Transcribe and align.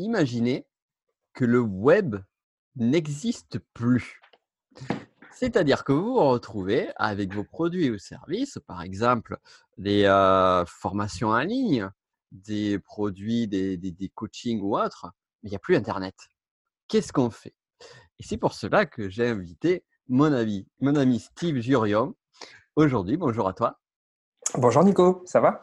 imaginez 0.00 0.66
que 1.34 1.44
le 1.44 1.60
web 1.60 2.16
n'existe 2.76 3.58
plus. 3.74 4.20
C'est-à-dire 5.32 5.84
que 5.84 5.92
vous 5.92 6.14
vous 6.14 6.28
retrouvez 6.28 6.90
avec 6.96 7.32
vos 7.32 7.44
produits 7.44 7.90
ou 7.90 7.98
services, 7.98 8.58
par 8.66 8.82
exemple 8.82 9.38
des 9.78 10.04
euh, 10.04 10.64
formations 10.66 11.28
en 11.28 11.40
ligne, 11.40 11.88
des 12.32 12.78
produits, 12.78 13.48
des, 13.48 13.76
des, 13.76 14.08
coachings 14.10 14.60
ou 14.60 14.76
autres, 14.76 15.06
mais 15.42 15.48
il 15.48 15.50
n'y 15.50 15.56
a 15.56 15.60
plus 15.60 15.76
Internet. 15.76 16.14
Qu'est-ce 16.88 17.12
qu'on 17.12 17.30
fait? 17.30 17.54
Et 18.18 18.22
c'est 18.22 18.36
pour 18.36 18.52
cela 18.52 18.86
que 18.86 19.08
j'ai 19.08 19.28
invité 19.28 19.84
mon 20.08 20.32
ami, 20.32 20.66
mon 20.80 20.94
ami 20.96 21.20
Steve 21.20 21.60
Jurion. 21.60 22.14
Aujourd'hui, 22.76 23.16
bonjour 23.16 23.48
à 23.48 23.54
toi. 23.54 23.80
Bonjour 24.54 24.84
Nico, 24.84 25.22
ça 25.26 25.40
va? 25.40 25.60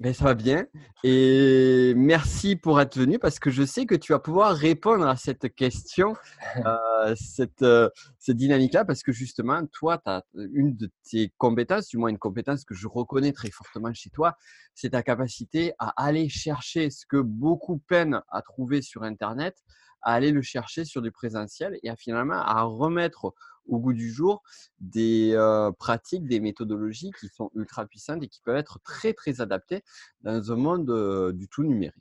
Ben, 0.00 0.14
ça 0.14 0.24
va 0.24 0.34
bien. 0.34 0.66
Et 1.02 1.92
merci 1.96 2.54
pour 2.54 2.80
être 2.80 2.96
venu 2.96 3.18
parce 3.18 3.40
que 3.40 3.50
je 3.50 3.64
sais 3.64 3.84
que 3.84 3.96
tu 3.96 4.12
vas 4.12 4.20
pouvoir 4.20 4.54
répondre 4.54 5.06
à 5.06 5.16
cette 5.16 5.54
question, 5.54 6.14
euh, 6.66 7.14
cette, 7.16 7.62
euh, 7.62 7.90
cette 8.18 8.36
dynamique-là, 8.36 8.84
parce 8.84 9.02
que 9.02 9.10
justement, 9.10 9.66
toi, 9.66 9.98
tu 9.98 10.10
as 10.10 10.22
une 10.52 10.76
de 10.76 10.90
tes 11.10 11.32
compétences, 11.36 11.88
du 11.88 11.96
moins 11.96 12.10
une 12.10 12.18
compétence 12.18 12.64
que 12.64 12.74
je 12.74 12.86
reconnais 12.86 13.32
très 13.32 13.50
fortement 13.50 13.92
chez 13.92 14.10
toi, 14.10 14.36
c'est 14.74 14.90
ta 14.90 15.02
capacité 15.02 15.72
à 15.80 15.92
aller 16.02 16.28
chercher 16.28 16.90
ce 16.90 17.04
que 17.04 17.16
beaucoup 17.16 17.78
peinent 17.78 18.22
à 18.30 18.42
trouver 18.42 18.82
sur 18.82 19.02
Internet, 19.02 19.56
à 20.02 20.12
aller 20.12 20.30
le 20.30 20.42
chercher 20.42 20.84
sur 20.84 21.02
du 21.02 21.10
présentiel 21.10 21.78
et 21.82 21.90
à 21.90 21.96
finalement 21.96 22.34
à 22.34 22.62
remettre 22.62 23.34
au 23.66 23.78
goût 23.78 23.92
du 23.92 24.10
jour 24.10 24.42
des 24.80 25.36
pratiques, 25.78 26.26
des 26.26 26.40
méthodologies 26.40 27.10
qui 27.18 27.28
sont 27.28 27.50
ultra 27.54 27.84
puissantes 27.86 28.22
et 28.22 28.28
qui 28.28 28.40
peuvent 28.40 28.56
être 28.56 28.80
très, 28.80 29.12
très 29.12 29.40
adaptées 29.40 29.84
dans 30.22 30.52
un 30.52 30.56
monde 30.56 31.32
du 31.34 31.48
tout 31.48 31.64
numérique. 31.64 31.94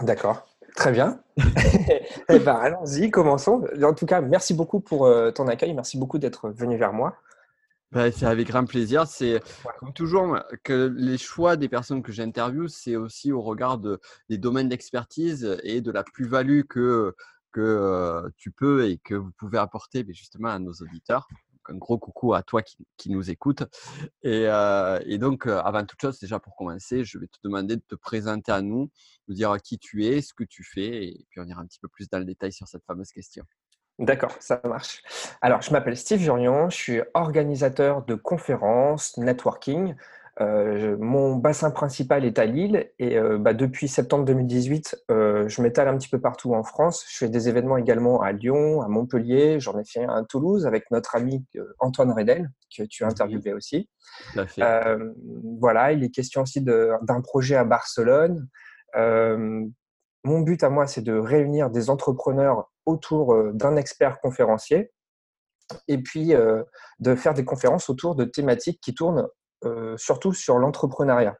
D'accord, 0.00 0.46
très 0.74 0.90
bien. 0.90 1.22
eh 2.28 2.38
ben, 2.38 2.54
allons-y, 2.54 3.10
commençons. 3.10 3.64
En 3.82 3.94
tout 3.94 4.06
cas, 4.06 4.22
merci 4.22 4.54
beaucoup 4.54 4.80
pour 4.80 5.08
ton 5.34 5.48
accueil. 5.48 5.74
Merci 5.74 5.98
beaucoup 5.98 6.18
d'être 6.18 6.48
venu 6.48 6.78
vers 6.78 6.92
moi. 6.92 7.16
Bah, 7.94 8.10
c'est 8.10 8.26
avec 8.26 8.48
grand 8.48 8.64
plaisir. 8.64 9.06
C'est 9.06 9.40
comme 9.78 9.92
toujours 9.92 10.36
que 10.64 10.92
les 10.96 11.16
choix 11.16 11.56
des 11.56 11.68
personnes 11.68 12.02
que 12.02 12.10
j'interviewe, 12.10 12.66
c'est 12.66 12.96
aussi 12.96 13.30
au 13.30 13.40
regard 13.40 13.78
des 13.78 14.38
domaines 14.38 14.68
d'expertise 14.68 15.56
et 15.62 15.80
de 15.80 15.92
la 15.92 16.02
plus-value 16.02 16.62
que 16.68 17.14
que 17.52 18.32
tu 18.36 18.50
peux 18.50 18.88
et 18.88 18.98
que 18.98 19.14
vous 19.14 19.30
pouvez 19.38 19.58
apporter 19.58 20.04
justement 20.08 20.48
à 20.48 20.58
nos 20.58 20.72
auditeurs. 20.72 21.28
un 21.68 21.76
gros 21.76 21.98
coucou 21.98 22.34
à 22.34 22.42
toi 22.42 22.62
qui, 22.62 23.10
nous 23.10 23.30
écoute. 23.30 23.62
Et, 24.24 24.48
donc, 25.18 25.46
avant 25.46 25.84
toute 25.86 26.00
chose, 26.00 26.18
déjà 26.18 26.40
pour 26.40 26.56
commencer, 26.56 27.04
je 27.04 27.18
vais 27.18 27.28
te 27.28 27.38
demander 27.44 27.76
de 27.76 27.82
te 27.86 27.94
présenter 27.94 28.50
à 28.50 28.60
nous, 28.60 28.90
de 29.28 29.34
dire 29.34 29.56
qui 29.62 29.78
tu 29.78 30.04
es, 30.04 30.20
ce 30.20 30.34
que 30.34 30.44
tu 30.44 30.64
fais, 30.64 31.06
et 31.06 31.26
puis 31.30 31.40
on 31.40 31.46
ira 31.46 31.60
un 31.62 31.66
petit 31.66 31.78
peu 31.78 31.88
plus 31.88 32.08
dans 32.10 32.18
le 32.18 32.24
détail 32.24 32.52
sur 32.52 32.66
cette 32.66 32.84
fameuse 32.84 33.12
question. 33.12 33.44
D'accord, 33.98 34.36
ça 34.40 34.60
marche. 34.64 35.02
Alors, 35.40 35.62
je 35.62 35.70
m'appelle 35.70 35.96
Steve 35.96 36.18
Jurion, 36.18 36.68
je 36.68 36.76
suis 36.76 37.00
organisateur 37.14 38.04
de 38.04 38.14
conférences, 38.16 39.16
networking, 39.18 39.94
euh, 40.40 40.96
mon 40.98 41.36
bassin 41.36 41.70
principal 41.70 42.24
est 42.24 42.40
à 42.40 42.44
Lille 42.44 42.90
et 42.98 43.16
euh, 43.16 43.38
bah, 43.38 43.54
depuis 43.54 43.86
septembre 43.86 44.24
2018, 44.24 45.04
euh, 45.10 45.48
je 45.48 45.62
m'étale 45.62 45.86
un 45.86 45.96
petit 45.96 46.08
peu 46.08 46.20
partout 46.20 46.54
en 46.54 46.64
France. 46.64 47.04
Je 47.08 47.18
fais 47.18 47.28
des 47.28 47.48
événements 47.48 47.76
également 47.76 48.20
à 48.20 48.32
Lyon, 48.32 48.82
à 48.82 48.88
Montpellier, 48.88 49.60
j'en 49.60 49.78
ai 49.78 49.84
fait 49.84 50.04
un 50.04 50.22
à 50.22 50.24
Toulouse 50.24 50.66
avec 50.66 50.90
notre 50.90 51.14
ami 51.14 51.44
Antoine 51.78 52.12
Redel, 52.12 52.50
que 52.76 52.82
tu 52.82 53.04
as 53.04 53.08
interviewé 53.08 53.52
aussi. 53.52 53.88
voilà, 55.60 55.92
il 55.92 56.02
est 56.02 56.10
question 56.10 56.42
aussi 56.42 56.62
d'un 56.62 57.20
projet 57.22 57.54
à 57.54 57.64
Barcelone. 57.64 58.48
mon 58.96 60.40
but 60.40 60.64
à 60.64 60.70
moi, 60.70 60.86
c'est 60.88 61.02
de 61.02 61.16
réunir 61.16 61.70
des 61.70 61.90
entrepreneurs 61.90 62.70
autour 62.86 63.52
d'un 63.52 63.76
expert 63.76 64.20
conférencier 64.20 64.92
et 65.88 65.98
puis 65.98 66.34
de 67.00 67.14
faire 67.14 67.34
des 67.34 67.44
conférences 67.44 67.88
autour 67.88 68.14
de 68.14 68.24
thématiques 68.24 68.80
qui 68.82 68.94
tournent 68.94 69.26
euh, 69.64 69.96
surtout 69.96 70.34
sur 70.34 70.58
l'entrepreneuriat. 70.58 71.36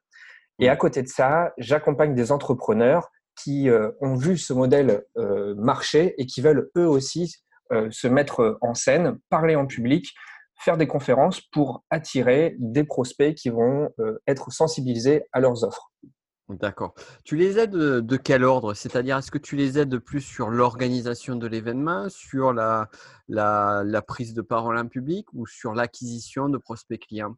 Et 0.58 0.68
à 0.68 0.76
côté 0.76 1.02
de 1.02 1.08
ça, 1.08 1.52
j'accompagne 1.58 2.14
des 2.14 2.32
entrepreneurs 2.32 3.10
qui 3.36 3.68
euh, 3.68 3.90
ont 4.00 4.14
vu 4.14 4.38
ce 4.38 4.52
modèle 4.52 5.04
euh, 5.18 5.54
marcher 5.56 6.14
et 6.16 6.24
qui 6.26 6.40
veulent 6.40 6.70
eux 6.76 6.88
aussi 6.88 7.36
se 7.90 8.06
mettre 8.06 8.58
en 8.60 8.74
scène, 8.74 9.18
parler 9.30 9.56
en 9.56 9.66
public, 9.66 10.14
faire 10.60 10.76
des 10.76 10.86
conférences 10.86 11.40
pour 11.40 11.82
attirer 11.90 12.54
des 12.60 12.84
prospects 12.84 13.34
qui 13.34 13.48
vont 13.48 13.88
être 14.28 14.52
sensibilisés 14.52 15.24
à 15.32 15.40
leurs 15.40 15.64
offres. 15.64 15.90
D'accord. 16.50 16.94
Tu 17.24 17.36
les 17.36 17.58
aides 17.58 17.70
de, 17.70 18.16
quel 18.16 18.44
ordre? 18.44 18.74
C'est-à-dire, 18.74 19.16
est-ce 19.16 19.30
que 19.30 19.38
tu 19.38 19.56
les 19.56 19.78
aides 19.78 19.98
plus 19.98 20.20
sur 20.20 20.50
l'organisation 20.50 21.36
de 21.36 21.46
l'événement, 21.46 22.08
sur 22.10 22.52
la, 22.52 22.90
la, 23.28 24.02
prise 24.02 24.34
de 24.34 24.42
parole 24.42 24.76
en 24.76 24.86
public 24.86 25.26
ou 25.32 25.46
sur 25.46 25.72
l'acquisition 25.72 26.50
de 26.50 26.58
prospects 26.58 27.00
clients? 27.00 27.36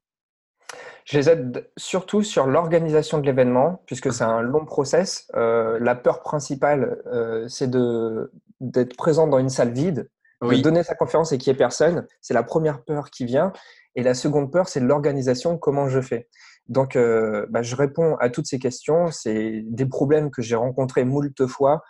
Je 1.04 1.18
les 1.18 1.30
aide 1.30 1.70
surtout 1.76 2.24
sur 2.24 2.48
l'organisation 2.48 3.18
de 3.18 3.26
l'événement, 3.26 3.80
puisque 3.86 4.12
c'est 4.12 4.24
un 4.24 4.42
long 4.42 4.64
process. 4.64 5.30
Euh, 5.36 5.78
la 5.80 5.94
peur 5.94 6.22
principale, 6.22 7.00
euh, 7.06 7.46
c'est 7.46 7.70
d'être 7.70 8.96
présent 8.96 9.28
dans 9.28 9.38
une 9.38 9.50
salle 9.50 9.70
vide, 9.70 10.10
de 10.42 10.56
donner 10.60 10.82
sa 10.82 10.96
conférence 10.96 11.30
et 11.30 11.38
qu'il 11.38 11.52
n'y 11.52 11.54
ait 11.54 11.58
personne. 11.58 12.08
C'est 12.20 12.34
la 12.34 12.42
première 12.42 12.82
peur 12.82 13.10
qui 13.10 13.24
vient. 13.24 13.52
Et 13.94 14.02
la 14.02 14.14
seconde 14.14 14.52
peur, 14.52 14.68
c'est 14.68 14.80
l'organisation, 14.80 15.56
comment 15.56 15.88
je 15.88 16.00
fais. 16.00 16.28
Donc, 16.68 16.96
euh, 16.96 17.46
bah, 17.50 17.62
je 17.62 17.76
réponds 17.76 18.16
à 18.16 18.30
toutes 18.30 18.46
ces 18.46 18.58
questions. 18.58 19.10
C'est 19.10 19.62
des 19.64 19.86
problèmes 19.86 20.30
que 20.30 20.42
j'ai 20.42 20.56
rencontrés 20.56 21.04
moult 21.04 21.46
fois. 21.46 21.82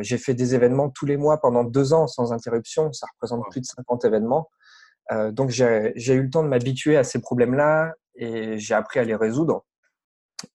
j'ai 0.00 0.18
fait 0.18 0.34
des 0.34 0.54
événements 0.54 0.90
tous 0.90 1.06
les 1.06 1.16
mois 1.16 1.40
pendant 1.40 1.64
deux 1.64 1.92
ans 1.94 2.06
sans 2.06 2.32
interruption. 2.32 2.92
Ça 2.92 3.06
représente 3.14 3.42
plus 3.50 3.60
de 3.60 3.66
50 3.66 4.04
événements. 4.04 4.50
donc, 5.30 5.50
j'ai 5.50 6.14
eu 6.14 6.22
le 6.22 6.30
temps 6.30 6.42
de 6.42 6.48
m'habituer 6.48 6.96
à 6.96 7.04
ces 7.04 7.20
problèmes-là, 7.20 7.94
et 8.16 8.58
j'ai 8.58 8.74
appris 8.74 9.00
à 9.00 9.04
les 9.04 9.14
résoudre. 9.14 9.64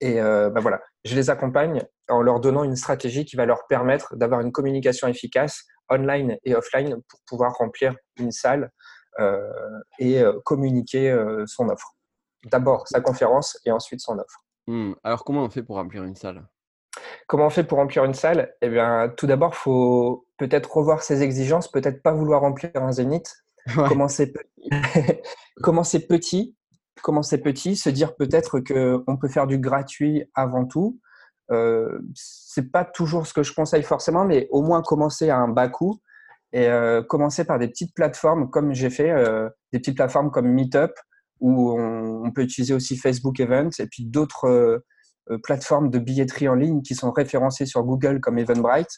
Et 0.02 0.20
euh, 0.22 0.50
bah 0.50 0.60
voilà, 0.60 0.82
je 1.06 1.16
les 1.16 1.30
accompagne 1.30 1.84
en 2.10 2.22
leur 2.22 2.40
donnant 2.40 2.64
une 2.64 2.76
stratégie 2.76 3.26
qui 3.26 3.36
va 3.36 3.46
leur 3.46 3.68
permettre 3.68 4.16
d'avoir 4.16 4.42
une 4.42 4.52
communication 4.52 5.08
efficace 5.08 5.64
online 5.90 6.38
et 6.44 6.56
offline 6.56 6.98
pour 7.08 7.20
pouvoir 7.26 7.54
remplir 7.54 7.96
une 8.18 8.32
salle 8.32 8.72
euh, 9.20 9.50
et 10.00 10.22
euh, 10.22 10.34
communiquer 10.44 11.16
son 11.46 11.70
offre. 11.70 11.97
D'abord 12.52 12.88
sa 12.88 13.02
conférence 13.02 13.60
et 13.66 13.72
ensuite 13.72 14.02
son 14.02 14.18
offre. 14.20 14.44
Hmm. 14.68 14.94
Alors 15.04 15.24
comment 15.24 15.44
on 15.44 15.50
fait 15.50 15.64
pour 15.64 15.76
remplir 15.76 16.04
une 16.04 16.16
salle? 16.16 16.46
Comment 17.28 17.48
on 17.48 17.50
fait 17.50 17.64
pour 17.64 17.78
remplir 17.78 18.04
une 18.06 18.14
salle? 18.14 18.54
Eh 18.62 18.70
bien, 18.70 19.14
tout 19.16 19.28
d'abord, 19.28 19.52
il 19.54 19.58
faut 19.58 20.26
peut-être 20.38 20.76
revoir 20.76 21.04
ses 21.04 21.22
exigences, 21.22 21.72
peut-être 21.72 22.02
pas 22.02 22.12
vouloir 22.12 22.42
remplir 22.42 22.72
un 22.76 22.92
zénith. 22.92 23.32
Commencer, 23.76 24.34
Commencer 25.62 26.08
petit 26.08 26.58
commencer 27.02 27.38
petit, 27.38 27.76
se 27.76 27.90
dire 27.90 28.16
peut-être 28.16 28.60
qu'on 28.60 29.18
peut 29.18 29.28
faire 29.28 29.48
du 29.48 29.58
gratuit 29.58 30.24
avant 30.36 30.66
tout. 30.66 31.00
Euh, 31.52 32.00
c'est 32.14 32.72
pas 32.72 32.84
toujours 32.84 33.26
ce 33.26 33.34
que 33.34 33.44
je 33.44 33.54
conseille 33.54 33.84
forcément, 33.84 34.26
mais 34.26 34.48
au 34.52 34.62
moins 34.62 34.82
commencer 34.82 35.30
à 35.30 35.38
un 35.38 35.48
bas 35.48 35.70
coût 35.70 36.02
et 36.52 36.68
euh, 36.68 37.02
commencer 37.02 37.46
par 37.46 37.60
des 37.60 37.68
petites 37.68 37.94
plateformes 37.94 38.50
comme 38.50 38.74
j'ai 38.74 38.90
fait, 38.90 39.12
euh, 39.12 39.50
des 39.72 39.80
petites 39.80 39.96
plateformes 39.96 40.32
comme 40.32 40.48
Meetup 40.48 40.92
où 41.40 41.80
on, 41.80 42.32
peut 42.32 42.42
utiliser 42.42 42.74
aussi 42.74 42.98
Facebook 42.98 43.40
Events 43.40 43.80
et 43.80 43.88
puis 43.88 44.06
d'autres 44.06 44.48
euh, 44.48 45.38
plateformes 45.44 45.90
de 45.90 46.00
billetterie 46.00 46.48
en 46.48 46.56
ligne 46.56 46.82
qui 46.82 46.96
sont 46.96 47.12
référencées 47.12 47.66
sur 47.66 47.84
Google 47.84 48.20
comme 48.20 48.38
Eventbrite. 48.38 48.90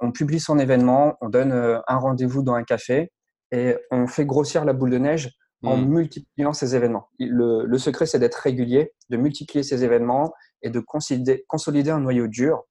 On 0.00 0.12
publie 0.12 0.40
son 0.40 0.58
événement, 0.58 1.16
on 1.20 1.28
donne 1.28 1.52
un 1.52 1.96
rendez-vous 1.96 2.42
dans 2.42 2.54
un 2.54 2.62
café 2.62 3.10
et 3.50 3.76
on 3.90 4.06
fait 4.06 4.26
grossir 4.26 4.64
la 4.64 4.72
boule 4.72 4.90
de 4.90 4.98
neige 4.98 5.32
en 5.64 5.76
hmm. 5.76 5.88
multipliant 5.88 6.52
ces 6.52 6.76
événements. 6.76 7.08
Le, 7.18 7.78
secret, 7.78 8.06
c'est 8.06 8.18
d'être 8.18 8.36
régulier, 8.36 8.92
de 9.10 9.16
multiplier 9.16 9.62
ces 9.62 9.84
événements 9.84 10.32
et 10.62 10.70
de 10.70 10.80
consolider, 10.80 11.90
un 11.90 12.00
noyau 12.00 12.28
dur 12.28 12.62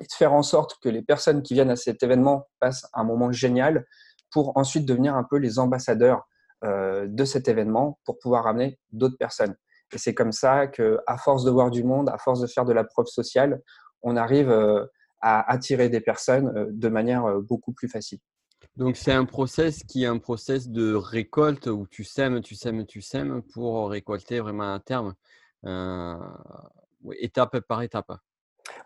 et 0.00 0.04
de 0.04 0.12
faire 0.12 0.32
en 0.32 0.42
sorte 0.42 0.76
que 0.82 0.88
les 0.88 1.02
personnes 1.02 1.42
qui 1.42 1.54
viennent 1.54 1.70
à 1.70 1.76
cet 1.76 2.02
événement 2.02 2.46
passent 2.60 2.86
un 2.92 3.04
moment 3.04 3.32
génial 3.32 3.86
pour 4.30 4.56
ensuite 4.56 4.84
devenir 4.84 5.14
un 5.14 5.24
peu 5.24 5.38
les 5.38 5.58
ambassadeurs 5.58 6.18
euh, 6.18 6.22
de 6.62 7.24
cet 7.24 7.48
événement 7.48 8.00
pour 8.04 8.18
pouvoir 8.18 8.44
ramener 8.44 8.78
d'autres 8.92 9.16
personnes. 9.16 9.54
Et 9.92 9.98
c'est 9.98 10.14
comme 10.14 10.32
ça 10.32 10.66
que, 10.66 10.98
à 11.06 11.16
force 11.16 11.44
de 11.44 11.50
voir 11.50 11.70
du 11.70 11.84
monde, 11.84 12.08
à 12.08 12.18
force 12.18 12.40
de 12.40 12.46
faire 12.46 12.64
de 12.64 12.72
la 12.72 12.84
preuve 12.84 13.06
sociale, 13.06 13.62
on 14.02 14.16
arrive 14.16 14.50
euh, 14.50 14.84
à 15.20 15.50
attirer 15.50 15.88
des 15.88 16.00
personnes 16.00 16.52
euh, 16.56 16.66
de 16.70 16.88
manière 16.88 17.40
beaucoup 17.40 17.72
plus 17.72 17.88
facile. 17.88 18.18
Donc, 18.76 18.96
c'est 18.96 19.12
un 19.12 19.24
process 19.24 19.82
qui 19.82 20.04
est 20.04 20.06
un 20.06 20.18
process 20.18 20.68
de 20.68 20.94
récolte 20.94 21.66
où 21.66 21.86
tu 21.90 22.04
sèmes, 22.04 22.40
tu 22.40 22.54
sèmes, 22.54 22.86
tu 22.86 23.00
sèmes 23.00 23.42
pour 23.52 23.90
récolter 23.90 24.40
vraiment 24.40 24.74
à 24.74 24.80
terme, 24.80 25.14
euh, 25.64 26.14
étape 27.18 27.58
par 27.60 27.82
étape. 27.82 28.12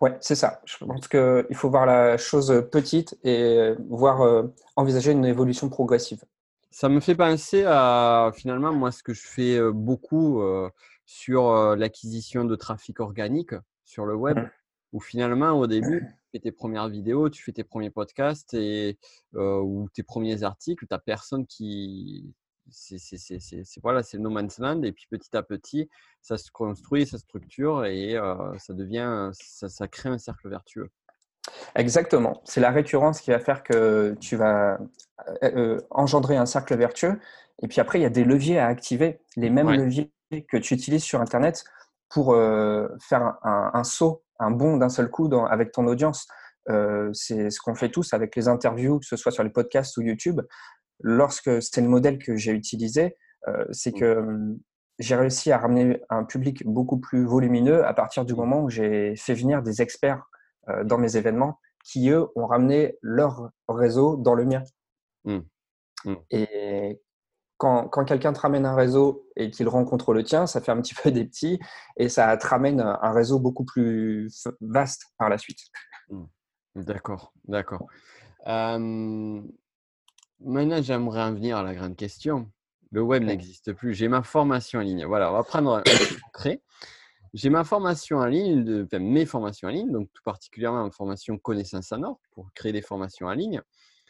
Oui, 0.00 0.10
c'est 0.20 0.34
ça. 0.34 0.60
Je 0.64 0.78
pense 0.84 1.08
qu'il 1.08 1.54
faut 1.54 1.68
voir 1.68 1.86
la 1.86 2.16
chose 2.16 2.66
petite 2.70 3.18
et 3.24 3.74
voir 3.88 4.22
euh, 4.22 4.44
envisager 4.76 5.12
une 5.12 5.24
évolution 5.24 5.68
progressive. 5.68 6.24
Ça 6.72 6.88
me 6.88 7.00
fait 7.00 7.14
penser 7.14 7.64
à 7.66 8.30
finalement, 8.34 8.72
moi, 8.72 8.90
ce 8.90 9.02
que 9.02 9.12
je 9.12 9.20
fais 9.20 9.58
euh, 9.58 9.72
beaucoup 9.72 10.42
sur 11.04 11.76
l'acquisition 11.76 12.46
de 12.46 12.56
trafic 12.56 12.98
organique 13.00 13.54
sur 13.84 14.06
le 14.06 14.14
web, 14.14 14.38
mmh. 14.38 14.50
où 14.94 15.00
finalement, 15.00 15.50
au 15.52 15.66
début, 15.66 16.08
fais 16.32 16.38
tes 16.38 16.50
premières 16.50 16.88
vidéos, 16.88 17.28
tu 17.28 17.42
fais 17.42 17.52
tes 17.52 17.62
premiers 17.62 17.90
podcasts 17.90 18.54
et, 18.54 18.98
ou 19.34 19.88
tes 19.92 20.02
premiers 20.02 20.44
articles, 20.44 20.86
tu 20.86 20.94
n'as 20.94 20.98
personne 20.98 21.46
qui. 21.46 22.34
C'est 22.70 22.96
voilà, 23.82 24.00
le 24.12 24.18
no 24.18 24.30
man's 24.30 24.58
land. 24.58 24.82
Et 24.82 24.92
puis 24.92 25.06
petit 25.10 25.36
à 25.36 25.42
petit, 25.42 25.90
ça 26.22 26.38
se 26.38 26.50
construit, 26.50 27.04
ça 27.04 27.18
structure 27.18 27.84
et 27.84 28.16
ça 28.56 28.72
devient, 28.72 29.30
ça, 29.34 29.68
ça 29.68 29.88
crée 29.88 30.08
un 30.08 30.18
cercle 30.18 30.48
vertueux. 30.48 30.88
Exactement. 31.74 32.40
C'est 32.44 32.60
la 32.60 32.70
récurrence 32.70 33.20
qui 33.20 33.30
va 33.30 33.38
faire 33.38 33.62
que 33.62 34.16
tu 34.20 34.36
vas 34.36 34.78
engendrer 35.90 36.36
un 36.36 36.46
cercle 36.46 36.76
vertueux. 36.76 37.18
Et 37.62 37.68
puis 37.68 37.80
après, 37.80 37.98
il 37.98 38.02
y 38.02 38.06
a 38.06 38.10
des 38.10 38.24
leviers 38.24 38.58
à 38.58 38.66
activer, 38.66 39.20
les 39.36 39.50
mêmes 39.50 39.70
leviers 39.70 40.12
que 40.48 40.56
tu 40.56 40.74
utilises 40.74 41.04
sur 41.04 41.20
Internet 41.20 41.64
pour 42.08 42.34
faire 43.00 43.34
un, 43.42 43.84
saut, 43.84 44.22
un 44.38 44.50
bond 44.50 44.76
d'un 44.76 44.88
seul 44.88 45.08
coup 45.08 45.30
avec 45.48 45.72
ton 45.72 45.86
audience. 45.86 46.26
c'est 47.12 47.50
ce 47.50 47.60
qu'on 47.60 47.74
fait 47.74 47.90
tous 47.90 48.12
avec 48.14 48.34
les 48.36 48.48
interviews, 48.48 48.98
que 48.98 49.06
ce 49.06 49.16
soit 49.16 49.32
sur 49.32 49.44
les 49.44 49.50
podcasts 49.50 49.96
ou 49.96 50.02
YouTube. 50.02 50.40
Lorsque 51.00 51.62
c'est 51.62 51.80
le 51.80 51.88
modèle 51.88 52.18
que 52.18 52.36
j'ai 52.36 52.52
utilisé, 52.52 53.16
c'est 53.70 53.92
que 53.92 54.56
j'ai 54.98 55.16
réussi 55.16 55.52
à 55.52 55.58
ramener 55.58 56.00
un 56.10 56.24
public 56.24 56.62
beaucoup 56.66 56.98
plus 56.98 57.24
volumineux 57.24 57.84
à 57.84 57.94
partir 57.94 58.24
du 58.24 58.34
mmh. 58.34 58.36
moment 58.36 58.62
où 58.62 58.70
j'ai 58.70 59.16
fait 59.16 59.34
venir 59.34 59.62
des 59.62 59.82
experts 59.82 60.28
dans 60.84 60.98
mes 60.98 61.16
événements 61.16 61.58
qui, 61.84 62.10
eux, 62.10 62.28
ont 62.36 62.46
ramené 62.46 62.98
leur 63.02 63.50
réseau 63.68 64.16
dans 64.16 64.34
le 64.34 64.44
mien. 64.44 64.62
Mmh. 65.24 65.40
Et 66.30 67.00
quand, 67.56 67.88
quand 67.88 68.04
quelqu'un 68.04 68.32
te 68.32 68.40
ramène 68.40 68.66
un 68.66 68.74
réseau 68.74 69.28
et 69.36 69.50
qu'il 69.50 69.68
rencontre 69.68 70.12
le 70.12 70.24
tien, 70.24 70.46
ça 70.46 70.60
fait 70.60 70.72
un 70.72 70.80
petit 70.80 70.94
peu 71.02 71.10
des 71.10 71.24
petits 71.24 71.58
et 71.96 72.08
ça 72.08 72.36
te 72.36 72.46
ramène 72.46 72.80
un 72.80 73.12
réseau 73.12 73.38
beaucoup 73.38 73.64
plus 73.64 74.30
vaste 74.60 75.06
par 75.18 75.28
la 75.28 75.38
suite. 75.38 75.60
Mmh. 76.10 76.24
D'accord, 76.74 77.32
d'accord. 77.44 77.86
maintenant, 78.46 79.42
j'aimerais 80.82 81.22
en 81.22 81.34
venir 81.34 81.58
à 81.58 81.62
la 81.62 81.74
grande 81.74 81.96
question. 81.96 82.50
Le 82.90 83.02
web 83.02 83.24
n'existe 83.24 83.72
plus. 83.72 83.94
J'ai 83.94 84.08
ma 84.08 84.22
formation 84.22 84.80
en 84.80 84.82
ligne. 84.82 85.06
Voilà, 85.06 85.30
on 85.30 85.34
va 85.34 85.42
prendre 85.42 85.76
un 85.76 85.82
concret. 86.24 86.62
J'ai 87.34 87.48
ma 87.48 87.64
formation 87.64 88.18
en 88.18 88.26
ligne, 88.26 88.84
enfin, 88.84 88.98
mes 88.98 89.24
formations 89.24 89.68
en 89.68 89.70
ligne, 89.70 89.90
donc 89.90 90.08
tout 90.12 90.22
particulièrement 90.24 90.84
ma 90.84 90.90
formation 90.90 91.38
connaissance 91.38 91.92
en 91.92 92.02
or 92.02 92.20
pour 92.32 92.52
créer 92.54 92.72
des 92.72 92.82
formations 92.82 93.26
en 93.26 93.32
ligne. 93.32 93.60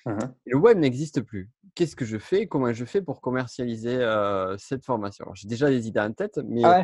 Mmh 0.04 0.18
le 0.46 0.58
web 0.58 0.78
n'existe 0.78 1.20
plus. 1.20 1.48
Qu'est-ce 1.76 1.94
que 1.94 2.04
je 2.04 2.18
fais? 2.18 2.48
Comment 2.48 2.72
je 2.72 2.84
fais 2.84 3.00
pour 3.00 3.20
commercialiser 3.20 4.04
cette 4.58 4.84
formation? 4.84 5.26
J'ai 5.34 5.46
déjà 5.46 5.68
des 5.68 5.86
idées 5.86 6.00
en 6.00 6.12
tête, 6.12 6.40
mais. 6.44 6.62
Ah 6.64 6.82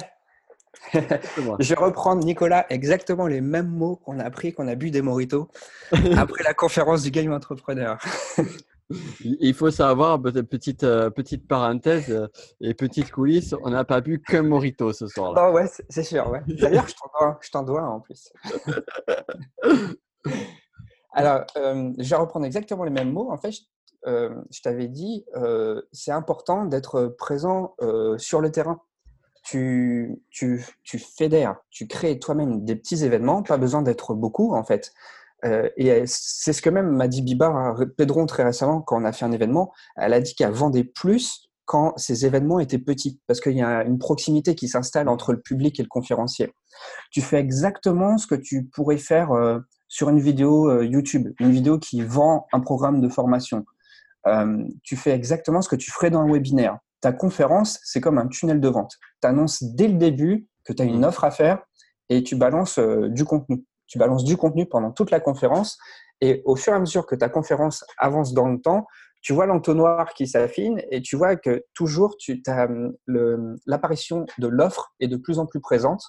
je 0.92 1.68
vais 1.68 1.74
reprendre, 1.74 2.24
Nicolas, 2.24 2.66
exactement 2.70 3.26
les 3.26 3.40
mêmes 3.40 3.68
mots 3.68 3.96
qu'on 3.96 4.18
a 4.18 4.24
appris, 4.24 4.52
qu'on 4.52 4.68
a 4.68 4.74
bu 4.74 4.90
des 4.90 5.02
moritos 5.02 5.48
après 6.16 6.44
la 6.44 6.54
conférence 6.54 7.02
du 7.02 7.10
Game 7.10 7.32
Entrepreneur. 7.32 7.98
Il 9.20 9.52
faut 9.54 9.70
savoir, 9.70 10.20
petite, 10.22 10.80
petite 10.80 11.46
parenthèse 11.46 12.28
et 12.60 12.74
petite 12.74 13.10
coulisse, 13.10 13.54
on 13.62 13.70
n'a 13.70 13.84
pas 13.84 14.00
bu 14.00 14.20
qu'un 14.20 14.42
morito 14.42 14.92
ce 14.92 15.06
soir. 15.06 15.34
-là. 15.34 15.52
ouais, 15.52 15.66
c'est 15.90 16.02
sûr. 16.02 16.28
Ouais. 16.30 16.40
D'ailleurs, 16.46 16.88
je 16.88 16.94
t'en 17.50 17.62
dois, 17.62 17.80
dois 17.80 17.82
en 17.82 18.00
plus. 18.00 18.32
Alors, 21.12 21.44
euh, 21.56 21.92
je 21.98 22.10
vais 22.10 22.16
reprendre 22.16 22.46
exactement 22.46 22.84
les 22.84 22.90
mêmes 22.90 23.12
mots. 23.12 23.30
En 23.30 23.38
fait, 23.38 23.50
je, 23.50 23.60
euh, 24.06 24.34
t'avais 24.62 24.88
dit, 24.88 25.24
euh, 25.36 25.82
c'est 25.92 26.12
important 26.12 26.64
d'être 26.64 27.06
présent 27.18 27.74
sur 28.18 28.40
le 28.40 28.50
terrain. 28.50 28.80
Tu, 29.44 30.22
tu, 30.30 30.64
tu 30.82 30.98
fédères, 30.98 31.56
tu 31.70 31.86
crées 31.86 32.18
toi-même 32.18 32.64
des 32.64 32.76
petits 32.76 33.02
événements, 33.02 33.42
pas 33.42 33.56
besoin 33.56 33.80
d'être 33.80 34.12
beaucoup 34.12 34.54
en 34.54 34.62
fait. 34.62 34.92
Et 35.44 36.02
c'est 36.06 36.52
ce 36.52 36.60
que 36.60 36.70
même 36.70 36.90
m'a 36.90 37.06
dit 37.06 37.22
Biba 37.22 37.74
Pedron 37.96 38.26
très 38.26 38.42
récemment 38.42 38.80
quand 38.80 39.00
on 39.00 39.04
a 39.04 39.12
fait 39.12 39.24
un 39.24 39.32
événement. 39.32 39.72
Elle 39.96 40.12
a 40.12 40.20
dit 40.20 40.34
qu'elle 40.34 40.50
vendait 40.50 40.84
plus 40.84 41.48
quand 41.64 41.92
ces 41.96 42.26
événements 42.26 42.60
étaient 42.60 42.78
petits, 42.78 43.20
parce 43.26 43.40
qu'il 43.40 43.52
y 43.52 43.62
a 43.62 43.84
une 43.84 43.98
proximité 43.98 44.54
qui 44.54 44.68
s'installe 44.68 45.08
entre 45.08 45.32
le 45.32 45.40
public 45.40 45.78
et 45.78 45.82
le 45.82 45.88
conférencier. 45.88 46.52
Tu 47.10 47.20
fais 47.20 47.38
exactement 47.38 48.18
ce 48.18 48.26
que 48.26 48.34
tu 48.34 48.64
pourrais 48.64 48.96
faire 48.96 49.30
sur 49.88 50.10
une 50.10 50.20
vidéo 50.20 50.70
euh, 50.70 50.84
YouTube, 50.84 51.32
une 51.40 51.50
vidéo 51.50 51.78
qui 51.78 52.02
vend 52.02 52.46
un 52.52 52.60
programme 52.60 53.00
de 53.00 53.08
formation. 53.08 53.64
Euh, 54.26 54.62
tu 54.82 54.96
fais 54.96 55.12
exactement 55.12 55.62
ce 55.62 55.68
que 55.68 55.76
tu 55.76 55.90
ferais 55.90 56.10
dans 56.10 56.20
un 56.20 56.30
webinaire. 56.30 56.78
Ta 57.00 57.12
conférence, 57.12 57.80
c'est 57.82 58.00
comme 58.00 58.18
un 58.18 58.28
tunnel 58.28 58.60
de 58.60 58.68
vente. 58.68 58.96
Tu 59.22 59.28
annonces 59.28 59.62
dès 59.62 59.88
le 59.88 59.94
début 59.94 60.46
que 60.64 60.72
tu 60.72 60.82
as 60.82 60.84
une 60.84 61.00
mmh. 61.00 61.04
offre 61.04 61.24
à 61.24 61.30
faire 61.30 61.62
et 62.10 62.22
tu 62.22 62.36
balances 62.36 62.78
euh, 62.78 63.08
du 63.08 63.24
contenu. 63.24 63.64
Tu 63.88 63.98
balances 63.98 64.24
du 64.24 64.36
contenu 64.36 64.66
pendant 64.66 64.92
toute 64.92 65.10
la 65.10 65.20
conférence 65.20 65.78
et 66.20 66.42
au 66.44 66.56
fur 66.56 66.72
et 66.72 66.76
à 66.76 66.80
mesure 66.80 67.06
que 67.06 67.14
ta 67.14 67.28
conférence 67.28 67.84
avance 67.96 68.32
dans 68.32 68.48
le 68.48 68.60
temps, 68.60 68.86
tu 69.20 69.32
vois 69.32 69.46
l'entonnoir 69.46 70.14
qui 70.14 70.28
s'affine 70.28 70.80
et 70.90 71.02
tu 71.02 71.16
vois 71.16 71.36
que 71.36 71.64
toujours 71.74 72.16
tu 72.18 72.40
as 72.46 72.68
l'apparition 73.66 74.26
de 74.38 74.46
l'offre 74.46 74.92
est 75.00 75.08
de 75.08 75.16
plus 75.16 75.38
en 75.38 75.46
plus 75.46 75.60
présente 75.60 76.02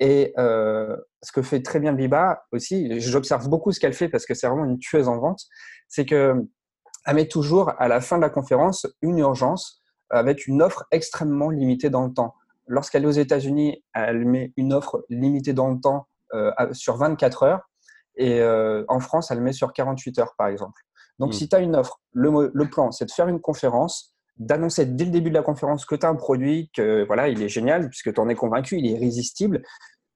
et 0.00 0.32
euh, 0.38 0.96
ce 1.22 1.30
que 1.30 1.42
fait 1.42 1.62
très 1.62 1.78
bien 1.78 1.92
Biba 1.92 2.42
aussi, 2.52 2.98
j'observe 3.00 3.48
beaucoup 3.48 3.70
ce 3.70 3.78
qu'elle 3.78 3.92
fait 3.92 4.08
parce 4.08 4.24
que 4.24 4.34
c'est 4.34 4.48
vraiment 4.48 4.64
une 4.64 4.78
tueuse 4.78 5.08
en 5.08 5.18
vente, 5.18 5.42
c'est 5.88 6.06
qu'elle 6.06 6.46
met 7.12 7.28
toujours 7.28 7.72
à 7.78 7.86
la 7.86 8.00
fin 8.00 8.16
de 8.16 8.22
la 8.22 8.30
conférence 8.30 8.86
une 9.02 9.18
urgence 9.18 9.82
avec 10.08 10.46
une 10.46 10.62
offre 10.62 10.86
extrêmement 10.90 11.50
limitée 11.50 11.90
dans 11.90 12.06
le 12.06 12.12
temps. 12.12 12.34
Lorsqu'elle 12.66 13.04
est 13.04 13.08
aux 13.08 13.10
États-Unis, 13.10 13.84
elle 13.94 14.24
met 14.24 14.52
une 14.56 14.72
offre 14.72 15.04
limitée 15.10 15.52
dans 15.52 15.68
le 15.68 15.78
temps 15.78 16.08
sur 16.72 16.96
24 16.96 17.42
heures 17.42 17.70
et 18.16 18.40
euh, 18.40 18.84
en 18.88 19.00
France, 19.00 19.30
elle 19.30 19.40
met 19.40 19.52
sur 19.52 19.72
48 19.72 20.18
heures 20.18 20.34
par 20.36 20.48
exemple. 20.48 20.80
Donc, 21.18 21.30
mmh. 21.30 21.32
si 21.32 21.48
tu 21.48 21.56
as 21.56 21.60
une 21.60 21.76
offre, 21.76 22.00
le, 22.12 22.50
le 22.52 22.70
plan, 22.70 22.92
c'est 22.92 23.06
de 23.06 23.10
faire 23.10 23.28
une 23.28 23.40
conférence 23.40 24.14
d'annoncer 24.36 24.86
dès 24.86 25.04
le 25.04 25.10
début 25.10 25.30
de 25.30 25.34
la 25.34 25.42
conférence 25.42 25.84
que 25.84 25.94
tu 25.94 26.06
as 26.06 26.08
un 26.08 26.14
produit, 26.16 26.70
que 26.74 27.04
voilà, 27.06 27.28
il 27.28 27.42
est 27.42 27.48
génial, 27.48 27.88
puisque 27.88 28.12
tu 28.12 28.20
en 28.20 28.28
es 28.28 28.34
convaincu, 28.34 28.78
il 28.78 28.86
est 28.86 28.90
irrésistible. 28.90 29.62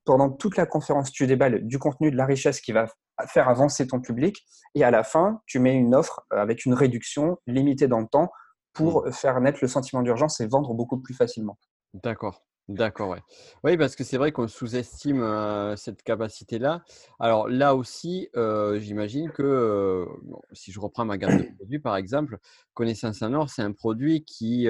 Pendant 0.05 0.31
toute 0.31 0.57
la 0.57 0.67
conférence, 0.67 1.13
tu 1.13 1.27
déballes 1.27 1.67
du 1.67 1.79
contenu, 1.79 2.11
de 2.11 2.17
la 2.17 2.27
richesse 2.27 2.61
qui 2.61 2.73
va 2.73 2.87
faire 3.27 3.49
avancer 3.49 3.87
ton 3.87 4.01
public. 4.01 4.45
Et 4.75 4.85
à 4.85 4.91
la 4.91 5.03
fin, 5.03 5.41
tu 5.47 5.59
mets 5.59 5.75
une 5.75 5.95
offre 5.95 6.25
avec 6.31 6.65
une 6.65 6.75
réduction 6.75 7.39
limitée 7.47 7.89
dans 7.89 8.01
le 8.01 8.07
temps 8.07 8.31
pour 8.73 9.07
mmh. 9.07 9.13
faire 9.13 9.41
naître 9.41 9.59
le 9.63 9.69
sentiment 9.69 10.03
d'urgence 10.03 10.41
et 10.41 10.47
vendre 10.47 10.75
beaucoup 10.75 10.99
plus 10.99 11.15
facilement. 11.15 11.59
D'accord. 11.93 12.43
D'accord, 12.69 13.11
ouais. 13.11 13.21
Oui, 13.63 13.77
parce 13.77 13.95
que 13.95 14.05
c'est 14.05 14.17
vrai 14.17 14.33
qu'on 14.33 14.49
sous-estime 14.49 15.23
cette 15.77 16.03
capacité-là. 16.03 16.83
Alors 17.21 17.47
là 17.49 17.75
aussi, 17.75 18.29
j'imagine 18.79 19.31
que 19.31 20.07
si 20.53 20.73
je 20.73 20.81
reprends 20.81 21.05
ma 21.05 21.19
gamme 21.19 21.37
de 21.37 21.45
produits, 21.59 21.79
par 21.79 21.97
exemple, 21.97 22.39
Connaissance 22.73 23.21
en 23.23 23.35
or, 23.35 23.51
c'est 23.51 23.61
un 23.63 23.73
produit 23.73 24.25
qui, 24.25 24.67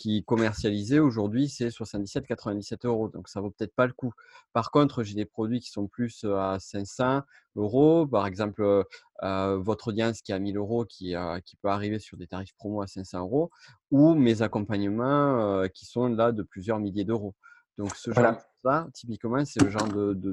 qui 0.00 0.24
commercialisé 0.24 0.98
aujourd'hui, 0.98 1.50
c'est 1.50 1.68
77-97 1.68 2.86
euros. 2.86 3.10
Donc, 3.10 3.28
ça 3.28 3.42
vaut 3.42 3.50
peut-être 3.50 3.74
pas 3.74 3.86
le 3.86 3.92
coup. 3.92 4.12
Par 4.54 4.70
contre, 4.70 5.02
j'ai 5.02 5.14
des 5.14 5.26
produits 5.26 5.60
qui 5.60 5.68
sont 5.68 5.88
plus 5.88 6.24
à 6.24 6.56
500 6.58 7.20
euros. 7.56 8.06
Par 8.06 8.26
exemple, 8.26 8.86
votre 9.22 9.88
audience 9.88 10.22
qui 10.22 10.32
est 10.32 10.34
à 10.34 10.38
1000 10.38 10.56
euros, 10.56 10.86
qui, 10.86 11.14
qui 11.44 11.56
peut 11.56 11.68
arriver 11.68 11.98
sur 11.98 12.16
des 12.16 12.26
tarifs 12.26 12.54
promo 12.54 12.80
à 12.80 12.86
500 12.86 13.20
euros, 13.20 13.50
ou 13.90 14.14
mes 14.14 14.40
accompagnements 14.40 15.68
qui 15.74 15.84
sont 15.84 16.08
là 16.08 16.32
de 16.32 16.42
plusieurs 16.42 16.78
milliers 16.78 17.04
d'euros. 17.04 17.34
Donc, 17.76 17.94
ce 17.94 18.10
genre 18.10 18.38
là, 18.64 18.88
typiquement, 18.94 19.44
c'est 19.44 19.62
le 19.62 19.68
genre 19.68 19.86
d'offres 19.88 20.14
de, 20.14 20.32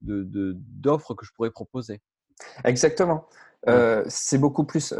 de, 0.00 0.52
de, 0.52 1.14
que 1.14 1.24
je 1.24 1.30
pourrais 1.36 1.52
proposer. 1.52 2.00
Exactement. 2.64 3.28
c'est 4.08 4.38
beaucoup 4.38 4.64
plus 4.64 4.92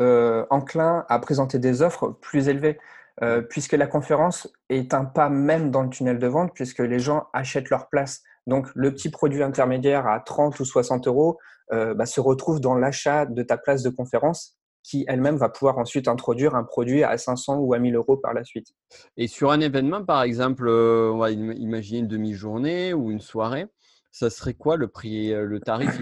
enclin 0.50 1.04
à 1.08 1.18
présenter 1.18 1.58
des 1.58 1.82
offres 1.82 2.10
plus 2.20 2.46
élevées. 2.46 2.78
Euh, 3.20 3.42
puisque 3.42 3.72
la 3.72 3.86
conférence 3.86 4.48
est 4.70 4.94
un 4.94 5.04
pas 5.04 5.28
même 5.28 5.70
dans 5.70 5.82
le 5.82 5.90
tunnel 5.90 6.18
de 6.18 6.26
vente, 6.26 6.52
puisque 6.54 6.78
les 6.78 6.98
gens 6.98 7.26
achètent 7.34 7.68
leur 7.68 7.88
place. 7.90 8.22
Donc, 8.46 8.68
le 8.74 8.92
petit 8.92 9.10
produit 9.10 9.42
intermédiaire 9.42 10.06
à 10.06 10.20
30 10.20 10.58
ou 10.60 10.64
60 10.64 11.06
euros 11.06 11.38
euh, 11.72 11.94
bah, 11.94 12.06
se 12.06 12.20
retrouve 12.20 12.60
dans 12.60 12.74
l'achat 12.74 13.26
de 13.26 13.42
ta 13.42 13.58
place 13.58 13.82
de 13.82 13.90
conférence 13.90 14.56
qui 14.82 15.04
elle-même 15.06 15.36
va 15.36 15.48
pouvoir 15.48 15.78
ensuite 15.78 16.08
introduire 16.08 16.56
un 16.56 16.64
produit 16.64 17.04
à 17.04 17.16
500 17.16 17.58
ou 17.58 17.72
à 17.72 17.78
1000 17.78 17.94
euros 17.94 18.16
par 18.16 18.34
la 18.34 18.42
suite. 18.42 18.68
Et 19.16 19.28
sur 19.28 19.52
un 19.52 19.60
événement, 19.60 20.04
par 20.04 20.22
exemple, 20.22 20.66
euh, 20.66 21.12
on 21.12 21.18
va 21.18 21.30
imaginer 21.30 22.00
une 22.00 22.08
demi-journée 22.08 22.92
ou 22.92 23.12
une 23.12 23.20
soirée, 23.20 23.66
ça 24.10 24.28
serait 24.28 24.54
quoi 24.54 24.76
le 24.76 24.88
prix, 24.88 25.30
le 25.30 25.60
tarif 25.60 26.00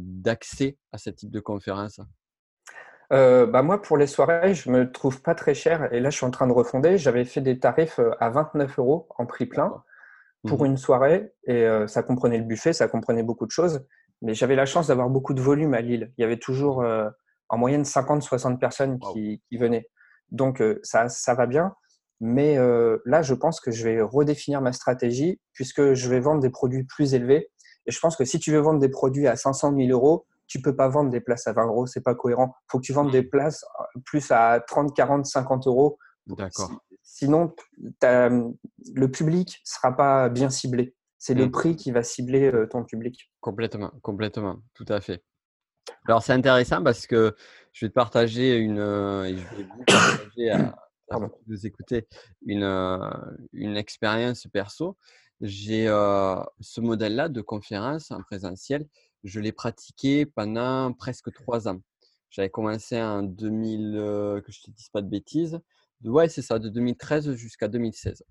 d'accès 0.00 0.78
à 0.92 0.98
ce 0.98 1.10
type 1.10 1.30
de 1.30 1.40
conférence? 1.40 2.00
Euh, 3.12 3.46
bah 3.46 3.62
moi, 3.62 3.82
pour 3.82 3.96
les 3.96 4.06
soirées, 4.06 4.54
je 4.54 4.70
me 4.70 4.90
trouve 4.90 5.20
pas 5.22 5.34
très 5.34 5.54
cher. 5.54 5.92
Et 5.92 6.00
là, 6.00 6.10
je 6.10 6.16
suis 6.16 6.26
en 6.26 6.30
train 6.30 6.46
de 6.46 6.52
refonder. 6.52 6.96
J'avais 6.96 7.24
fait 7.24 7.40
des 7.40 7.58
tarifs 7.58 7.98
euh, 7.98 8.12
à 8.20 8.30
29 8.30 8.78
euros 8.78 9.06
en 9.18 9.26
prix 9.26 9.46
plein 9.46 9.82
pour 10.46 10.62
mmh 10.62 10.66
une 10.66 10.76
soirée. 10.76 11.32
Et 11.46 11.64
euh, 11.64 11.86
ça 11.86 12.02
comprenait 12.02 12.38
le 12.38 12.44
buffet, 12.44 12.72
ça 12.72 12.88
comprenait 12.88 13.22
beaucoup 13.22 13.46
de 13.46 13.50
choses. 13.50 13.84
Mais 14.22 14.34
j'avais 14.34 14.56
la 14.56 14.66
chance 14.66 14.86
d'avoir 14.86 15.10
beaucoup 15.10 15.34
de 15.34 15.40
volume 15.40 15.74
à 15.74 15.80
Lille. 15.80 16.12
Il 16.16 16.22
y 16.22 16.24
avait 16.24 16.38
toujours 16.38 16.84
en 17.48 17.58
moyenne 17.58 17.82
50-60 17.82 18.58
personnes 18.58 19.00
qui, 19.00 19.42
qui, 19.48 19.56
venaient. 19.56 19.88
Donc, 20.30 20.62
ça, 20.84 21.08
ça 21.08 21.34
va 21.34 21.46
bien. 21.46 21.74
Mais 22.20 22.56
là, 23.04 23.22
je 23.22 23.34
pense 23.34 23.58
que 23.58 23.72
je 23.72 23.82
vais 23.82 24.00
redéfinir 24.00 24.60
ma 24.60 24.72
stratégie 24.72 25.40
puisque 25.54 25.94
je 25.94 26.08
vais 26.08 26.20
vendre 26.20 26.40
des 26.40 26.50
produits 26.50 26.84
plus 26.84 27.14
élevés 27.14 27.50
Et 27.86 27.90
je 27.90 27.98
pense 27.98 28.14
que 28.14 28.24
si 28.24 28.38
tu 28.38 28.52
veux 28.52 28.60
vendre 28.60 28.78
des 28.78 28.90
produits 28.90 29.26
à 29.26 29.34
500 29.34 29.74
000 29.76 29.88
euros, 29.90 30.24
tu 30.46 30.60
peux 30.60 30.76
pas 30.76 30.88
vendre 30.88 31.10
des 31.10 31.20
places 31.20 31.46
à 31.46 31.52
20 31.52 31.66
euros, 31.66 31.86
c'est 31.86 32.02
pas 32.02 32.14
cohérent. 32.14 32.54
Il 32.54 32.66
faut 32.70 32.78
que 32.78 32.84
tu 32.84 32.92
vendes 32.92 33.10
des 33.10 33.22
places 33.22 33.64
euh, 33.80 34.00
plus 34.04 34.30
à 34.30 34.60
30, 34.66 34.94
40, 34.94 35.26
50 35.26 35.66
euros. 35.66 35.98
D'accord. 36.26 36.70
Sinon, 37.02 37.54
le 38.02 39.06
public 39.06 39.60
sera 39.64 39.96
pas 39.96 40.28
bien 40.28 40.50
ciblé. 40.50 40.94
C'est 41.18 41.34
le 41.34 41.46
mmh. 41.46 41.50
prix 41.50 41.76
qui 41.76 41.90
va 41.92 42.02
cibler 42.02 42.52
euh, 42.52 42.66
ton 42.66 42.84
public. 42.84 43.30
Complètement, 43.40 43.92
complètement, 44.02 44.58
tout 44.74 44.86
à 44.88 45.00
fait. 45.00 45.22
Alors 46.06 46.22
c'est 46.22 46.32
intéressant 46.32 46.82
parce 46.82 47.06
que 47.06 47.34
je 47.72 47.84
vais 47.84 47.90
te 47.90 47.94
partager 47.94 48.56
une, 48.56 48.78
euh, 48.78 49.24
et 49.24 49.36
je 49.36 49.56
vais 49.56 49.64
vous 49.64 49.84
partager 49.84 50.50
à, 50.50 50.74
vous 51.46 51.66
écouter 51.66 52.06
une, 52.46 52.64
une 53.52 53.76
expérience 53.76 54.46
perso. 54.52 54.96
J'ai 55.40 55.86
ce 55.86 56.80
modèle-là 56.80 57.28
de 57.28 57.40
conférence 57.40 58.12
en 58.12 58.22
présentiel 58.22 58.86
je 59.24 59.40
l'ai 59.40 59.52
pratiqué 59.52 60.26
pendant 60.26 60.92
presque 60.92 61.32
trois 61.32 61.68
ans. 61.68 61.80
J'avais 62.30 62.50
commencé 62.50 63.00
en 63.00 63.22
2000, 63.22 63.92
que 64.44 64.52
je 64.52 64.60
ne 64.60 64.64
te 64.64 64.70
dise 64.70 64.88
pas 64.88 65.02
de 65.02 65.08
bêtises. 65.08 65.60
Ouais, 66.04 66.28
c'est 66.28 66.42
ça, 66.42 66.58
de 66.58 66.68
2013 66.68 67.34
jusqu'à 67.34 67.68
2016. 67.68 68.24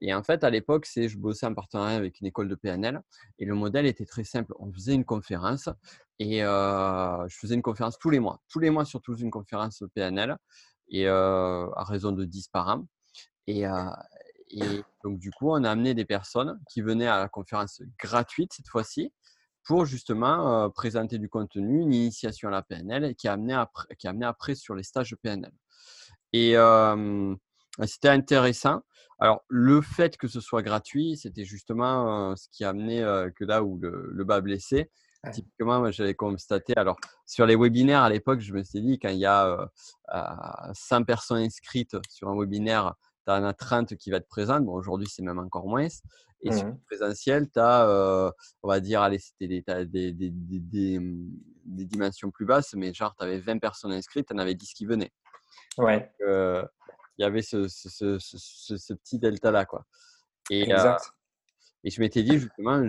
Et 0.00 0.14
en 0.14 0.22
fait, 0.22 0.44
à 0.44 0.50
l'époque, 0.50 0.86
c'est 0.86 1.08
je 1.08 1.18
bossais 1.18 1.46
en 1.46 1.54
partenariat 1.54 1.96
avec 1.96 2.20
une 2.20 2.26
école 2.26 2.48
de 2.48 2.54
PNL 2.54 3.00
et 3.38 3.44
le 3.44 3.54
modèle 3.54 3.86
était 3.86 4.04
très 4.04 4.22
simple. 4.22 4.54
On 4.60 4.72
faisait 4.72 4.94
une 4.94 5.04
conférence 5.04 5.68
et 6.20 6.40
je 6.40 7.36
faisais 7.40 7.54
une 7.54 7.62
conférence 7.62 7.98
tous 7.98 8.10
les 8.10 8.20
mois. 8.20 8.40
Tous 8.48 8.60
les 8.60 8.70
mois, 8.70 8.84
surtout 8.84 9.16
une 9.16 9.30
conférence 9.30 9.82
PNL 9.94 10.36
et 10.90 11.08
à 11.08 11.84
raison 11.84 12.12
de 12.12 12.24
10 12.24 12.48
par 12.48 12.68
an. 12.68 12.86
Et, 13.48 13.62
et 13.62 14.82
donc, 15.02 15.18
du 15.18 15.30
coup, 15.32 15.50
on 15.50 15.64
a 15.64 15.70
amené 15.70 15.94
des 15.94 16.04
personnes 16.04 16.60
qui 16.70 16.80
venaient 16.80 17.08
à 17.08 17.18
la 17.18 17.28
conférence 17.28 17.82
gratuite 17.98 18.52
cette 18.52 18.68
fois-ci 18.68 19.12
pour 19.66 19.84
justement 19.84 20.70
présenter 20.70 21.18
du 21.18 21.28
contenu, 21.28 21.82
une 21.82 21.92
initiation 21.92 22.48
à 22.48 22.52
la 22.52 22.62
PNL 22.62 23.14
qui 23.16 23.28
a 23.28 23.32
amené 23.32 23.52
après, 23.52 23.94
qui 23.96 24.06
a 24.06 24.10
amené 24.10 24.24
après 24.24 24.54
sur 24.54 24.74
les 24.74 24.84
stages 24.84 25.10
de 25.10 25.16
PNL. 25.16 25.52
Et 26.32 26.54
c'était 27.86 28.08
intéressant. 28.08 28.82
Alors, 29.18 29.42
le 29.48 29.80
fait 29.80 30.16
que 30.16 30.28
ce 30.28 30.40
soit 30.40 30.62
gratuit, 30.62 31.16
c'était 31.16 31.44
justement 31.44 32.36
ce 32.36 32.48
qui 32.50 32.64
a 32.64 32.70
amené 32.70 33.00
que 33.34 33.44
là 33.44 33.62
où 33.62 33.78
le, 33.78 34.24
bas 34.24 34.40
blessé. 34.40 34.90
Typiquement, 35.32 35.80
moi, 35.80 35.90
j'avais 35.90 36.14
constaté, 36.14 36.72
alors 36.76 36.96
sur 37.26 37.46
les 37.46 37.56
webinaires 37.56 38.02
à 38.02 38.08
l'époque, 38.08 38.38
je 38.38 38.52
me 38.52 38.62
suis 38.62 38.80
dit, 38.80 38.98
quand 39.00 39.08
il 39.08 39.18
y 39.18 39.26
a 39.26 39.68
100 40.72 41.02
personnes 41.02 41.38
inscrites 41.38 41.96
sur 42.08 42.28
un 42.28 42.38
webinaire, 42.38 42.94
tu 43.26 43.32
en 43.32 43.42
as 43.42 43.54
30 43.54 43.96
qui 43.96 44.10
vont 44.10 44.18
être 44.18 44.28
présentes. 44.28 44.64
Bon, 44.64 44.74
aujourd'hui, 44.74 45.08
c'est 45.10 45.22
même 45.22 45.40
encore 45.40 45.66
moins. 45.66 45.88
Et 46.42 46.52
sur 46.52 46.66
le 46.66 46.76
présentiel, 46.86 47.50
tu 47.50 47.58
as, 47.58 48.32
on 48.62 48.68
va 48.68 48.80
dire, 48.80 49.02
allez, 49.02 49.18
c'était 49.18 49.48
des, 49.48 49.64
des, 49.86 50.12
des, 50.12 50.30
des, 50.30 50.98
mmh, 50.98 51.30
des, 51.64 51.84
dimensions 51.86 52.30
plus 52.30 52.44
basses, 52.44 52.74
mais 52.74 52.92
genre, 52.92 53.14
tu 53.18 53.24
avais 53.24 53.38
20 53.38 53.58
personnes 53.58 53.92
inscrites, 53.92 54.28
tu 54.28 54.34
en 54.34 54.38
avais 54.38 54.54
10 54.54 54.72
qui 54.74 54.86
venaient. 54.86 55.12
Ouais. 55.78 56.10
il 56.20 57.22
y 57.22 57.24
avait 57.24 57.42
ce, 57.42 57.68
ce, 57.68 58.18
ce, 58.18 58.76
ce 58.76 58.94
petit 58.94 59.18
delta-là, 59.18 59.64
quoi. 59.64 59.86
Et, 60.50 60.70
et 61.84 61.90
je 61.90 62.00
m'étais 62.00 62.22
dit, 62.22 62.38
justement, 62.38 62.86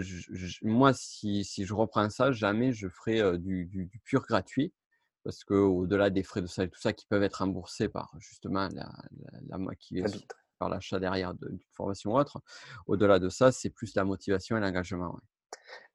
moi, 0.62 0.94
si, 0.94 1.44
si, 1.44 1.66
je 1.66 1.74
reprends 1.74 2.10
ça, 2.10 2.32
jamais 2.32 2.74
je 2.74 2.88
ferai 2.90 3.38
du, 3.38 3.66
du, 3.66 4.02
pur 4.04 4.24
gratuit 4.24 4.74
parce 5.24 5.44
qu'au-delà 5.44 6.10
des 6.10 6.24
frais 6.24 6.42
de 6.42 6.48
salle 6.48 6.68
et 6.68 6.70
tout 6.70 6.80
ça 6.80 6.94
qui 6.94 7.06
peuvent 7.06 7.22
être 7.22 7.36
remboursés 7.36 7.90
par 7.90 8.10
justement 8.18 8.70
la, 8.74 8.90
la, 9.50 9.58
la 9.58 9.76
qui 9.76 10.00
est 10.00 10.06
par 10.58 10.70
l'achat 10.70 11.00
derrière 11.00 11.34
d'une 11.34 11.60
formation 11.76 12.12
ou 12.12 12.18
autre, 12.18 12.42
au-delà 12.88 13.20
de 13.20 13.30
ça, 13.30 13.52
c'est 13.52 13.70
plus 13.70 13.96
la 13.96 14.04
motivation 14.04 14.58
et 14.58 14.60
l'engagement. 14.60 15.18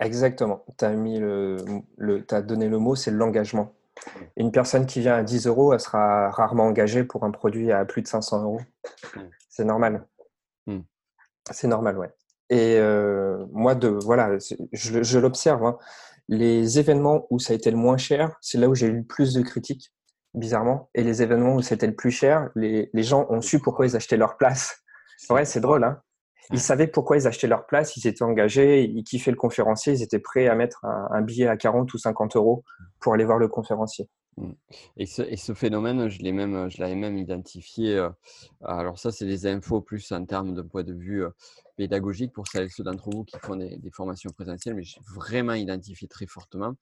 Exactement. 0.01 0.65
Tu 0.79 0.85
as, 0.85 0.91
mis 0.91 1.19
le, 1.19 1.57
le 1.97 2.25
as 2.31 2.43
donné 2.43 2.69
le 2.69 2.79
mot, 2.79 2.95
c'est 2.95 3.11
l'engagement. 3.11 3.75
Une 4.37 4.51
personne 4.51 4.87
qui 4.87 5.01
vient 5.01 5.17
à 5.17 5.23
10 5.23 5.47
euros, 5.47 5.73
elle 5.73 5.81
sera 5.81 6.31
rarement 6.31 6.65
engagée 6.65 7.05
pour 7.05 7.25
un 7.25 7.31
produit 7.31 7.73
à 7.73 7.85
plus 7.85 8.03
de 8.03 8.09
500 8.09 8.43
euros. 8.43 8.61
Mmh. 9.15 9.21
C'est 9.49 9.65
normal. 9.65 10.07
Mmh. 10.67 10.81
C'est 11.51 11.69
normal, 11.69 11.99
ouais. 11.99 12.11
Et 12.49 12.79
euh, 12.79 13.47
moi, 13.53 13.75
de, 13.75 13.89
voilà, 13.89 14.39
je, 14.73 15.03
je 15.03 15.19
l'observe. 15.19 15.65
Hein 15.65 15.79
les 16.29 16.79
événements 16.79 17.27
où 17.31 17.39
ça 17.39 17.53
a 17.53 17.57
été 17.57 17.71
le 17.71 17.77
moins 17.77 17.97
cher, 17.97 18.37
c'est 18.41 18.59
là 18.59 18.69
où 18.69 18.75
j'ai 18.75 18.87
eu 18.87 18.97
le 18.97 19.05
plus 19.05 19.35
de 19.35 19.43
critiques, 19.43 19.93
bizarrement. 20.35 20.91
Et 20.95 21.03
les 21.03 21.23
événements 21.23 21.55
où 21.55 21.63
c'était 21.63 21.87
le 21.87 21.95
plus 21.95 22.11
cher, 22.11 22.51
les, 22.55 22.89
gens 22.95 23.27
ont 23.31 23.41
su 23.41 23.61
pourquoi 23.61 23.87
ils 23.87 23.97
achetaient 23.97 24.17
leur 24.17 24.37
place. 24.37 24.83
Ouais, 25.31 25.45
c'est 25.45 25.61
drôle, 25.61 25.85
hein 25.85 26.01
ils 26.51 26.61
savaient 26.61 26.87
pourquoi 26.87 27.17
ils 27.17 27.27
achetaient 27.27 27.47
leur 27.47 27.67
place, 27.67 27.97
ils 27.97 28.07
étaient 28.07 28.23
engagés, 28.23 28.83
ils 28.85 29.05
kiffaient 29.05 29.31
le 29.31 29.37
conférencier, 29.37 29.93
ils 29.95 30.03
étaient 30.03 30.19
prêts 30.19 30.49
à 30.49 30.55
mettre 30.55 30.85
un, 30.85 31.23
billet 31.23 31.47
à 31.47 31.57
40 31.57 31.93
ou 31.95 31.99
50 31.99 32.37
euros 32.37 32.65
pour 33.01 33.15
aller 33.15 33.25
voir 33.25 33.39
le 33.39 33.49
conférencier. 33.49 34.09
Mmh. 34.39 34.53
Et 34.97 35.07
ce, 35.07 35.23
et 35.23 35.37
ce 35.37 35.53
phénomène, 35.53 36.09
je 36.09 36.21
l'ai 36.21 36.33
même, 36.33 36.71
je 36.71 36.81
l'avais 36.81 36.95
même 36.95 37.19
identifié. 37.19 37.97
Euh, 37.97 38.09
alors 38.65 38.99
ça, 38.99 39.13
c'est 39.13 39.27
des 39.27 39.47
infos 39.47 39.83
plus 39.83 40.11
en 40.11 40.25
termes 40.25 40.55
de 40.55 40.63
point 40.63 40.85
de 40.85 40.95
vue 40.95 41.25
euh, 41.25 41.31
pédagogique 41.77 42.33
pour 42.33 42.49
celles 42.49 42.71
ceux 42.71 42.83
d'entre 42.83 43.11
vous 43.11 43.25
qui 43.25 43.39
font 43.39 43.57
des, 43.57 43.79
formations 43.93 44.31
présentielles, 44.31 44.75
mais 44.75 44.85
j'ai 44.85 45.01
vraiment 45.15 45.53
identifié 45.53 46.09
très 46.09 46.27
fortement 46.27 46.73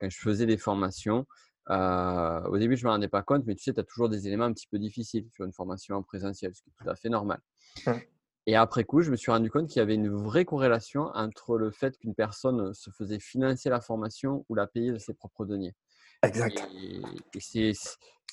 quand 0.00 0.08
je 0.08 0.18
faisais 0.18 0.46
des 0.46 0.56
formations. 0.56 1.26
Euh, 1.70 2.42
au 2.48 2.58
début, 2.58 2.76
je 2.76 2.84
ne 2.84 2.88
me 2.88 2.92
rendais 2.92 3.08
pas 3.08 3.22
compte, 3.22 3.44
mais 3.46 3.54
tu 3.54 3.62
sais, 3.62 3.72
tu 3.72 3.80
as 3.80 3.84
toujours 3.84 4.08
des 4.08 4.26
éléments 4.26 4.44
un 4.44 4.52
petit 4.52 4.66
peu 4.66 4.78
difficiles 4.78 5.28
sur 5.30 5.44
une 5.44 5.52
formation 5.52 5.96
en 5.96 6.02
présentiel, 6.02 6.54
ce 6.54 6.62
qui 6.62 6.70
est 6.70 6.84
tout 6.84 6.90
à 6.90 6.96
fait 6.96 7.08
normal. 7.08 7.40
Mmh. 7.86 7.92
Et 8.46 8.56
après 8.56 8.84
coup, 8.84 9.02
je 9.02 9.10
me 9.10 9.16
suis 9.16 9.30
rendu 9.30 9.50
compte 9.50 9.68
qu'il 9.68 9.78
y 9.78 9.82
avait 9.82 9.94
une 9.94 10.08
vraie 10.08 10.44
corrélation 10.44 11.10
entre 11.14 11.56
le 11.56 11.70
fait 11.70 11.96
qu'une 11.98 12.14
personne 12.14 12.74
se 12.74 12.90
faisait 12.90 13.20
financer 13.20 13.68
la 13.68 13.80
formation 13.80 14.44
ou 14.48 14.54
la 14.54 14.66
payer 14.66 14.92
de 14.92 14.98
ses 14.98 15.14
propres 15.14 15.44
deniers. 15.44 15.74
Exact. 16.22 16.68
Et, 17.54 17.72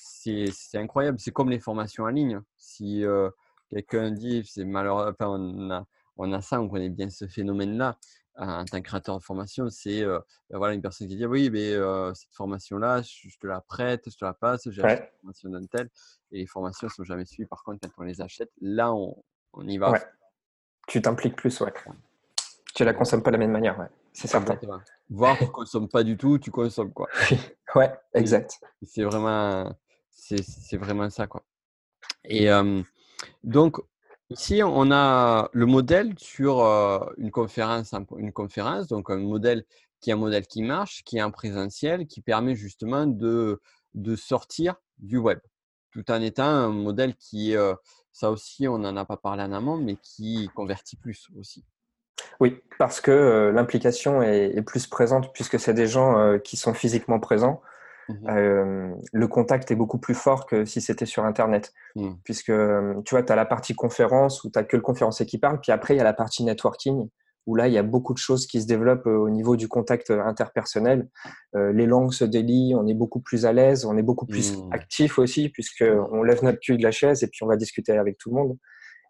c'est 0.00 0.78
incroyable. 0.78 1.18
C'est 1.20 1.30
comme 1.30 1.50
les 1.50 1.60
formations 1.60 2.04
en 2.04 2.08
ligne. 2.08 2.40
Si 2.56 3.04
euh, 3.04 3.30
quelqu'un 3.70 4.10
dit, 4.10 4.42
c'est 4.44 4.64
malheureux, 4.64 5.10
enfin, 5.12 5.28
on, 5.28 5.70
a, 5.70 5.84
on 6.16 6.32
a 6.32 6.40
ça, 6.40 6.60
on 6.60 6.68
connaît 6.68 6.88
bien 6.88 7.10
ce 7.10 7.26
phénomène-là 7.26 7.98
en 8.38 8.64
tant 8.64 8.80
que 8.80 8.86
créateur 8.86 9.18
de 9.18 9.22
formation, 9.22 9.68
c'est 9.68 10.02
euh, 10.02 10.20
voilà, 10.50 10.74
une 10.74 10.82
personne 10.82 11.08
qui 11.08 11.16
dit 11.16 11.26
oui, 11.26 11.50
mais 11.50 11.72
euh, 11.72 12.14
cette 12.14 12.32
formation-là, 12.34 13.02
je, 13.02 13.36
te 13.38 13.46
la 13.46 13.60
prête, 13.60 14.08
je 14.08 14.16
te 14.16 14.24
la 14.24 14.32
passe, 14.32 14.68
j'ai 14.70 14.82
acheté 14.82 15.02
la 15.02 15.10
formation 15.20 15.48
d'un 15.50 15.66
tel. 15.66 15.90
Et 16.30 16.38
les 16.38 16.46
formations 16.46 16.86
ne 16.86 16.92
sont 16.92 17.04
jamais 17.04 17.24
suivies. 17.24 17.48
Par 17.48 17.64
contre, 17.64 17.80
quand 17.80 18.02
on 18.02 18.04
les 18.04 18.20
achète, 18.20 18.50
là, 18.60 18.92
on, 18.92 19.16
on 19.54 19.66
y 19.66 19.78
va. 19.78 19.92
Tu 20.86 21.02
t'impliques 21.02 21.36
plus, 21.36 21.60
ouais. 21.60 21.72
Tu 22.74 22.84
la 22.84 22.94
consommes 22.94 23.22
pas 23.22 23.30
de 23.30 23.36
la 23.36 23.40
même 23.40 23.50
manière, 23.50 23.78
ouais. 23.78 23.88
C'est 24.12 24.28
certain. 24.28 24.58
Voir 25.10 25.36
tu 25.38 25.44
ne 25.44 25.48
consommes 25.48 25.88
pas 25.88 26.02
du 26.02 26.16
tout, 26.16 26.38
tu 26.38 26.50
consommes 26.50 26.92
quoi. 26.92 27.08
ouais, 27.74 27.92
exact. 28.14 28.58
C'est 28.82 29.04
vraiment, 29.04 29.72
c'est 30.10 30.76
vraiment 30.76 31.08
ça 31.08 31.26
quoi. 31.26 31.44
Et 32.24 32.48
donc 33.44 33.80
ici 34.30 34.62
on 34.62 34.90
a 34.90 35.48
le 35.52 35.66
modèle 35.66 36.14
sur 36.18 36.60
une 37.16 37.30
conférence, 37.30 37.94
une 38.16 38.32
conférence, 38.32 38.86
donc 38.86 39.10
un 39.10 39.18
modèle 39.18 39.64
qui 40.00 40.10
est 40.10 40.12
un 40.12 40.16
modèle 40.16 40.46
qui 40.46 40.62
marche, 40.62 41.02
qui 41.04 41.18
est 41.18 41.22
en 41.22 41.30
présentiel, 41.30 42.06
qui 42.06 42.20
permet 42.20 42.54
justement 42.54 43.06
de, 43.06 43.60
de 43.94 44.16
sortir 44.16 44.76
du 44.98 45.18
web, 45.18 45.40
tout 45.90 46.10
en 46.10 46.20
étant 46.20 46.44
un 46.44 46.68
modèle 46.68 47.14
qui, 47.16 47.54
ça 48.12 48.30
aussi 48.30 48.68
on 48.68 48.78
n'en 48.78 48.96
a 48.96 49.04
pas 49.04 49.16
parlé 49.16 49.42
en 49.42 49.52
amont, 49.52 49.76
mais 49.76 49.96
qui 49.96 50.48
convertit 50.54 50.96
plus 50.96 51.28
aussi. 51.36 51.64
Oui, 52.40 52.60
parce 52.78 53.00
que 53.00 53.10
euh, 53.10 53.52
l'implication 53.52 54.22
est, 54.22 54.62
plus 54.62 54.86
présente 54.86 55.32
puisque 55.32 55.58
c'est 55.58 55.74
des 55.74 55.86
gens 55.86 56.18
euh, 56.18 56.38
qui 56.38 56.56
sont 56.56 56.74
physiquement 56.74 57.20
présents. 57.20 57.60
Mmh 58.08 58.14
euh, 58.30 58.94
le 59.12 59.28
contact 59.28 59.70
est 59.70 59.74
beaucoup 59.74 59.98
plus 59.98 60.14
fort 60.14 60.46
que 60.46 60.64
si 60.64 60.80
c'était 60.80 61.06
sur 61.06 61.24
Internet. 61.24 61.72
Mmh. 61.94 62.12
Puisque 62.24 62.52
tu 63.04 63.10
vois, 63.14 63.22
tu 63.22 63.32
as 63.32 63.36
la 63.36 63.44
partie 63.44 63.74
conférence 63.74 64.44
où 64.44 64.50
tu 64.50 64.58
n'as 64.58 64.64
que 64.64 64.76
le 64.76 64.82
conférencier 64.82 65.26
qui 65.26 65.38
parle, 65.38 65.60
puis 65.60 65.72
après, 65.72 65.94
il 65.94 65.98
y 65.98 66.00
a 66.00 66.04
la 66.04 66.14
partie 66.14 66.42
networking 66.44 67.08
où 67.46 67.54
là, 67.54 67.66
il 67.66 67.72
y 67.72 67.78
a 67.78 67.82
beaucoup 67.82 68.12
de 68.12 68.18
choses 68.18 68.46
qui 68.46 68.60
se 68.60 68.66
développent 68.66 69.06
au 69.06 69.30
niveau 69.30 69.56
du 69.56 69.68
contact 69.68 70.10
interpersonnel. 70.10 71.08
les 71.54 71.86
langues 71.86 72.12
se 72.12 72.24
délient, 72.24 72.74
on 72.74 72.86
est 72.86 72.94
beaucoup 72.94 73.20
plus 73.20 73.46
à 73.46 73.52
l'aise, 73.52 73.86
on 73.86 73.96
est 73.96 74.02
beaucoup 74.02 74.26
plus 74.26 74.56
mmh. 74.56 74.72
actif 74.72 75.18
aussi, 75.18 75.48
puisqu'on 75.48 76.22
lève 76.22 76.44
notre 76.44 76.60
cul 76.60 76.76
de 76.76 76.82
la 76.82 76.90
chaise 76.90 77.22
et 77.22 77.26
puis 77.26 77.42
on 77.42 77.46
va 77.46 77.56
discuter 77.56 77.92
avec 77.92 78.18
tout 78.18 78.30
le 78.30 78.36
monde 78.36 78.58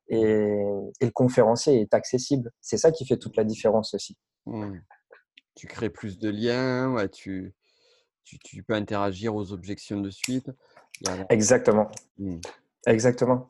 et, 0.09 0.61
le 1.01 1.11
conférencier 1.11 1.81
est 1.81 1.95
accessible. 1.95 2.51
C'est 2.61 2.79
ça 2.79 2.91
qui 2.91 3.07
fait 3.07 3.19
toute 3.19 3.37
la 3.37 3.45
différence 3.45 3.95
aussi. 3.95 4.17
Tu 5.55 5.67
crées 5.67 5.91
plus 5.91 6.19
de 6.19 6.31
liens, 6.31 6.93
ouais, 6.93 7.09
tu, 7.09 7.55
tu, 8.45 8.63
peux 8.63 8.75
interagir 8.75 9.35
aux 9.35 9.53
objections 9.53 10.01
de 10.01 10.11
suite. 10.11 10.51
Exactement. 11.29 11.89
Mmh. 12.19 12.39
Exactement. 12.87 13.49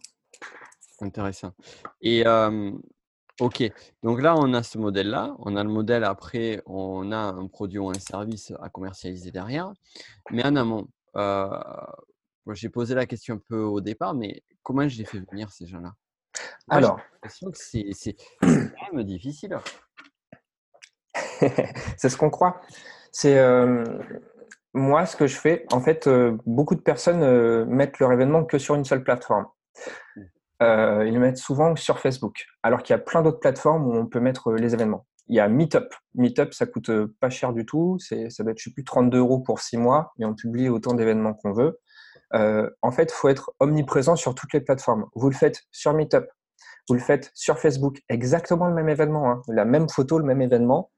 Intéressant. 1.00 1.52
Et 2.00 2.24
ok, 3.40 3.70
donc 4.02 4.20
là, 4.20 4.34
on 4.36 4.52
a 4.54 4.62
ce 4.62 4.78
modèle-là. 4.78 5.34
On 5.38 5.56
a 5.56 5.62
le 5.62 5.70
modèle 5.70 6.04
après, 6.04 6.62
on 6.66 7.12
a 7.12 7.18
un 7.18 7.46
produit 7.46 7.78
ou 7.78 7.90
un 7.90 7.98
service 7.98 8.52
à 8.60 8.68
commercialiser 8.68 9.30
derrière. 9.30 9.72
Mais 10.30 10.44
en 10.44 10.56
amont, 10.56 10.88
euh, 11.16 11.48
j'ai 12.52 12.68
posé 12.68 12.94
la 12.94 13.06
question 13.06 13.36
un 13.36 13.42
peu 13.48 13.60
au 13.60 13.80
départ, 13.80 14.14
mais 14.14 14.42
comment 14.62 14.88
j'ai 14.88 15.04
fait 15.04 15.20
venir 15.30 15.50
ces 15.50 15.66
gens-là? 15.66 15.92
Alors, 16.68 17.00
c'est 17.54 18.16
quand 18.40 18.92
même 18.92 19.04
difficile. 19.04 19.58
c'est 21.96 22.08
ce 22.08 22.16
qu'on 22.16 22.30
croit. 22.30 22.60
C'est 23.12 23.38
euh, 23.38 23.84
moi 24.74 25.06
ce 25.06 25.16
que 25.16 25.26
je 25.26 25.36
fais. 25.36 25.66
En 25.72 25.80
fait, 25.80 26.06
euh, 26.06 26.36
beaucoup 26.46 26.74
de 26.74 26.80
personnes 26.80 27.22
euh, 27.22 27.64
mettent 27.66 27.98
leur 27.98 28.12
événement 28.12 28.44
que 28.44 28.58
sur 28.58 28.74
une 28.74 28.84
seule 28.84 29.02
plateforme. 29.02 29.46
ils 30.60 31.12
le 31.12 31.18
mettent 31.18 31.38
souvent 31.38 31.76
sur 31.76 31.98
Facebook, 32.00 32.46
alors 32.62 32.82
qu'il 32.82 32.94
y 32.94 32.98
a 32.98 33.02
plein 33.02 33.22
d'autres 33.22 33.40
plateformes 33.40 33.86
où 33.86 33.94
on 33.94 34.06
peut 34.06 34.20
mettre 34.20 34.52
les 34.52 34.74
événements. 34.74 35.06
Il 35.28 35.36
y 35.36 35.40
a 35.40 35.48
Meetup. 35.48 35.94
Meetup, 36.14 36.54
ça 36.54 36.66
coûte 36.66 36.90
pas 37.20 37.28
cher 37.28 37.52
du 37.52 37.66
tout. 37.66 37.98
C'est, 38.00 38.30
ça 38.30 38.42
doit 38.42 38.52
être, 38.52 38.58
je 38.58 38.64
sais 38.64 38.72
plus, 38.72 38.84
32 38.84 39.18
euros 39.18 39.40
pour 39.40 39.60
six 39.60 39.76
mois 39.76 40.12
et 40.18 40.24
on 40.24 40.34
publie 40.34 40.68
autant 40.70 40.94
d'événements 40.94 41.34
qu'on 41.34 41.52
veut. 41.52 41.78
en 42.32 42.90
fait, 42.90 43.12
il 43.12 43.14
faut 43.14 43.28
être 43.28 43.52
omniprésent 43.60 44.16
sur 44.16 44.34
toutes 44.34 44.52
les 44.54 44.60
plateformes. 44.60 45.06
Vous 45.14 45.28
le 45.28 45.36
faites 45.36 45.64
sur 45.70 45.92
Meetup, 45.92 46.26
vous 46.88 46.94
le 46.94 47.00
faites 47.00 47.30
sur 47.34 47.58
Facebook, 47.58 48.00
exactement 48.08 48.66
le 48.66 48.74
même 48.74 48.88
événement, 48.88 49.30
hein. 49.30 49.42
la 49.48 49.66
même 49.66 49.88
photo, 49.90 50.18
le 50.18 50.24
même 50.24 50.40
événement. 50.40 50.90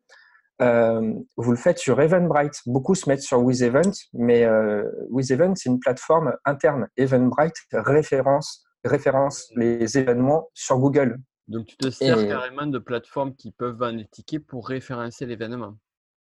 Euh, 0.61 1.15
vous 1.37 1.51
le 1.51 1.57
faites 1.57 1.79
sur 1.79 2.01
Eventbrite. 2.01 2.61
Beaucoup 2.67 2.95
se 2.95 3.09
mettent 3.09 3.23
sur 3.23 3.41
WithEvent, 3.41 3.93
mais 4.13 4.45
euh, 4.45 4.85
WithEvent, 5.11 5.55
c'est 5.55 5.69
une 5.69 5.81
plateforme 5.81 6.35
interne. 6.45 6.89
Eventbrite 6.97 7.57
référence, 7.73 8.65
référence 8.85 9.51
les 9.57 9.99
événements 9.99 10.49
sur 10.55 10.79
Google. 10.79 11.19
Donc, 11.49 11.67
tu 11.67 11.77
te 11.77 11.91
sers 11.91 12.29
carrément 12.29 12.67
de 12.67 12.79
plateformes 12.79 13.35
qui 13.35 13.51
peuvent 13.51 13.77
vendre 13.77 13.99
des 13.99 14.07
tickets 14.07 14.47
pour 14.47 14.69
référencer 14.69 15.27
l'événement. 15.27 15.77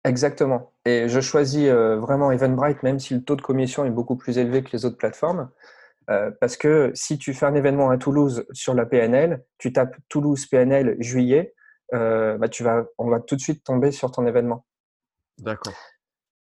Exactement. 0.05 0.73
Et 0.85 1.09
je 1.09 1.21
choisis 1.21 1.69
euh, 1.69 1.99
vraiment 1.99 2.31
Eventbrite, 2.31 2.83
même 2.83 2.99
si 2.99 3.15
le 3.15 3.23
taux 3.23 3.37
de 3.37 3.43
commission 3.43 3.85
est 3.85 3.91
beaucoup 3.91 4.17
plus 4.17 4.39
élevé 4.39 4.63
que 4.63 4.71
les 4.73 4.85
autres 4.85 4.97
plateformes. 4.97 5.51
Euh, 6.11 6.31
parce 6.41 6.57
que 6.57 6.91
si 6.95 7.19
tu 7.19 7.35
fais 7.35 7.47
un 7.47 7.55
événement 7.55 7.91
à 7.91 7.99
Toulouse 7.99 8.47
sur 8.53 8.75
la 8.75 8.87
PNL, 8.87 9.45
tu 9.59 9.73
tapes 9.73 9.97
Toulouse 10.09 10.47
PNL 10.47 10.97
juillet, 11.01 11.55
euh, 11.95 12.39
bah 12.39 12.49
tu 12.49 12.63
vas, 12.63 12.85
on 12.99 13.09
va 13.09 13.21
tout 13.21 13.37
de 13.37 13.41
suite 13.41 13.65
tomber 13.65 13.91
sur 13.91 14.11
ton 14.11 14.27
événement. 14.27 14.65
D'accord. 15.39 15.75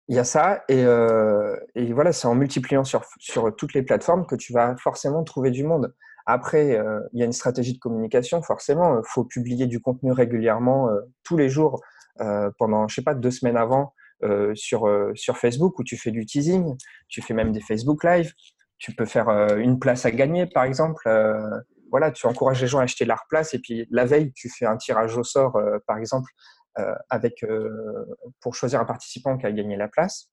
Il 0.08 0.14
y 0.14 0.18
a 0.18 0.24
ça, 0.24 0.62
et, 0.68 0.84
euh, 0.84 1.56
et 1.74 1.92
voilà, 1.92 2.12
c'est 2.12 2.28
en 2.28 2.36
multipliant 2.36 2.84
sur, 2.84 3.04
sur, 3.18 3.54
toutes 3.56 3.74
les 3.74 3.82
plateformes 3.82 4.24
que 4.24 4.36
tu 4.36 4.52
vas 4.52 4.76
forcément 4.76 5.24
trouver 5.24 5.50
du 5.50 5.64
monde. 5.64 5.94
Après, 6.26 6.80
il 7.12 7.18
y 7.18 7.22
a 7.22 7.24
une 7.24 7.32
stratégie 7.32 7.74
de 7.74 7.78
communication, 7.78 8.42
forcément. 8.42 8.98
Il 8.98 9.04
faut 9.04 9.24
publier 9.24 9.66
du 9.66 9.80
contenu 9.80 10.10
régulièrement, 10.10 10.88
tous 11.22 11.36
les 11.36 11.48
jours, 11.48 11.80
pendant, 12.58 12.88
je 12.88 12.96
sais 12.96 13.02
pas, 13.02 13.14
deux 13.14 13.30
semaines 13.30 13.56
avant, 13.56 13.94
sur, 14.54 14.88
sur 15.14 15.38
Facebook, 15.38 15.78
où 15.78 15.84
tu 15.84 15.96
fais 15.96 16.10
du 16.10 16.26
teasing, 16.26 16.76
tu 17.08 17.22
fais 17.22 17.34
même 17.34 17.52
des 17.52 17.60
Facebook 17.60 18.02
Live 18.02 18.32
tu 18.78 18.92
peux 18.92 19.06
faire 19.06 19.28
euh, 19.28 19.56
une 19.56 19.78
place 19.78 20.04
à 20.06 20.10
gagner, 20.10 20.46
par 20.46 20.64
exemple. 20.64 21.08
Euh, 21.86 21.88
voilà, 21.90 22.10
tu 22.10 22.26
encourages 22.26 22.60
les 22.60 22.66
gens 22.66 22.78
à 22.78 22.82
acheter 22.82 23.04
leur 23.04 23.24
place 23.28 23.54
et 23.54 23.58
puis 23.58 23.86
la 23.90 24.04
veille, 24.04 24.32
tu 24.32 24.48
fais 24.48 24.66
un 24.66 24.76
tirage 24.76 25.16
au 25.16 25.24
sort, 25.24 25.56
euh, 25.56 25.78
par 25.86 25.98
exemple, 25.98 26.30
avec, 27.08 27.42
pour 28.42 28.54
choisir 28.54 28.80
un 28.80 28.84
participant 28.84 29.38
qui 29.38 29.46
a 29.46 29.52
gagné 29.52 29.78
la 29.78 29.88
place. 29.88 30.30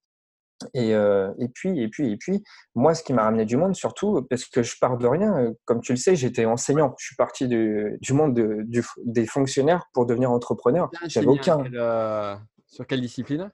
Et, 0.74 0.90
et, 0.90 1.48
puis, 1.56 1.82
et 1.82 1.88
puis, 1.88 2.12
et 2.12 2.18
puis, 2.18 2.44
moi, 2.76 2.94
ce 2.96 3.02
qui 3.02 3.14
m'a 3.14 3.24
ramené 3.24 3.46
du 3.46 3.56
monde, 3.56 3.78
surtout, 3.78 4.28
parce 4.30 4.44
que 4.44 4.62
je 4.62 4.76
pars 4.78 4.98
de 4.98 5.08
rien, 5.08 5.54
comme 5.64 5.80
tu 5.80 5.94
le 5.94 5.98
sais, 5.98 6.18
j'étais 6.18 6.44
enseignant. 6.44 6.96
Je 7.00 7.06
suis 7.06 7.16
parti 7.16 7.48
du, 7.48 7.98
du 8.02 8.12
monde 8.12 8.34
de, 8.36 8.66
des 9.06 9.26
fonctionnaires 9.26 9.86
pour 9.94 10.06
devenir 10.06 10.32
entrepreneur. 10.32 10.92
J'avais 11.08 11.28
aucun. 11.28 11.64
sur 12.68 12.86
quelle 12.88 13.00
discipline? 13.00 13.50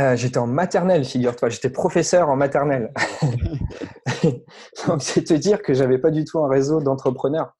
Euh, 0.00 0.16
j'étais 0.16 0.38
en 0.38 0.46
maternelle, 0.46 1.04
figure-toi. 1.04 1.48
J'étais 1.48 1.70
professeur 1.70 2.28
en 2.28 2.36
maternelle. 2.36 2.92
Donc, 4.86 5.02
c'est 5.02 5.24
te 5.24 5.34
dire 5.34 5.62
que 5.62 5.74
j'avais 5.74 5.98
pas 5.98 6.10
du 6.10 6.24
tout 6.24 6.38
un 6.38 6.48
réseau 6.48 6.80
d'entrepreneurs. 6.80 7.54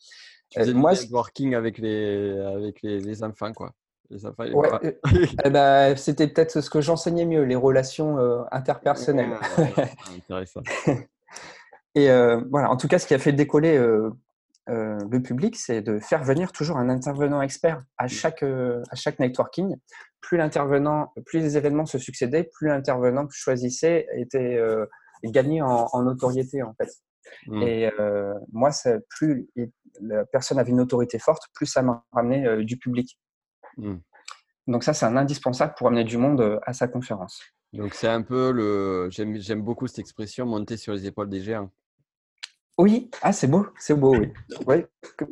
Euh, 0.59 0.75
moi, 0.75 0.92
working 1.11 1.54
avec 1.54 1.78
les 1.78 2.38
avec 2.38 2.82
les, 2.82 3.23
enfants, 3.23 3.52
quoi. 3.52 3.73
Euh, 4.12 4.92
eh 5.44 5.50
ben, 5.50 5.97
c'était 5.97 6.26
peut-être 6.26 6.61
ce 6.61 6.68
que 6.68 6.80
j'enseignais 6.80 7.25
mieux, 7.25 7.42
les 7.42 7.54
relations 7.54 8.18
interpersonnelles. 8.50 9.37
intéressant. 10.16 10.62
Et 11.94 12.09
voilà, 12.50 12.70
en 12.70 12.76
tout 12.76 12.88
cas, 12.88 12.98
ce 12.98 13.07
qui 13.07 13.14
a 13.14 13.18
fait 13.18 13.33
décoller 13.33 13.79
le 14.70 15.18
public, 15.18 15.56
c'est 15.56 15.83
de 15.83 15.98
faire 15.98 16.22
venir 16.22 16.52
toujours 16.52 16.76
un 16.76 16.88
intervenant 16.88 17.42
expert 17.42 17.83
à 17.98 18.04
mmh. 18.04 18.09
chaque, 18.09 18.42
à 18.42 18.94
chaque 18.94 19.18
networking 19.18 19.76
plus 20.20 20.37
l'intervenant, 20.37 21.12
plus 21.26 21.40
les 21.40 21.56
événements 21.56 21.87
se 21.87 21.98
succédaient, 21.98 22.44
plus 22.44 22.68
l'intervenant 22.68 23.26
que 23.26 23.35
je 23.35 23.40
choisissais 23.40 24.06
était 24.16 24.56
euh, 24.56 24.87
gagné 25.24 25.62
en, 25.62 26.02
notoriété 26.02 26.62
en 26.62 26.74
fait. 26.74 26.90
Mmh. 27.46 27.62
Et 27.62 27.90
euh, 27.98 28.35
moi, 28.52 28.70
plus 29.09 29.48
la 30.00 30.24
personne 30.26 30.59
avait 30.59 30.70
une 30.70 30.80
autorité 30.80 31.18
forte, 31.18 31.44
plus 31.54 31.66
ça 31.66 31.83
m'a 31.83 32.04
ramené 32.12 32.46
euh, 32.46 32.64
du 32.64 32.78
public. 32.78 33.18
Mmh. 33.76 33.96
Donc 34.66 34.85
ça, 34.85 34.94
c'est 34.94 35.06
un 35.06 35.16
indispensable 35.16 35.74
pour 35.76 35.88
amener 35.88 36.04
du 36.04 36.16
monde 36.16 36.61
à 36.64 36.72
sa 36.72 36.87
conférence. 36.87 37.42
Donc 37.72 37.94
c'est 37.94 38.09
un 38.09 38.22
peu 38.22 38.50
le, 38.52 39.09
j'aime 39.11 39.62
beaucoup 39.62 39.87
cette 39.87 40.00
expression, 40.00 40.44
monter 40.46 40.76
sur 40.76 40.92
les 40.92 41.06
épaules 41.06 41.28
des 41.28 41.40
géants. 41.40 41.70
Oui, 42.81 43.11
ah 43.21 43.31
c'est 43.31 43.47
beau, 43.47 43.66
c'est 43.79 43.95
beau, 43.95 44.16
oui. 44.16 44.33
oui 44.66 44.77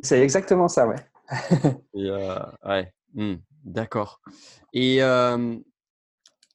c'est 0.03 0.21
exactement 0.21 0.67
ça, 0.67 0.87
ouais. 0.87 0.97
Et 1.95 2.11
ouais. 2.11 2.93
Mmh. 3.15 3.37
D'accord. 3.63 4.21
Et 4.71 5.01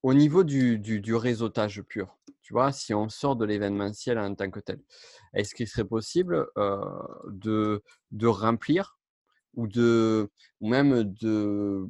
au 0.05 0.15
niveau 0.15 0.45
du, 0.45 0.79
du, 0.79 1.15
réseautage 1.17 1.83
pur, 1.83 2.17
tu 2.43 2.53
vois, 2.53 2.71
si 2.71 2.95
on 2.95 3.09
sort 3.09 3.35
de 3.35 3.45
l'événementiel 3.45 4.21
en 4.21 4.33
tant 4.37 4.49
que 4.53 4.61
tel, 4.61 4.79
est-ce 5.35 5.53
qu'il 5.57 5.67
serait 5.67 5.85
possible 5.85 6.47
de, 7.27 7.83
de 8.13 8.27
remplir 8.29 8.97
ou 9.55 9.67
de 9.67 10.31
ou 10.61 10.69
même 10.69 11.03
de 11.03 11.89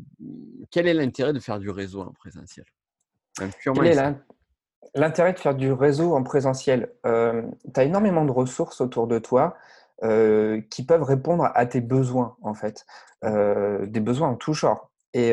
quel 0.71 0.87
est 0.87 0.95
l'intérêt 0.95 1.35
de 1.35 1.41
faire 1.41 1.59
du 1.59 1.69
réseau 1.69 2.01
en 2.01 2.13
présentiel? 2.13 2.65
L'intérêt 4.95 5.33
de 5.33 5.39
faire 5.39 5.55
du 5.55 5.73
réseau 5.73 6.15
en 6.15 6.23
présentiel, 6.23 6.93
tu 7.05 7.11
as 7.11 7.85
énormément 7.85 8.25
de 8.25 8.33
ressources 8.33 8.81
autour 8.81 9.07
de 9.07 9.19
toi 9.19 9.57
qui 10.71 10.85
peuvent 10.87 11.03
répondre 11.03 11.51
à 11.55 11.67
tes 11.67 11.81
besoins 11.81 12.37
en 12.43 12.55
fait, 12.55 12.85
des 13.23 14.01
besoins 14.01 14.29
en 14.31 14.37
tout 14.37 14.53
genre. 14.53 14.91
Et 15.15 15.33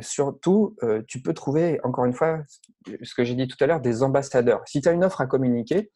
surtout, 0.00 0.76
tu 1.06 1.20
peux 1.22 1.34
trouver, 1.34 1.80
encore 1.84 2.04
une 2.06 2.14
fois, 2.14 2.40
ce 3.02 3.14
que 3.14 3.24
j'ai 3.24 3.34
dit 3.34 3.46
tout 3.46 3.56
à 3.60 3.66
l'heure, 3.66 3.80
des 3.80 4.02
ambassadeurs. 4.02 4.62
Si 4.66 4.80
tu 4.80 4.88
as 4.88 4.92
une 4.92 5.04
offre 5.04 5.20
à 5.20 5.26
communiquer, 5.26 5.90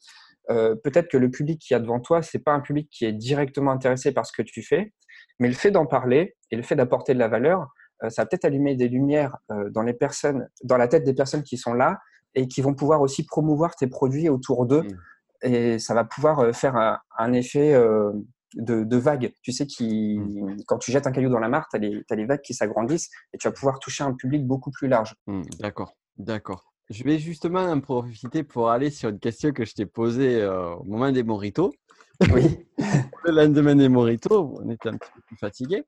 peut-être 0.48 1.08
que 1.08 1.16
le 1.16 1.30
public 1.30 1.60
qui 1.60 1.74
a 1.74 1.80
devant 1.80 2.00
toi, 2.00 2.22
ce 2.22 2.36
n'est 2.36 2.42
pas 2.42 2.52
un 2.52 2.60
public 2.60 2.88
qui 2.90 3.04
est 3.04 3.12
directement 3.12 3.70
intéressé 3.70 4.12
par 4.12 4.26
ce 4.26 4.32
que 4.32 4.42
tu 4.42 4.62
fais, 4.62 4.92
mais 5.38 5.48
le 5.48 5.54
fait 5.54 5.70
d'en 5.70 5.86
parler 5.86 6.36
et 6.50 6.56
le 6.56 6.62
fait 6.62 6.76
d'apporter 6.76 7.14
de 7.14 7.18
la 7.18 7.28
valeur, 7.28 7.66
ça 8.08 8.22
va 8.22 8.26
peut-être 8.26 8.44
allumer 8.44 8.74
des 8.74 8.88
lumières 8.88 9.36
dans 9.70 9.82
les 9.82 9.94
personnes, 9.94 10.48
dans 10.62 10.76
la 10.76 10.88
tête 10.88 11.04
des 11.04 11.14
personnes 11.14 11.42
qui 11.42 11.56
sont 11.56 11.72
là 11.72 11.98
et 12.34 12.48
qui 12.48 12.62
vont 12.62 12.74
pouvoir 12.74 13.00
aussi 13.00 13.24
promouvoir 13.24 13.76
tes 13.76 13.86
produits 13.86 14.28
autour 14.28 14.66
d'eux. 14.66 14.82
Mmh. 14.82 14.96
Et 15.44 15.78
ça 15.78 15.94
va 15.94 16.04
pouvoir 16.04 16.54
faire 16.54 17.00
un 17.18 17.32
effet 17.32 17.74
de, 18.54 18.96
vagues. 18.96 19.32
Tu 19.42 19.52
sais, 19.52 19.66
qui, 19.66 20.18
mmh. 20.18 20.62
quand 20.66 20.78
tu 20.78 20.92
jettes 20.92 21.06
un 21.06 21.12
caillou 21.12 21.30
dans 21.30 21.40
la 21.40 21.48
mare, 21.48 21.66
tu 21.68 21.76
as, 21.76 22.14
les 22.14 22.26
vagues 22.26 22.42
qui 22.42 22.54
s'agrandissent 22.54 23.10
et 23.32 23.38
tu 23.38 23.48
vas 23.48 23.52
pouvoir 23.52 23.78
toucher 23.78 24.04
un 24.04 24.14
public 24.14 24.46
beaucoup 24.46 24.70
plus 24.70 24.88
large. 24.88 25.14
Mmh, 25.26 25.42
d'accord, 25.60 25.94
d'accord. 26.16 26.72
Je 26.90 27.04
vais 27.04 27.18
justement 27.18 27.60
en 27.60 27.80
profiter 27.80 28.42
pour 28.42 28.70
aller 28.70 28.90
sur 28.90 29.08
une 29.08 29.18
question 29.18 29.52
que 29.52 29.64
je 29.64 29.74
t'ai 29.74 29.86
posée 29.86 30.42
euh, 30.42 30.74
au 30.74 30.84
moment 30.84 31.10
des 31.10 31.22
moritos. 31.22 31.72
Oui. 32.32 32.66
le 33.24 33.32
lendemain 33.32 33.74
des 33.74 33.88
moritos, 33.88 34.58
on 34.60 34.68
était 34.68 34.90
un 34.90 34.98
petit 34.98 35.10
peu 35.14 35.20
plus 35.22 35.36
fatigué. 35.36 35.84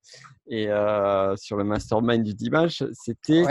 Et 0.49 0.69
euh, 0.71 1.37
sur 1.37 1.57
le 1.57 1.65
mastermind 1.65 2.23
du 2.23 2.35
dimanche, 2.35 2.83
c'était. 2.93 3.45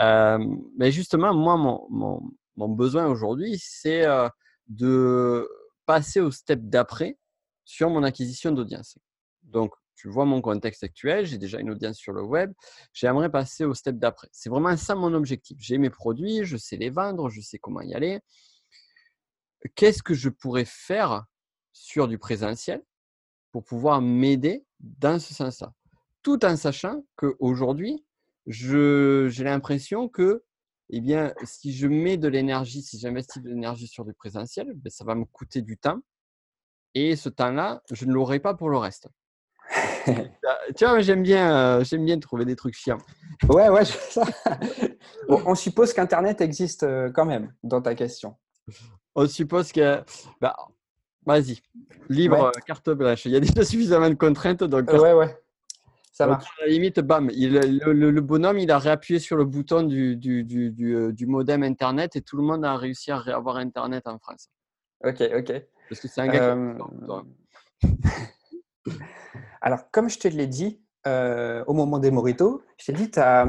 Euh, 0.00 0.38
mais 0.78 0.92
justement, 0.92 1.34
moi, 1.34 1.56
mon, 1.56 1.86
mon 1.90 2.22
besoin 2.56 3.06
aujourd'hui, 3.06 3.56
c'est 3.60 4.06
de 4.68 5.48
passer 5.86 6.20
au 6.20 6.30
step 6.30 6.60
d'après 6.62 7.18
sur 7.64 7.90
mon 7.90 8.02
acquisition 8.02 8.52
d'audience. 8.52 8.98
Donc, 9.42 9.72
tu 9.96 10.08
vois 10.08 10.24
mon 10.24 10.40
contexte 10.40 10.82
actuel, 10.82 11.26
j'ai 11.26 11.36
déjà 11.36 11.60
une 11.60 11.70
audience 11.70 11.98
sur 11.98 12.12
le 12.12 12.22
web, 12.22 12.52
j'aimerais 12.92 13.30
passer 13.30 13.64
au 13.64 13.74
step 13.74 13.98
d'après. 13.98 14.28
C'est 14.32 14.48
vraiment 14.48 14.76
ça 14.76 14.94
mon 14.94 15.12
objectif. 15.12 15.58
J'ai 15.60 15.76
mes 15.76 15.90
produits, 15.90 16.44
je 16.44 16.56
sais 16.56 16.76
les 16.76 16.88
vendre, 16.88 17.28
je 17.28 17.40
sais 17.40 17.58
comment 17.58 17.82
y 17.82 17.92
aller. 17.92 18.20
Qu'est-ce 19.74 20.02
que 20.02 20.14
je 20.14 20.30
pourrais 20.30 20.64
faire 20.64 21.26
sur 21.72 22.08
du 22.08 22.18
présentiel 22.18 22.82
pour 23.52 23.62
pouvoir 23.64 24.00
m'aider 24.00 24.64
dans 24.78 25.18
ce 25.18 25.34
sens-là? 25.34 25.74
Tout 26.22 26.44
en 26.46 26.56
sachant 26.56 27.04
qu'aujourd'hui, 27.16 28.04
j'ai 28.46 29.44
l'impression 29.44 30.08
que 30.08 30.42
eh 30.92 31.00
bien, 31.00 31.32
si 31.44 31.72
je 31.72 31.86
mets 31.86 32.16
de 32.16 32.28
l'énergie, 32.28 32.82
si 32.82 32.98
j'investis 32.98 33.42
de 33.42 33.48
l'énergie 33.48 33.86
sur 33.86 34.04
du 34.04 34.12
présentiel, 34.12 34.72
ben, 34.74 34.90
ça 34.90 35.04
va 35.04 35.14
me 35.14 35.24
coûter 35.24 35.62
du 35.62 35.76
temps 35.76 36.00
et 36.94 37.16
ce 37.16 37.28
temps-là, 37.28 37.82
je 37.92 38.04
ne 38.04 38.12
l'aurai 38.12 38.40
pas 38.40 38.54
pour 38.54 38.68
le 38.68 38.78
reste. 38.78 39.08
tu 40.76 40.84
vois, 40.84 41.00
j'aime 41.00 41.22
bien, 41.22 41.54
euh, 41.54 41.84
j'aime 41.84 42.04
bien 42.04 42.18
trouver 42.18 42.44
des 42.44 42.56
trucs 42.56 42.74
chiants. 42.74 42.98
Ouais, 43.48 43.68
ouais, 43.68 43.84
ça. 43.84 44.24
on 45.28 45.54
suppose 45.54 45.92
qu'Internet 45.92 46.40
existe 46.40 46.82
euh, 46.82 47.10
quand 47.12 47.24
même 47.24 47.52
dans 47.62 47.80
ta 47.80 47.94
question. 47.94 48.36
On 49.14 49.26
suppose 49.28 49.70
que. 49.70 50.02
Bah, 50.40 50.56
vas-y, 51.24 51.60
libre, 52.08 52.46
euh, 52.46 52.60
carte 52.66 52.90
blanche. 52.90 53.26
Il 53.26 53.32
y 53.32 53.36
a 53.36 53.40
déjà 53.40 53.64
suffisamment 53.64 54.08
de 54.08 54.14
contraintes. 54.14 54.64
Donc... 54.64 54.90
ouais, 54.90 55.12
ouais. 55.12 55.36
Ça 56.12 56.26
marche. 56.26 56.46
À 56.60 56.66
la 56.66 56.72
limite, 56.72 57.00
bam, 57.00 57.30
le, 57.30 58.20
bonhomme, 58.20 58.58
il 58.58 58.70
a 58.70 58.78
réappuyé 58.78 59.20
sur 59.20 59.36
le 59.36 59.44
bouton 59.44 59.82
du, 59.82 60.16
du, 60.16 60.44
du, 60.44 60.74
euh, 60.94 61.12
du, 61.12 61.26
modem 61.26 61.62
Internet 61.62 62.16
et 62.16 62.20
tout 62.20 62.36
le 62.36 62.42
monde 62.42 62.64
a 62.64 62.76
réussi 62.76 63.10
à 63.10 63.18
avoir 63.28 63.56
Internet 63.56 64.06
en 64.06 64.18
France. 64.18 64.50
Ok, 65.04 65.22
ok. 65.34 65.52
Parce 65.88 66.00
que 66.00 66.08
c'est 66.08 66.20
un 66.20 66.28
gars 66.28 66.54
euh... 66.54 66.74
Alors, 69.60 69.90
comme 69.90 70.08
je 70.08 70.18
te 70.18 70.28
l'ai 70.28 70.46
dit 70.46 70.80
euh, 71.06 71.64
au 71.66 71.72
moment 71.72 71.98
des 71.98 72.10
moritos, 72.10 72.62
je 72.76 72.86
t'ai 72.86 72.92
dit, 72.92 73.10
tu 73.10 73.20
as, 73.20 73.46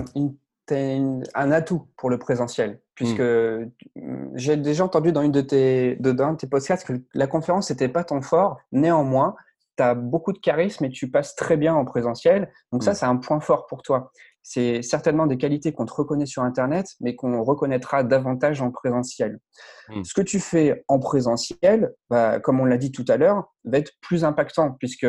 un 0.70 1.52
atout 1.52 1.88
pour 1.98 2.10
le 2.10 2.18
présentiel. 2.18 2.80
Puisque 2.96 3.20
hmm. 3.20 4.32
j'ai 4.36 4.58
déjà 4.58 4.86
entendu 4.86 5.12
dans 5.12 5.22
une 5.22 5.32
de 5.32 5.42
tes, 5.42 5.96
de, 5.96 6.12
dans 6.12 6.36
tes 6.36 6.48
podcasts 6.48 6.86
que 6.86 6.94
la 7.14 7.28
conférence 7.28 7.70
n'était 7.70 7.90
pas 7.90 8.04
ton 8.04 8.22
fort. 8.22 8.60
Néanmoins, 8.72 9.36
tu 9.78 9.84
as 9.84 9.96
beaucoup 9.96 10.34
de 10.34 10.40
charisme 10.40 10.86
et 10.86 10.90
tu 10.90 11.10
passes 11.10 11.36
très 11.36 11.58
bien 11.58 11.74
en 11.74 11.86
présentiel. 11.86 12.52
Donc, 12.72 12.84
ça, 12.84 12.92
hmm. 12.92 12.96
c'est 12.96 13.06
un 13.06 13.18
point 13.18 13.40
fort 13.40 13.66
pour 13.68 13.82
toi. 13.82 14.12
C'est 14.44 14.82
certainement 14.82 15.28
des 15.28 15.38
qualités 15.38 15.72
qu'on 15.72 15.86
te 15.86 15.94
reconnaît 15.94 16.26
sur 16.26 16.42
Internet, 16.42 16.88
mais 17.00 17.16
qu'on 17.16 17.44
reconnaîtra 17.44 18.04
davantage 18.04 18.62
en 18.62 18.72
présentiel. 18.72 19.40
Hmm. 19.90 20.04
Ce 20.04 20.14
que 20.14 20.22
tu 20.22 20.40
fais 20.40 20.84
en 20.88 21.00
présentiel, 21.00 21.94
bah, 22.10 22.40
comme 22.40 22.60
on 22.60 22.66
l'a 22.66 22.78
dit 22.78 22.92
tout 22.92 23.06
à 23.08 23.18
l'heure, 23.18 23.54
va 23.66 23.78
être 23.78 23.92
plus 24.02 24.24
impactant 24.24 24.72
puisque 24.72 25.08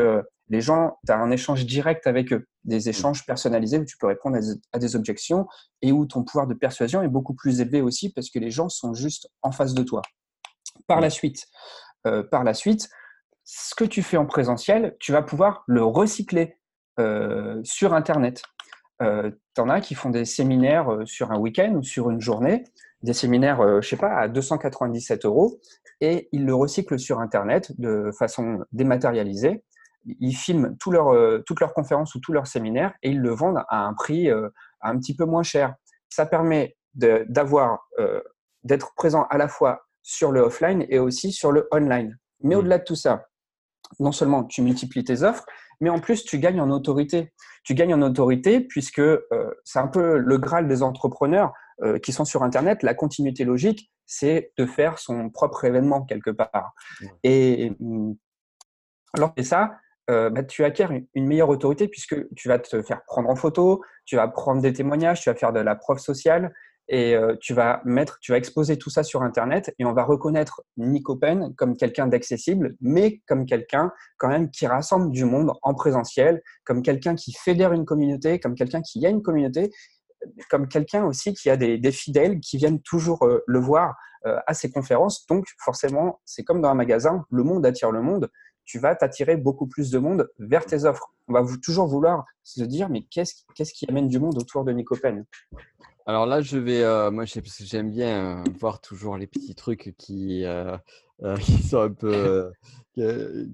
les 0.53 0.61
gens, 0.61 0.98
tu 1.07 1.12
as 1.12 1.18
un 1.18 1.31
échange 1.31 1.64
direct 1.64 2.07
avec 2.07 2.31
eux, 2.33 2.46
des 2.64 2.81
mmh. 2.81 2.88
échanges 2.88 3.27
personnalisés 3.27 3.79
où 3.79 3.85
tu 3.87 3.96
peux 3.96 4.07
répondre 4.07 4.37
à 4.72 4.79
des, 4.79 4.96
objections 4.96 5.46
et 5.81 5.92
où 5.92 6.05
ton 6.05 6.25
pouvoir 6.25 6.46
de 6.46 6.53
persuasion 6.53 7.03
est 7.03 7.09
beaucoup 7.09 7.35
plus 7.35 7.61
élevé 7.61 7.81
aussi 7.81 8.12
parce 8.12 8.29
que 8.29 8.38
les 8.38 8.51
gens 8.51 8.68
sont 8.68 8.92
juste 8.92 9.29
en 9.40 9.51
face 9.51 9.72
de 9.72 9.83
toi. 9.83 10.03
Par 10.87 11.01
la 11.01 11.09
suite, 11.09 11.46
euh, 12.07 12.22
par 12.22 12.44
la 12.44 12.53
suite, 12.53 12.88
ce 13.44 13.74
que 13.74 13.85
tu 13.85 14.02
fais 14.02 14.16
en 14.16 14.26
présentiel, 14.26 14.96
tu 15.00 15.12
vas 15.12 15.22
pouvoir 15.22 15.64
le 15.66 15.85
recycler 15.85 16.57
euh, 16.98 17.61
sur 17.64 17.94
Internet. 17.94 18.42
Euh, 19.00 19.31
tu 19.55 19.61
en 19.61 19.68
as 19.68 19.81
qui 19.81 19.94
font 19.94 20.11
des 20.11 20.24
séminaires 20.24 20.88
sur 21.05 21.33
un 21.33 21.38
week-end 21.38 21.74
ou 21.74 21.83
sur 21.83 22.11
une 22.11 22.20
journée, 22.20 22.64
des 23.02 23.12
séminaires, 23.12 23.81
je 23.83 23.88
sais 23.88 23.96
pas, 23.96 24.14
à 24.14 24.28
297 24.28 25.24
euros, 25.24 25.61
et 26.00 26.28
ils 26.33 26.46
le 26.46 26.55
recyclent 26.55 26.98
sur 26.98 27.18
Internet 27.18 27.72
de 27.78 28.11
façon 28.16 28.61
dématérialisée 28.70 29.64
ils 30.05 30.35
filment 30.35 30.76
euh, 30.87 31.42
toutes 31.46 31.61
leurs 31.61 31.74
conférences 31.74 32.14
ou 32.14 32.20
tous 32.20 32.33
leurs 32.33 32.46
séminaires 32.46 32.94
et 33.02 33.11
ils 33.11 33.20
le 33.20 33.31
vendent 33.31 33.62
à 33.68 33.87
un 33.87 33.94
prix 33.94 34.31
euh, 34.31 34.48
un 34.81 34.98
petit 34.98 35.14
peu 35.14 35.24
moins 35.24 35.42
cher. 35.42 35.74
Ça 36.09 36.26
permet 36.26 36.76
d'avoir, 36.94 37.88
euh, 37.98 38.20
d'être 38.64 38.94
présent 38.94 39.26
à 39.31 39.38
la 39.38 39.48
fois 39.48 39.87
sur 40.02 40.33
le 40.33 40.40
offline 40.40 40.85
et 40.88 40.98
aussi 40.98 41.33
sur 41.33 41.52
le 41.52 41.68
online. 41.72 42.18
Mais 42.42 42.55
mmh. 42.55 42.59
au-delà 42.59 42.78
de 42.78 42.85
tout 42.85 42.96
ça, 42.96 43.26
non 43.98 44.12
seulement 44.12 44.44
tu 44.44 44.62
multiplies 44.62 45.05
tes 45.05 45.22
offres, 45.22 45.44
mais 45.81 45.90
en 45.90 45.98
plus 45.98 46.24
tu 46.24 46.38
gagnes 46.38 46.61
en 46.61 46.70
autorité. 46.70 47.33
Tu 47.64 47.74
gagnes 47.74 47.94
en 47.94 48.02
autorité 48.02 48.61
puisque 48.61 49.02
c'est 49.64 49.78
un 49.78 49.88
peu 49.88 50.18
le 50.18 50.38
graal 50.38 50.68
des 50.68 50.83
entrepreneurs 50.83 51.52
qui 52.02 52.12
sont 52.12 52.24
sur 52.24 52.42
Internet. 52.42 52.83
La 52.83 52.94
continuité 52.94 53.44
logique, 53.44 53.90
c'est 54.07 54.52
de 54.59 54.66
faire 54.66 54.98
son 54.98 55.31
propre 55.31 55.64
événement 55.64 56.02
quelque 56.02 56.31
part. 56.31 56.72
Mmh. 57.00 57.07
Et 57.24 57.72
alors, 59.14 59.33
et 59.37 59.42
ça, 59.42 59.78
euh, 60.11 60.31
bah, 60.31 60.42
tu 60.42 60.64
acquiers 60.64 60.87
une, 61.14 61.26
meilleure 61.26 61.48
autorité 61.48 61.87
puisque 61.87 62.16
tu 62.35 62.48
vas 62.48 62.59
te 62.59 62.83
faire 62.83 63.02
prendre 63.07 63.28
en 63.28 63.37
photo, 63.37 63.83
tu 64.05 64.16
vas 64.16 64.26
prendre 64.28 64.61
des 64.61 64.72
témoignages, 64.72 65.20
tu 65.20 65.31
vas 65.31 65.37
faire 65.37 65.52
de 65.52 65.61
la 65.61 65.76
preuve 65.76 65.98
sociale 65.98 66.52
et 66.92 67.16
euh, 67.16 67.35
tu 67.40 67.55
vas 67.55 67.81
mettre, 67.87 68.18
tu 68.20 68.33
vas 68.33 68.38
exposer 68.38 68.76
tout 68.76 68.90
ça 68.90 69.02
sur 69.02 69.22
Internet 69.22 69.74
et 69.78 69.85
on 69.87 69.94
va 69.94 70.05
reconnaître 70.05 70.62
Nico 70.76 71.16
Pen 71.16 71.55
comme 71.57 71.74
quelqu'un 71.74 72.07
d'accessible, 72.07 72.76
mais 72.83 73.22
comme 73.26 73.46
quelqu'un 73.46 73.90
quand 74.18 74.28
même 74.28 74.50
qui 74.50 74.66
rassemble 74.66 75.11
du 75.11 75.24
monde 75.24 75.52
en 75.62 75.72
présentiel, 75.72 76.42
comme 76.64 76.83
quelqu'un 76.83 77.14
qui 77.14 77.33
fédère 77.33 77.72
une 77.72 77.87
communauté, 77.87 78.38
comme 78.38 78.55
quelqu'un 78.55 78.83
qui 78.83 79.05
a 79.07 79.09
une 79.09 79.22
communauté, 79.22 79.70
comme 80.50 80.68
quelqu'un 80.68 81.07
aussi 81.07 81.33
qui 81.33 81.48
a 81.48 81.57
des, 81.57 81.92
fidèles 81.92 82.40
qui 82.40 82.59
viennent 82.59 82.83
toujours 82.83 83.24
euh, 83.24 83.42
le 83.46 83.59
voir 83.59 83.96
à 84.46 84.55
ses 84.55 84.70
conférences. 84.70 85.26
Donc 85.26 85.46
forcément, 85.59 86.20
c'est 86.24 86.44
comme 86.44 86.61
dans 86.61 86.68
un 86.68 86.74
magasin, 86.74 87.24
le 87.33 87.42
monde 87.42 87.66
attire 87.66 87.90
le 87.90 88.02
monde 88.02 88.31
tu 88.64 88.78
vas 88.78 88.94
t'attirer 88.94 89.37
beaucoup 89.37 89.66
plus 89.66 89.90
de 89.90 89.98
monde 89.98 90.31
vers 90.38 90.64
tes 90.64 90.85
offres. 90.85 91.12
On 91.28 91.33
va 91.33 91.44
toujours 91.62 91.88
vouloir 91.88 92.24
se 92.42 92.62
dire, 92.62 92.88
mais 92.88 93.02
qu'est-ce 93.11 93.72
qui 93.72 93.87
amène 93.88 94.09
du 94.09 94.20
monde 94.20 94.38
autour 94.38 94.64
de 94.64 94.72
Nicopen 94.72 95.24
Alors 96.07 96.27
là, 96.27 96.41
je 96.41 96.59
vais, 96.59 96.83
euh, 96.83 97.11
moi, 97.11 97.25
j'aime 97.27 97.91
bien 97.91 98.38
euh, 98.38 98.45
voir 98.59 98.81
toujours 98.81 99.17
les 99.17 99.27
petits 99.27 99.55
trucs 99.55 99.95
qui, 99.99 100.45
euh, 100.45 100.77
qui 101.41 101.62
sont 101.62 101.81
un 101.81 101.93
peu, 101.93 102.53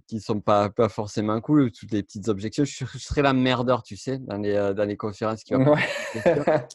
qui 0.06 0.20
sont 0.20 0.40
pas, 0.40 0.70
pas 0.70 0.88
forcément 0.88 1.40
cool, 1.40 1.70
toutes 1.72 1.92
les 1.92 2.02
petites 2.02 2.28
objections. 2.28 2.64
Je, 2.64 2.84
serai 2.98 3.22
la 3.22 3.34
merdeur, 3.34 3.82
tu 3.82 3.96
sais, 3.96 4.18
dans 4.18 4.38
les, 4.38 4.72
dans 4.74 4.88
les 4.88 4.96
conférences. 4.96 5.44
Qui 5.44 5.54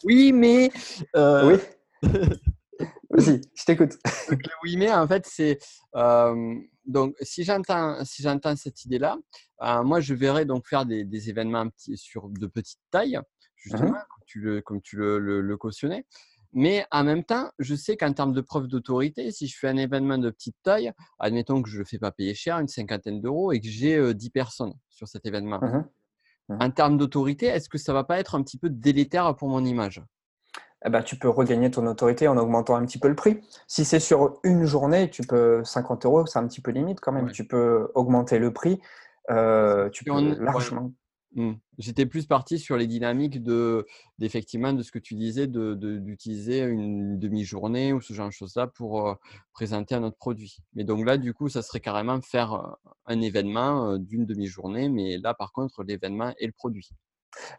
oui, 0.04 0.32
mais. 0.32 0.72
Oui. 1.16 1.56
Vas-y, 3.10 3.42
je 3.56 3.66
t'écoute. 3.66 3.98
oui, 4.64 4.76
mais 4.76 4.92
en 4.92 5.08
fait, 5.08 5.26
c'est 5.28 5.60
donc, 6.86 7.16
si 7.22 7.44
j'entends 7.44 8.04
si 8.04 8.22
j'entends 8.22 8.56
cette 8.56 8.84
idée-là, 8.86 9.18
euh, 9.62 9.84
moi, 9.84 10.02
je 10.02 10.14
verrais 10.14 10.46
donc 10.46 10.68
faire 10.68 10.86
des, 10.86 11.06
des 11.06 11.30
événements 11.30 11.68
sur 11.96 12.30
de 12.30 12.48
petite 12.48 12.80
taille, 12.92 13.20
justement, 13.64 13.92
mmh 13.92 14.06
comme 14.10 14.24
tu 14.26 14.40
le, 14.40 14.62
comme 14.62 14.82
tu 14.82 14.98
le, 14.98 15.20
le, 15.20 15.58
cautionnais. 15.58 16.06
Mais 16.54 16.86
en 16.92 17.04
même 17.04 17.24
temps, 17.24 17.50
je 17.60 17.76
sais 17.76 17.98
qu'en 17.98 18.14
termes 18.14 18.34
de 18.34 18.42
preuve 18.42 18.68
d'autorité, 18.68 19.32
si 19.32 19.48
je 19.48 19.58
fais 19.58 19.68
un 19.68 19.78
événement 19.78 20.18
de 20.18 20.30
petite 20.30 20.56
taille, 20.64 20.92
admettons 21.20 21.62
que 21.62 21.70
je 21.70 21.76
ne 21.76 21.80
le 21.80 21.86
fais 21.86 21.98
pas 21.98 22.12
payer 22.12 22.36
cher, 22.36 22.60
une 22.60 22.68
cinquantaine 22.68 23.22
d'euros, 23.22 23.52
et 23.52 23.60
que 23.60 23.68
j'ai 23.68 24.14
10 24.14 24.30
personnes 24.30 24.74
sur 24.90 25.08
cet 25.08 25.26
événement. 25.26 25.60
Mmh 25.60 25.86
mmh. 26.50 26.58
En 26.60 26.72
termes 26.72 26.98
d'autorité, 26.98 27.48
est-ce 27.48 27.70
que 27.70 27.78
ça 27.78 27.92
ne 27.92 27.98
va 27.98 28.04
pas 28.04 28.20
être 28.20 28.36
un 28.36 28.44
petit 28.44 28.58
peu 28.58 28.70
délétère 28.70 29.36
pour 29.36 29.50
mon 29.50 29.66
image? 29.66 30.04
Eh 30.86 30.90
ben, 30.90 31.02
tu 31.02 31.16
peux 31.16 31.30
regagner 31.30 31.72
ton 31.72 31.88
autorité 31.88 32.28
en 32.28 32.38
augmentant 32.38 32.76
un 32.76 32.86
petit 32.86 33.00
peu 33.00 33.08
le 33.08 33.16
prix. 33.16 33.40
Si 33.68 33.86
c'est 33.86 34.02
sur 34.02 34.40
une 34.44 34.66
journée, 34.66 35.10
tu 35.10 35.22
peux 35.22 35.64
50 35.64 36.06
euros, 36.06 36.26
c'est 36.26 36.40
un 36.40 36.48
petit 36.48 36.62
peu 36.62 36.72
limite 36.72 37.00
quand 37.00 37.14
même. 37.14 37.32
Tu 37.32 37.48
peux 37.48 37.90
augmenter 37.96 38.38
le 38.38 38.52
prix. 38.52 38.82
Euh, 39.32 39.90
tu 39.90 40.04
peux 40.04 40.12
largement. 40.44 40.92
Mmh. 41.36 41.54
J'étais 41.80 42.06
plus 42.06 42.28
parti 42.28 42.60
sur 42.60 42.78
les 42.78 42.86
dynamiques 42.86 43.42
de, 43.42 43.88
d'effectivement 44.20 44.72
de 44.74 44.84
ce 44.84 44.92
que 44.92 45.00
tu 45.00 45.16
disais, 45.16 45.48
de, 45.48 45.74
d'utiliser 45.74 46.60
une 46.60 47.18
demi-journée 47.18 47.92
ou 47.92 48.02
ce 48.02 48.14
genre 48.14 48.28
de 48.28 48.34
choses-là 48.34 48.68
pour 48.68 49.08
euh, 49.08 49.16
présenter 49.52 49.96
un 49.96 50.04
autre 50.04 50.18
produit. 50.18 50.58
Mais 50.74 50.84
donc 50.84 51.06
là, 51.06 51.18
du 51.18 51.34
coup, 51.34 51.50
ça 51.50 51.64
serait 51.64 51.80
carrément 51.80 52.22
faire 52.22 52.78
un 53.08 53.22
événement 53.22 53.98
d'une 53.98 54.26
demi-journée, 54.26 54.90
mais 54.90 55.18
là, 55.18 55.34
par 55.34 55.52
contre, 55.52 55.84
l'événement 55.84 56.34
et 56.38 56.46
le 56.46 56.54
produit. 56.54 56.90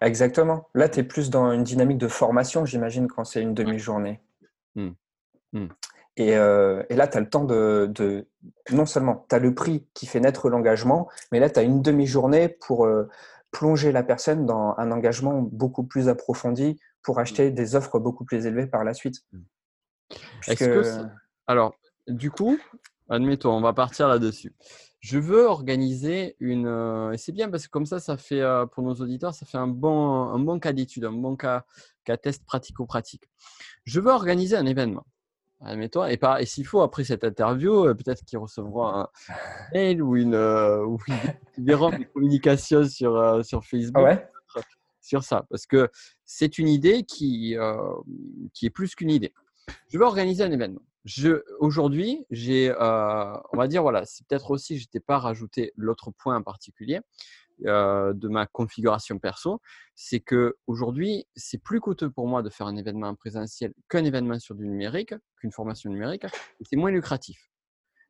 Exactement. 0.01 0.69
Là, 0.75 0.89
tu 0.89 1.01
es 1.01 1.03
plus 1.03 1.31
dans 1.31 1.51
une 1.51 1.65
dynamique 1.65 1.99
de 1.99 2.09
formation, 2.09 2.65
j'imagine, 2.65 3.09
quand 3.09 3.25
c'est 3.25 3.43
une 3.43 3.55
demi-journée. 3.55 4.21
Mmh. 4.77 4.91
Mmh. 5.53 5.69
Euh, 6.21 6.85
et, 6.89 6.95
là, 6.95 7.09
tu 7.09 7.17
as 7.17 7.21
le 7.21 7.29
temps 7.29 7.45
de, 7.45 8.27
Non 8.71 8.87
seulement, 8.87 9.27
tu 9.29 9.35
as 9.35 9.39
le 9.39 9.55
prix 9.55 9.87
qui 9.95 10.07
fait 10.07 10.21
naître 10.21 10.49
l'engagement, 10.49 11.09
mais 11.33 11.41
là, 11.41 11.51
tu 11.51 11.59
as 11.59 11.63
une 11.63 11.83
demi-journée 11.83 12.49
pour 12.49 12.87
euh, 12.87 13.09
plonger 13.55 13.93
la 13.93 14.03
personne 14.03 14.45
dans 14.45 14.75
un 14.77 14.91
engagement 14.91 15.41
beaucoup 15.41 15.85
plus 15.85 16.09
approfondi 16.09 16.79
pour 17.03 17.19
acheter 17.19 17.51
mmh. 17.51 17.55
des 17.55 17.77
offres 17.77 17.99
beaucoup 17.99 18.25
plus 18.25 18.45
élevées 18.47 18.67
par 18.67 18.85
la 18.85 18.93
suite. 18.93 19.23
Alors, 21.47 21.75
du 22.09 22.31
coup, 22.31 22.59
admettons, 23.09 23.53
on 23.53 23.61
va 23.61 23.73
partir 23.73 24.09
là-dessus 24.09 24.53
je 25.05 25.19
veux 25.19 25.45
organiser 25.45 26.35
une. 26.41 26.67
Euh, 26.67 27.13
et 27.13 27.19
c'est 27.19 27.33
bien 27.33 27.51
parce 27.51 27.67
que 27.67 27.71
comme 27.71 27.85
ça, 27.85 28.01
ça 28.01 28.17
fait 28.17 28.41
euh, 28.41 28.65
pour 28.65 28.83
nos 28.83 28.95
auditeurs, 28.95 29.35
ça 29.35 29.45
fait 29.45 29.59
un 29.59 29.67
bon, 29.67 30.31
un 30.31 30.39
bon 30.39 30.59
cas 30.59 30.73
d'étude, 30.73 31.05
un 31.05 31.13
bon 31.13 31.37
cas, 31.37 31.67
cas 32.05 32.17
test 32.17 32.43
pratico-pratique. 32.47 33.25
Je 33.85 34.01
veux 34.01 34.11
organiser 34.11 34.57
un 34.57 34.65
événement. 34.65 35.05
Admettons, 35.65 36.05
et, 36.07 36.19
et 36.41 36.47
s'il 36.47 36.67
faut, 36.67 36.83
après 36.83 37.05
cette 37.05 37.25
interview, 37.25 37.87
euh, 37.87 37.95
peut-être 37.95 38.25
qu'ils 38.25 38.39
recevront 38.39 38.87
un 38.87 39.09
mail 39.73 40.03
ou 40.03 40.17
une, 40.17 40.35
ou 40.35 40.99
ils 41.09 41.15
verront 41.65 41.91
des 41.91 42.05
communications 42.05 42.87
sur, 42.87 43.45
sur 43.45 43.65
Facebook 43.65 44.07
sur 45.01 45.23
ça. 45.23 45.47
Parce 45.51 45.67
que 45.67 45.91
c'est 46.25 46.59
une 46.59 46.69
idée 46.69 47.05
qui, 47.05 47.57
qui 48.53 48.67
est 48.67 48.71
plus 48.71 48.95
qu'une 48.95 49.11
idée. 49.11 49.33
Je 49.89 49.99
veux 49.99 50.05
organiser 50.05 50.45
un 50.45 50.51
événement 50.51 50.81
aujourd'hui, 51.61 52.25
j'ai, 52.31 52.71
euh, 52.71 53.37
on 53.53 53.57
va 53.57 53.69
dire, 53.69 53.83
voilà, 53.83 54.05
c'est 54.07 54.27
peut-être 54.27 54.51
aussi, 54.51 54.79
je 54.79 54.85
n'étais 54.85 55.01
pas 55.01 55.19
rajouté 55.19 55.73
l'autre 55.77 56.11
point 56.11 56.37
en 56.37 56.43
particulier 56.43 57.01
euh, 57.67 58.13
de 58.15 58.29
ma 58.29 58.47
configuration 58.47 59.19
perso, 59.19 59.61
c'est 59.95 60.21
que 60.21 60.57
aujourd'hui, 60.67 61.27
c'est 61.37 61.63
plus 61.63 61.81
coûteux 61.81 62.11
pour 62.11 62.27
moi 62.27 62.43
de 62.43 62.51
faire 62.51 62.67
un 62.67 62.77
événement 62.77 63.09
en 63.09 63.15
présentiel 63.15 63.73
qu'un 63.89 64.05
événement 64.05 64.39
sur 64.39 64.55
du 64.55 64.67
numérique, 64.67 65.15
qu'une 65.39 65.53
formation 65.53 65.91
numérique, 65.91 66.25
et 66.25 66.65
c'est 66.65 66.77
moins 66.77 66.91
lucratif. 66.91 67.51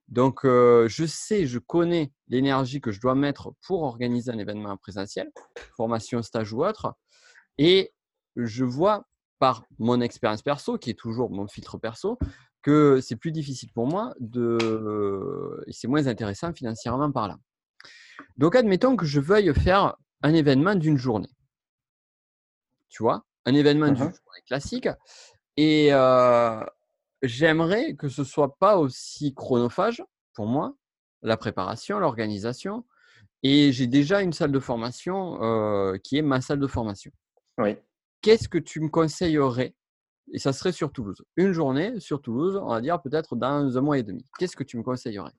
Donc, 0.08 0.44
euh, 0.44 0.88
je 0.88 1.04
sais, 1.04 1.46
je 1.46 1.58
connais 1.58 2.12
l'énergie 2.28 2.80
que 2.80 2.90
je 2.90 3.00
dois 3.00 3.14
mettre 3.14 3.52
pour 3.66 3.82
organiser 3.82 4.30
un 4.30 4.38
événement 4.38 4.70
en 4.70 4.76
présentiel, 4.76 5.30
formation, 5.76 6.22
stage 6.22 6.52
ou 6.52 6.64
autre, 6.64 6.94
et 7.58 7.92
je 8.36 8.64
vois 8.64 9.06
par 9.38 9.64
mon 9.78 10.00
expérience 10.00 10.42
perso, 10.42 10.78
qui 10.78 10.90
est 10.90 10.98
toujours 10.98 11.30
mon 11.30 11.46
filtre 11.46 11.78
perso, 11.78 12.18
que 12.62 13.00
c'est 13.02 13.16
plus 13.16 13.30
difficile 13.32 13.70
pour 13.74 13.86
moi 13.86 14.14
de, 14.20 15.62
et 15.66 15.72
c'est 15.72 15.88
moins 15.88 16.06
intéressant 16.06 16.52
financièrement 16.54 17.12
par 17.12 17.28
là. 17.28 17.36
Donc, 18.36 18.56
admettons 18.56 18.96
que 18.96 19.06
je 19.06 19.20
veuille 19.20 19.52
faire 19.54 19.96
un 20.22 20.34
événement 20.34 20.74
d'une 20.74 20.96
journée. 20.98 21.28
tu 22.88 23.02
vois, 23.02 23.24
un 23.44 23.54
événement 23.54 23.86
du 23.88 24.02
Mhm. 24.02 24.12
journée 24.12 24.42
classique. 24.46 24.88
Et 25.56 25.88
j'aimerais 27.22 27.94
que 27.96 28.08
ce 28.08 28.22
soit 28.24 28.56
pas 28.56 28.76
aussi 28.78 29.34
chronophage 29.34 30.02
pour 30.34 30.46
moi, 30.46 30.76
la 31.22 31.36
préparation, 31.36 31.98
l'organisation. 31.98 32.86
Et 33.42 33.72
j'ai 33.72 33.86
déjà 33.88 34.22
une 34.22 34.32
salle 34.32 34.52
de 34.52 34.60
formation 34.60 35.38
qui 36.04 36.18
est 36.18 36.22
ma 36.22 36.40
salle 36.40 36.60
de 36.60 36.66
formation. 36.68 37.10
Oui. 37.58 37.76
Qu'est-ce 38.22 38.48
que 38.48 38.58
tu 38.58 38.80
me 38.80 38.88
conseillerais 38.88 39.74
Et 40.32 40.38
ça 40.38 40.52
serait 40.52 40.72
sur 40.72 40.92
Toulouse. 40.92 41.22
Une 41.36 41.52
journée 41.52 41.98
sur 42.00 42.22
Toulouse, 42.22 42.56
on 42.62 42.68
va 42.68 42.80
dire 42.80 43.02
peut-être 43.02 43.36
dans 43.36 43.76
un 43.76 43.80
mois 43.80 43.98
et 43.98 44.02
demi. 44.02 44.24
Qu'est-ce 44.38 44.56
que 44.56 44.64
tu 44.64 44.76
me 44.78 44.82
conseillerais? 44.82 45.32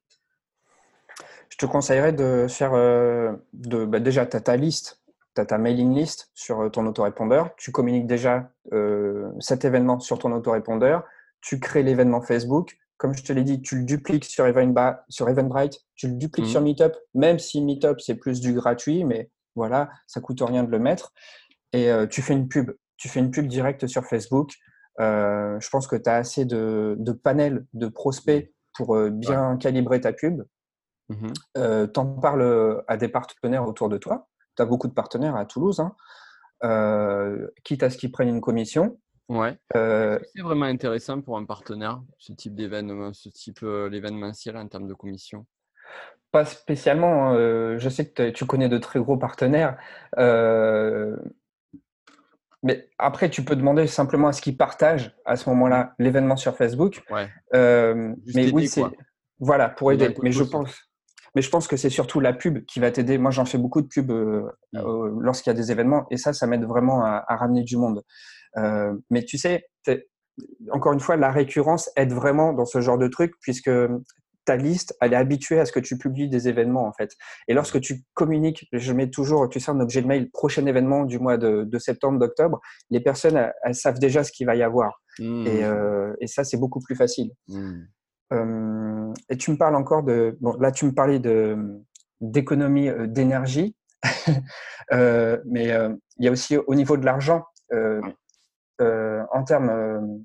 Je 1.56 1.66
te 1.66 1.72
conseillerais 1.72 2.12
de 2.12 2.48
faire 2.50 2.74
euh, 2.74 3.32
de, 3.54 3.86
bah, 3.86 4.02
déjà, 4.02 4.26
tu 4.26 4.36
as 4.36 4.42
ta 4.42 4.58
liste, 4.58 5.02
tu 5.36 5.42
as 5.42 5.46
ta 5.46 5.58
mailing 5.58 5.96
list 5.96 6.30
sur 6.34 6.60
euh, 6.60 6.70
ton 6.70 6.86
autorépondeur. 6.86 7.56
Tu 7.56 7.72
communiques 7.72 8.08
déjà 8.08 8.52
euh, 8.74 9.32
cet 9.40 9.64
événement 9.64 10.02
sur 10.02 10.20
ton 10.20 10.34
autorépondeur. 10.34 11.06
Tu 11.40 11.62
crées 11.62 11.82
l'événement 11.82 12.22
Facebook. 12.22 12.76
Comme 12.98 13.16
je 13.16 13.24
te 13.24 13.32
l'ai 13.32 13.44
dit, 13.44 13.62
tu 13.62 13.78
le 13.78 13.84
dupliques 13.84 14.26
sur, 14.26 14.46
Eventbrite, 14.48 15.80
tu 15.96 16.08
le 16.10 16.16
dupliques 16.16 16.46
Mhm. 16.46 16.52
sur 16.52 16.62
Meetup, 16.62 16.94
même 17.14 17.40
si 17.40 17.62
Meetup, 17.62 18.02
c'est 18.02 18.16
plus 18.16 18.42
du 18.42 18.54
gratuit, 18.54 19.06
mais 19.06 19.30
voilà, 19.56 19.90
ça 20.08 20.20
coûte 20.20 20.42
rien 20.42 20.64
de 20.64 20.72
le 20.72 20.80
mettre. 20.80 21.14
Et 21.72 21.90
euh, 21.90 22.06
tu 22.06 22.22
fais 22.22 22.34
une 22.34 22.50
pub. 22.50 22.72
Tu 22.98 23.08
fais 23.08 23.22
une 23.22 23.32
pub 23.32 23.48
directe 23.48 23.88
sur 23.88 24.04
Facebook. 24.06 24.52
Euh, 25.00 25.58
je 25.62 25.70
pense 25.70 25.88
que 25.88 25.96
tu 25.96 26.10
as 26.10 26.16
assez 26.16 26.44
de, 26.44 26.96
de 27.00 27.12
panels 27.14 27.66
de 27.74 27.88
prospects 27.88 28.52
pour 28.74 28.98
euh, 28.98 29.10
bien 29.10 29.56
calibrer 29.58 30.02
ta 30.02 30.12
pub. 30.12 30.44
Euh, 31.58 31.88
T'en 31.88 32.06
parles 32.06 32.84
à 32.88 32.98
des 32.98 33.08
partenaires 33.10 33.68
autour 33.68 33.90
de 33.90 33.98
toi. 33.98 34.28
Tu 34.56 34.62
as 34.62 34.66
beaucoup 34.66 34.88
de 34.88 34.94
partenaires 34.94 35.36
à 35.36 35.46
Toulouse, 35.46 35.80
hein. 35.80 35.96
Euh, 36.64 37.48
quitte 37.64 37.84
à 37.84 37.90
ce 37.90 37.98
qu'ils 37.98 38.12
prennent 38.12 38.30
une 38.30 38.42
commission. 38.42 38.98
Ouais. 39.28 39.58
Euh, 39.76 40.18
C'est 40.34 40.42
vraiment 40.42 40.66
intéressant 40.66 41.22
pour 41.22 41.38
un 41.38 41.46
partenaire, 41.46 42.02
ce 42.18 42.32
type 42.34 42.56
d'événement, 42.56 43.12
ce 43.14 43.30
type 43.30 43.60
l'événementiel 43.62 44.56
en 44.58 44.68
termes 44.68 44.88
de 44.88 44.94
commission? 44.94 45.46
pas 46.32 46.44
spécialement. 46.46 47.34
euh, 47.34 47.78
je 47.78 47.88
sais 47.88 48.10
que 48.10 48.30
tu 48.30 48.46
connais 48.46 48.68
de 48.68 48.78
très 48.78 49.00
gros 49.00 49.16
partenaires. 49.18 49.78
mais 52.64 52.90
après, 52.98 53.30
tu 53.30 53.44
peux 53.46 53.56
demander 53.56 53.88
simplement 53.88 54.28
à 54.30 54.34
ce 54.34 54.42
qu'ils 54.42 54.58
partagent 54.58 55.16
à 55.26 55.36
ce 55.38 55.50
moment-là 55.50 55.94
l'événement 56.00 56.36
sur 56.36 56.56
Facebook. 56.58 57.04
Ouais. 57.10 57.30
Mais 57.54 58.52
oui, 58.52 58.68
c'est 58.68 58.84
voilà 59.40 59.70
pour 59.70 59.92
aider. 59.92 60.14
Mais 60.22 60.32
je 60.32 60.44
pense, 60.44 60.85
mais 61.36 61.42
je 61.42 61.50
pense 61.50 61.68
que 61.68 61.78
c'est 61.78 61.90
surtout 61.90 62.20
la 62.20 62.34
pub 62.34 62.66
qui 62.66 62.80
va 62.80 62.90
t'aider. 62.92 63.18
Moi, 63.18 63.32
j'en 63.32 63.46
fais 63.46 63.58
beaucoup 63.58 63.82
de 63.82 63.88
pubs 63.88 64.10
euh, 64.12 64.42
Mm. 64.74 64.78
euh, 64.80 65.12
lorsqu'il 65.20 65.52
y 65.52 65.56
a 65.56 65.58
des 65.58 65.72
événements, 65.72 66.06
et 66.12 66.18
ça, 66.18 66.34
ça 66.34 66.48
m'aide 66.48 66.64
vraiment 66.66 67.04
à, 67.04 67.24
à 67.28 67.36
ramener 67.36 67.64
du 67.64 67.78
monde. 67.78 68.02
Euh, 68.58 68.94
mais 69.10 69.24
tu 69.24 69.38
sais, 69.38 69.68
encore 70.72 70.94
une 70.94 71.00
fois, 71.00 71.16
la 71.18 71.32
récurrence 71.32 71.90
aide 71.96 72.12
vraiment 72.14 72.54
dans 72.54 72.66
ce 72.66 72.82
genre 72.82 72.98
de 72.98 73.08
truc, 73.08 73.34
puisque 73.42 73.70
ta 74.46 74.56
liste, 74.58 74.96
elle 75.02 75.14
est 75.14 75.16
habituée 75.16 75.60
à 75.60 75.66
ce 75.66 75.72
que 75.72 75.80
tu 75.80 75.98
publies 75.98 76.30
des 76.30 76.48
événements 76.48 76.86
en 76.88 76.94
fait. 76.94 77.10
Et 77.48 77.54
lorsque 77.56 77.80
tu 77.82 78.04
communiques, 78.14 78.68
je 78.74 78.94
mets 78.94 79.10
toujours, 79.10 79.50
tu 79.50 79.60
sais, 79.60 79.72
un 79.72 79.80
objet 79.80 80.02
de 80.04 80.08
mail 80.08 80.30
prochain 80.30 80.66
événement 80.68 81.04
du 81.04 81.18
mois 81.18 81.38
de, 81.38 81.64
de 81.64 81.80
septembre, 81.80 82.20
d'octobre. 82.20 82.62
Les 82.92 83.00
personnes, 83.00 83.38
elles, 83.38 83.54
elles 83.64 83.74
savent 83.76 83.98
déjà 83.98 84.24
ce 84.24 84.32
qu'il 84.32 84.46
va 84.46 84.56
y 84.56 84.62
avoir, 84.64 85.02
Mhm. 85.20 85.48
et, 85.48 85.64
euh, 85.64 86.14
et 86.22 86.28
ça, 86.28 86.44
c'est 86.44 86.58
beaucoup 86.58 86.80
plus 86.80 86.96
facile. 86.96 87.32
Mhm. 87.48 87.88
Euh, 88.34 89.14
et 89.30 89.38
tu 89.38 89.52
me 89.52 89.58
parles 89.58 89.76
encore 89.76 90.04
de. 90.04 90.38
Bon, 90.42 90.56
là, 90.60 90.72
tu 90.72 90.86
me 90.86 90.94
parlais 90.94 91.20
de 91.20 91.58
d'économie 92.22 92.90
euh, 92.90 93.08
d'énergie, 93.08 93.76
Euh, 94.94 95.42
mais 95.46 95.66
il 96.18 96.26
y 96.26 96.28
a 96.28 96.32
aussi 96.32 96.58
au 96.58 96.76
niveau 96.76 96.96
de 96.98 97.06
l'argent. 97.06 97.44
en 98.80 99.44
termes 99.46 100.24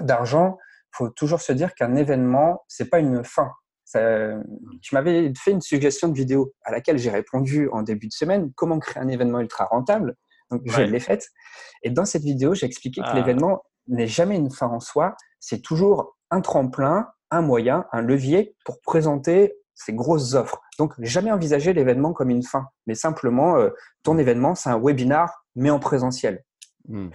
d'argent, 0.00 0.56
il 0.60 0.96
faut 0.96 1.08
toujours 1.10 1.40
se 1.40 1.52
dire 1.52 1.74
qu'un 1.74 1.96
événement, 1.96 2.64
c'est 2.68 2.88
pas 2.90 2.98
une 3.00 3.24
fin. 3.24 3.50
Ça, 3.84 4.00
tu 4.82 4.94
m'avais 4.94 5.32
fait 5.34 5.50
une 5.52 5.60
suggestion 5.62 6.08
de 6.08 6.14
vidéo 6.14 6.52
à 6.62 6.70
laquelle 6.70 6.98
j'ai 6.98 7.10
répondu 7.10 7.68
en 7.72 7.82
début 7.82 8.06
de 8.06 8.12
semaine. 8.12 8.52
Comment 8.54 8.78
créer 8.78 9.02
un 9.02 9.08
événement 9.08 9.40
ultra 9.40 9.64
rentable 9.64 10.14
Donc, 10.50 10.62
je 10.66 10.76
Ouais. 10.76 10.86
l'ai 10.86 11.00
faite. 11.00 11.26
Et 11.82 11.90
dans 11.90 12.04
cette 12.04 12.22
vidéo, 12.22 12.54
j'ai 12.54 12.66
expliqué 12.66 13.00
Ah. 13.04 13.10
que 13.10 13.16
l'événement 13.16 13.62
n'est 13.88 14.06
jamais 14.06 14.36
une 14.36 14.50
fin 14.50 14.66
en 14.68 14.80
soi. 14.80 15.16
C'est 15.40 15.62
toujours 15.62 16.16
un 16.30 16.40
tremplin, 16.42 17.08
un 17.30 17.42
moyen, 17.42 17.86
un 17.92 18.02
levier 18.02 18.54
pour 18.64 18.80
présenter 18.80 19.54
ces 19.74 19.92
grosses 19.92 20.34
offres. 20.34 20.60
Donc, 20.78 20.94
jamais 20.98 21.30
envisager 21.30 21.72
l'événement 21.72 22.12
comme 22.12 22.30
une 22.30 22.42
fin, 22.42 22.68
mais 22.86 22.94
simplement, 22.94 23.56
euh, 23.56 23.70
ton 24.02 24.18
événement, 24.18 24.54
c'est 24.54 24.70
un 24.70 24.78
webinar, 24.78 25.44
mais 25.54 25.70
en 25.70 25.78
présentiel. 25.78 26.44
Mhm. 26.88 27.10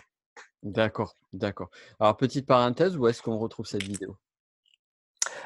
D'accord, 0.64 1.16
d'accord. 1.34 1.70
Alors, 2.00 2.16
petite 2.16 2.48
parenthèse, 2.48 2.96
où 2.96 3.08
est-ce 3.08 3.22
qu'on 3.22 3.38
retrouve 3.38 3.66
cette 3.66 3.84
vidéo? 3.84 4.16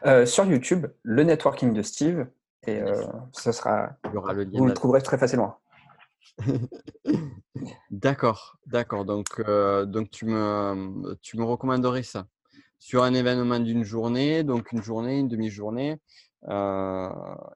Euh, 0.05 0.25
sur 0.25 0.45
YouTube, 0.45 0.87
le 1.01 1.23
networking 1.23 1.73
de 1.73 1.81
Steve, 1.81 2.27
et 2.67 2.81
euh, 2.81 3.03
ce 3.31 3.51
sera, 3.51 3.89
Il 4.05 4.13
y 4.13 4.17
aura 4.17 4.33
le 4.33 4.43
lien 4.43 4.59
vous 4.59 4.65
le 4.65 4.73
trouverez 4.73 5.01
très 5.01 5.17
facilement. 5.17 5.59
D'accord, 7.89 8.57
d'accord. 8.67 9.05
Donc, 9.05 9.27
euh, 9.39 9.85
donc 9.85 10.11
tu 10.11 10.25
me, 10.25 11.15
tu 11.21 11.37
me 11.37 11.43
recommanderais 11.43 12.03
ça? 12.03 12.27
Sur 12.79 13.03
un 13.03 13.13
événement 13.13 13.59
d'une 13.59 13.83
journée, 13.83 14.43
donc 14.43 14.71
une 14.71 14.81
journée, 14.83 15.19
une 15.19 15.27
demi-journée, 15.27 15.97
euh, 16.47 17.09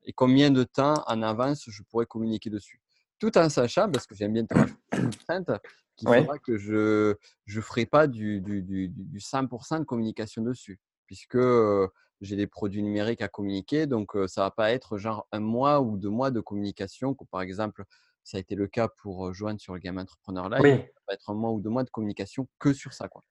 et 0.04 0.14
combien 0.14 0.52
de 0.52 0.64
temps 0.64 1.04
en 1.08 1.22
avance 1.22 1.66
je 1.68 1.84
pourrais 1.84 2.06
communiquer 2.06 2.50
dessus. 2.50 2.82
Tout 3.20 3.38
en 3.38 3.50
sachant, 3.50 3.90
parce 3.92 4.08
que 4.08 4.16
j'aime 4.16 4.34
bien 4.34 4.44
une 4.44 5.10
contrainte, 5.12 5.52
qu'il 5.96 6.10
Ouais. 6.10 6.22
faudra 6.22 6.40
que 6.40 6.58
je 6.58 7.16
ne 7.48 7.62
ferai 7.62 7.86
pas 7.86 8.08
du, 8.08 8.42
du, 8.42 8.64
du, 8.64 8.90
du 8.90 9.20
100% 9.20 9.80
de 9.80 9.84
communication 9.86 10.42
dessus, 10.42 10.80
puisque 11.06 11.36
euh, 11.36 11.88
j'ai 12.22 12.36
des 12.36 12.48
produits 12.48 12.82
numériques 12.82 13.22
à 13.22 13.28
communiquer, 13.28 13.86
donc 13.86 14.16
euh, 14.16 14.28
ça 14.28 14.42
ne 14.42 14.46
va 14.48 14.52
pas 14.52 14.72
être 14.72 14.98
genre 14.98 15.28
un 15.32 15.40
mois 15.40 15.82
ou 15.82 15.98
deux 15.98 16.10
mois 16.10 16.32
de 16.32 16.40
communication, 16.40 17.14
comme 17.14 17.28
par 17.28 17.42
exemple 17.42 17.84
ça 18.24 18.38
a 18.38 18.40
été 18.40 18.56
le 18.56 18.68
cas 18.68 18.88
pour 18.88 19.28
euh, 19.28 19.34
Joanne 19.34 19.60
sur 19.60 19.74
le 19.74 19.80
Game 19.80 19.98
Entrepreneur 19.98 20.50
Live. 20.50 20.62
Oui. 20.64 20.72
Ça 20.72 21.02
va 21.08 21.14
être 21.14 21.30
un 21.30 21.34
mois 21.36 21.52
ou 21.52 21.60
deux 21.62 21.70
mois 21.72 21.84
de 21.84 21.90
communication 21.90 22.48
que 22.60 22.74
sur 22.74 22.94
ça. 22.94 23.08
Quoi. 23.08 23.22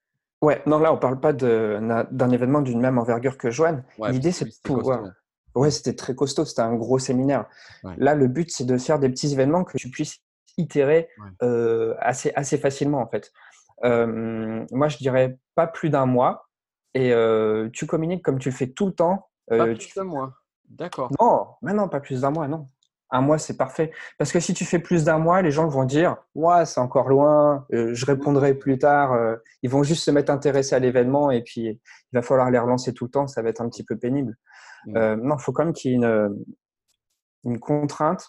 Ouais, 0.41 0.61
non, 0.65 0.79
là, 0.79 0.91
on 0.91 0.97
parle 0.97 1.19
pas 1.19 1.33
d'un 1.33 2.29
événement 2.31 2.61
d'une 2.61 2.79
même 2.81 2.97
envergure 2.97 3.37
que 3.37 3.51
Joanne. 3.51 3.83
Ouais, 3.99 4.11
L'idée, 4.11 4.31
c'est 4.31 4.45
de 4.45 4.51
pouvoir. 4.63 4.99
costaud. 5.01 5.13
Ouais, 5.53 5.69
c'était 5.71 5.95
très 5.95 6.15
costaud, 6.15 6.45
c'était 6.45 6.61
un 6.61 6.75
gros 6.75 6.97
séminaire. 6.97 7.45
Ouais. 7.83 7.93
Là, 7.97 8.15
le 8.15 8.27
but, 8.27 8.49
c'est 8.51 8.63
de 8.65 8.77
faire 8.77 8.99
des 8.99 9.09
petits 9.09 9.31
événements 9.33 9.63
que 9.63 9.77
tu 9.77 9.89
puisses 9.89 10.17
itérer 10.57 11.09
Ouais. 11.19 11.29
euh, 11.43 11.93
assez, 11.99 12.31
assez 12.35 12.57
facilement, 12.57 12.99
en 13.01 13.07
fait. 13.07 13.31
Euh, 13.83 14.65
moi, 14.71 14.87
je 14.87 14.97
dirais 14.97 15.37
pas 15.55 15.67
plus 15.67 15.89
d'un 15.89 16.05
mois. 16.05 16.47
Et 16.93 17.13
euh, 17.13 17.69
tu 17.71 17.85
communiques 17.85 18.23
comme 18.23 18.37
tu 18.39 18.49
le 18.49 18.55
fais 18.55 18.67
tout 18.67 18.85
le 18.87 18.93
temps. 18.93 19.29
Pas 19.47 19.65
plus 19.65 19.77
tu- 19.77 19.93
d'un 19.95 20.03
mois. 20.05 20.33
D'accord. 20.69 21.09
Non, 21.19 21.47
mais 21.61 21.73
non, 21.73 21.87
pas 21.89 21.99
plus 21.99 22.21
d'un 22.21 22.31
mois, 22.31 22.47
non. 22.47 22.67
Un 23.11 23.21
mois, 23.21 23.37
c'est 23.37 23.57
parfait. 23.57 23.91
Parce 24.17 24.31
que 24.31 24.39
si 24.39 24.53
tu 24.53 24.63
fais 24.65 24.79
plus 24.79 25.03
d'un 25.05 25.17
mois, 25.17 25.41
les 25.41 25.51
gens 25.51 25.67
vont 25.67 25.83
dire 25.83 26.17
Ouais, 26.35 26.65
c'est 26.65 26.79
encore 26.79 27.09
loin, 27.09 27.65
euh, 27.73 27.93
je 27.93 28.05
répondrai 28.05 28.53
plus 28.53 28.77
tard. 28.77 29.13
euh, 29.13 29.35
ils 29.63 29.69
vont 29.69 29.83
juste 29.83 30.03
se 30.03 30.11
mettre 30.11 30.31
intéressés 30.31 30.75
à 30.75 30.79
l'événement 30.79 31.29
et 31.31 31.41
puis 31.43 31.61
il 31.61 31.79
va 32.13 32.21
falloir 32.21 32.49
les 32.51 32.59
relancer 32.59 32.93
tout 32.93 33.05
le 33.05 33.11
temps, 33.11 33.27
ça 33.27 33.41
va 33.41 33.49
être 33.49 33.61
un 33.61 33.69
petit 33.69 33.83
peu 33.83 33.97
pénible. 33.97 34.35
Mm. 34.85 34.97
Euh, 34.97 35.15
non, 35.17 35.35
il 35.37 35.41
faut 35.41 35.51
quand 35.51 35.65
même 35.65 35.73
qu'il 35.73 35.91
y 35.91 35.93
ait 35.93 35.97
une, 35.97 36.35
une 37.43 37.59
contrainte. 37.59 38.25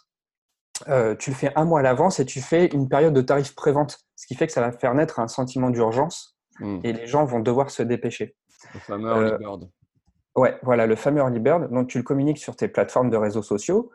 Tu 1.18 1.30
le 1.30 1.36
fais 1.36 1.52
un 1.54 1.64
mois 1.64 1.78
à 1.80 1.82
l'avance 1.82 2.18
et 2.18 2.24
tu 2.24 2.40
fais 2.40 2.66
une 2.66 2.88
période 2.88 3.14
de 3.14 3.20
tarif 3.20 3.54
prévente, 3.54 3.98
ce 4.16 4.26
qui 4.26 4.34
fait 4.34 4.46
que 4.48 4.52
ça 4.52 4.60
va 4.60 4.72
faire 4.72 4.94
naître 4.94 5.20
un 5.20 5.28
sentiment 5.28 5.70
d'urgence 5.70 6.36
Mm. 6.60 6.80
et 6.84 6.92
les 6.92 7.06
gens 7.06 7.24
vont 7.24 7.40
devoir 7.40 7.70
se 7.70 7.82
dépêcher. 7.82 8.36
Le 8.74 8.80
fameux 8.80 9.08
early 9.10 9.38
bird. 9.38 9.70
Ouais, 10.36 10.58
voilà, 10.62 10.86
le 10.86 10.96
fameux 10.96 11.20
early 11.20 11.40
bird. 11.40 11.70
Donc, 11.72 11.88
tu 11.88 11.98
le 11.98 12.04
communiques 12.04 12.38
sur 12.38 12.56
tes 12.56 12.68
plateformes 12.68 13.10
de 13.10 13.16
réseaux 13.16 13.42
sociaux, 13.42 13.90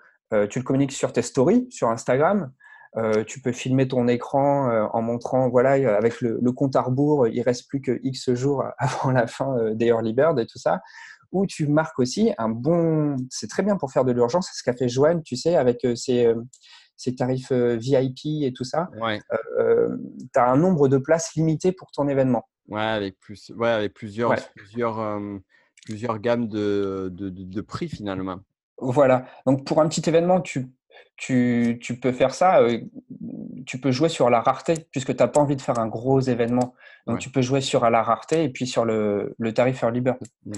tu 0.50 0.60
le 0.60 0.64
communiques 0.64 0.92
sur 0.92 1.14
tes 1.14 1.22
stories, 1.22 1.68
sur 1.70 1.90
Instagram. 1.90 2.52
Euh, 2.96 3.24
tu 3.26 3.42
peux 3.42 3.52
filmer 3.52 3.88
ton 3.88 4.08
écran 4.08 4.70
euh, 4.72 4.86
en 4.94 5.02
montrant, 5.02 5.50
voilà, 5.50 5.74
euh, 5.76 5.98
avec 5.98 6.20
le, 6.22 6.40
le 6.42 6.52
compte 6.52 6.76
à 6.76 6.82
rebours, 6.82 7.28
il 7.28 7.42
reste 7.42 7.68
plus 7.70 7.80
que 7.82 8.00
X 8.02 8.34
jours 8.34 8.64
avant 8.80 9.12
la 9.12 9.28
fin 9.28 9.56
euh, 9.58 9.76
des 9.76 9.88
early 9.88 10.14
bird 10.14 10.40
et 10.40 10.48
tout 10.48 10.58
ça. 10.58 10.82
Ou 11.32 11.46
tu 11.46 11.68
marques 11.68 12.00
aussi 12.00 12.32
un 12.38 12.50
bon. 12.50 13.18
C'est 13.30 13.50
très 13.50 13.62
bien 13.62 13.76
pour 13.76 13.92
faire 13.92 14.06
de 14.06 14.14
l'urgence, 14.14 14.48
c'est 14.52 14.58
ce 14.58 14.64
qu'a 14.64 14.74
fait 14.74 14.88
Joanne, 14.90 15.22
tu 15.22 15.36
sais, 15.36 15.56
avec 15.58 15.84
euh, 15.86 15.96
ses, 15.96 16.26
euh, 16.26 16.42
ses 16.96 17.14
tarifs 17.14 17.52
euh, 17.52 17.76
VIP 17.76 18.44
et 18.44 18.54
tout 18.56 18.64
ça. 18.64 18.90
Ouais. 19.00 19.20
tu 20.34 20.40
as 20.40 20.50
un 20.50 20.58
nombre 20.58 20.88
de 20.88 20.98
places 20.98 21.36
limité 21.36 21.72
pour 21.74 21.92
ton 21.92 22.08
événement. 22.08 22.48
Ouais, 22.70 22.82
avec, 22.82 23.20
plus, 23.20 23.52
ouais, 23.56 23.70
avec 23.70 23.94
plusieurs, 23.94 24.32
Ouais. 24.32 24.38
plusieurs, 24.56 25.00
euh, 25.00 25.38
plusieurs 25.86 26.20
gammes 26.20 26.48
de, 26.48 27.10
de, 27.14 27.30
de- 27.30 27.44
de 27.44 27.62
prix 27.62 27.90
finalement. 27.90 28.40
Voilà. 28.80 29.26
Donc, 29.46 29.66
pour 29.66 29.82
un 29.82 29.88
petit 29.88 30.08
événement, 30.08 30.42
tu, 30.42 30.72
tu, 31.16 31.80
tu 31.82 32.00
peux 32.00 32.12
faire 32.12 32.34
ça. 32.34 32.62
euh, 32.62 32.80
tu 33.66 33.82
peux 33.82 33.92
jouer 33.92 34.08
sur 34.08 34.30
la 34.30 34.40
rareté, 34.40 34.88
puisque 34.92 35.14
tu 35.16 35.22
n'as 35.22 35.28
pas 35.28 35.42
envie 35.42 35.58
de 35.58 35.62
faire 35.62 35.78
un 35.78 35.88
gros 35.88 36.22
événement. 36.22 36.74
Donc, 37.06 37.20
tu 37.20 37.30
peux 37.30 37.42
jouer 37.42 37.60
sur 37.60 37.90
la 37.90 38.02
rareté 38.02 38.44
et 38.44 38.50
puis 38.50 38.66
sur 38.66 38.86
le, 38.86 39.36
le 39.38 39.54
tarif 39.54 39.82
Early 39.84 40.00
Bird. 40.00 40.20
Mmh. 40.46 40.54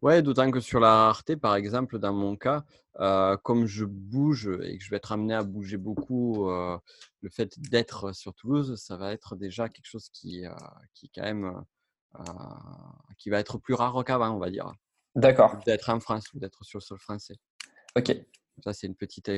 Ouais, 0.00 0.22
d'autant 0.22 0.50
que 0.50 0.60
sur 0.60 0.80
la 0.80 1.06
rareté, 1.06 1.36
par 1.36 1.56
exemple, 1.56 1.98
dans 1.98 2.12
mon 2.12 2.36
cas, 2.36 2.64
euh, 3.00 3.36
comme 3.38 3.66
je 3.66 3.84
bouge 3.84 4.50
et 4.62 4.78
que 4.78 4.84
je 4.84 4.90
vais 4.90 4.96
être 4.96 5.12
amené 5.12 5.34
à 5.34 5.42
bouger 5.42 5.76
beaucoup, 5.76 6.48
euh, 6.48 6.78
le 7.20 7.28
fait 7.28 7.58
d'être 7.58 8.14
sur 8.14 8.32
Toulouse, 8.34 8.80
ça 8.80 8.96
va 8.96 9.12
être 9.12 9.36
déjà 9.36 9.68
quelque 9.68 9.88
chose 9.88 10.08
qui, 10.10 10.44
qui 10.94 11.10
quand 11.10 11.22
même, 11.22 11.62
qui 13.18 13.30
va 13.30 13.40
être 13.40 13.58
plus 13.58 13.74
rare 13.74 14.04
qu'avant, 14.04 14.30
on 14.30 14.38
va 14.38 14.50
dire. 14.50 14.72
D'accord. 15.16 15.58
D'être 15.66 15.90
en 15.90 16.00
France 16.00 16.32
ou 16.32 16.38
d'être 16.38 16.64
sur 16.64 16.78
le 16.78 16.82
sol 16.82 16.98
français. 16.98 17.36
Ok. 17.96 18.16
Ça, 18.62 18.72
c'est 18.72 18.86
une 18.86 18.94
petite, 18.94 19.30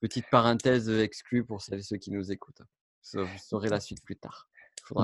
petite 0.00 0.26
parenthèse 0.30 0.90
exclue 0.90 1.44
pour 1.44 1.62
celles 1.62 1.80
et 1.80 1.82
ceux 1.82 1.96
qui 1.96 2.10
nous 2.10 2.32
écoutent. 2.32 2.62
Vous 3.12 3.26
saurez 3.38 3.68
la 3.68 3.80
suite 3.80 4.02
plus 4.02 4.16
tard. 4.16 4.48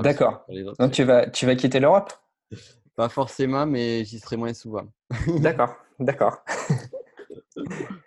D'accord. 0.01 0.45
Donc, 0.79 0.91
tu 0.91 1.03
vas, 1.03 1.29
tu 1.29 1.45
vas 1.45 1.55
quitter 1.55 1.79
l'Europe? 1.79 2.11
Pas 2.95 3.09
forcément, 3.09 3.65
mais 3.65 4.03
j'y 4.05 4.19
serai 4.19 4.37
moins 4.37 4.53
souvent. 4.53 4.91
d'accord, 5.39 5.75
d'accord. 5.99 6.43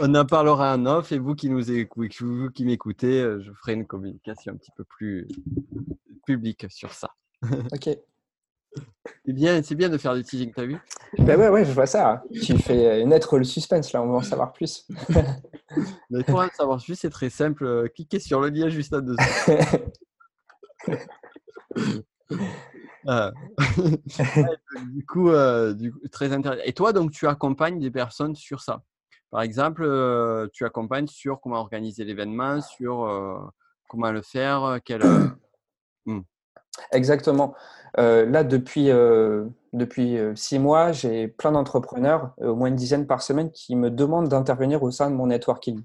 On 0.00 0.14
en 0.14 0.24
parlera 0.24 0.74
en 0.74 0.86
off 0.86 1.12
et 1.12 1.18
vous 1.18 1.34
qui 1.34 1.50
nous 1.50 1.70
écoutez, 1.70 2.16
vous 2.20 2.50
qui 2.50 2.64
m'écoutez, 2.64 3.20
euh, 3.20 3.42
je 3.42 3.52
ferai 3.52 3.74
une 3.74 3.86
communication 3.86 4.52
un 4.52 4.56
petit 4.56 4.70
peu 4.74 4.84
plus 4.84 5.28
publique 6.24 6.64
sur 6.70 6.94
ça. 6.94 7.10
ok. 7.72 7.90
C'est 9.24 9.32
bien, 9.32 9.62
c'est 9.62 9.74
bien 9.74 9.88
de 9.88 9.98
faire 9.98 10.14
des 10.14 10.22
teasing, 10.22 10.52
t'as 10.54 10.64
vu? 10.64 10.78
Ben 11.18 11.38
ouais, 11.38 11.48
ouais, 11.48 11.64
je 11.64 11.72
vois 11.72 11.86
ça. 11.86 12.12
Hein. 12.12 12.22
Tu 12.42 12.56
fais 12.58 13.04
naître 13.04 13.38
le 13.38 13.44
suspense, 13.44 13.92
là, 13.92 14.02
on 14.02 14.08
va 14.08 14.18
en 14.18 14.22
savoir 14.22 14.52
plus. 14.52 14.86
Mais 16.10 16.22
pour 16.24 16.40
en 16.40 16.48
savoir 16.48 16.82
plus, 16.82 16.96
c'est 16.96 17.10
très 17.10 17.30
simple. 17.30 17.64
Euh, 17.64 17.88
cliquez 17.88 18.18
sur 18.18 18.40
le 18.40 18.48
lien 18.48 18.68
juste 18.68 18.92
en 18.94 19.00
dessous. 19.00 19.52
Ah. 23.06 23.32
du, 24.92 25.06
coup, 25.06 25.30
euh, 25.30 25.72
du, 25.72 25.90
très 26.12 26.34
intéressant. 26.34 26.62
Et 26.66 26.74
toi, 26.74 26.92
donc, 26.92 27.12
tu 27.12 27.26
accompagnes 27.26 27.80
des 27.80 27.90
personnes 27.90 28.34
sur 28.34 28.60
ça? 28.60 28.82
Par 29.30 29.40
exemple, 29.40 29.82
euh, 29.84 30.48
tu 30.52 30.66
accompagnes 30.66 31.06
sur 31.06 31.40
comment 31.40 31.56
organiser 31.56 32.04
l'événement, 32.04 32.60
sur 32.60 33.50
comment 33.88 34.12
le 34.12 34.20
faire, 34.20 34.80
quel. 34.84 35.00
Hmm. 36.06 36.20
Exactement. 36.92 37.54
Euh, 37.98 38.24
là, 38.26 38.44
depuis, 38.44 38.90
euh, 38.90 39.46
depuis 39.72 40.16
euh, 40.16 40.34
six 40.36 40.58
mois, 40.58 40.92
j'ai 40.92 41.28
plein 41.28 41.52
d'entrepreneurs, 41.52 42.32
au 42.38 42.54
moins 42.54 42.68
une 42.68 42.76
dizaine 42.76 43.06
par 43.06 43.22
semaine, 43.22 43.50
qui 43.50 43.76
me 43.76 43.90
demandent 43.90 44.28
d'intervenir 44.28 44.82
au 44.82 44.90
sein 44.90 45.10
de 45.10 45.16
mon 45.16 45.26
networking. 45.26 45.82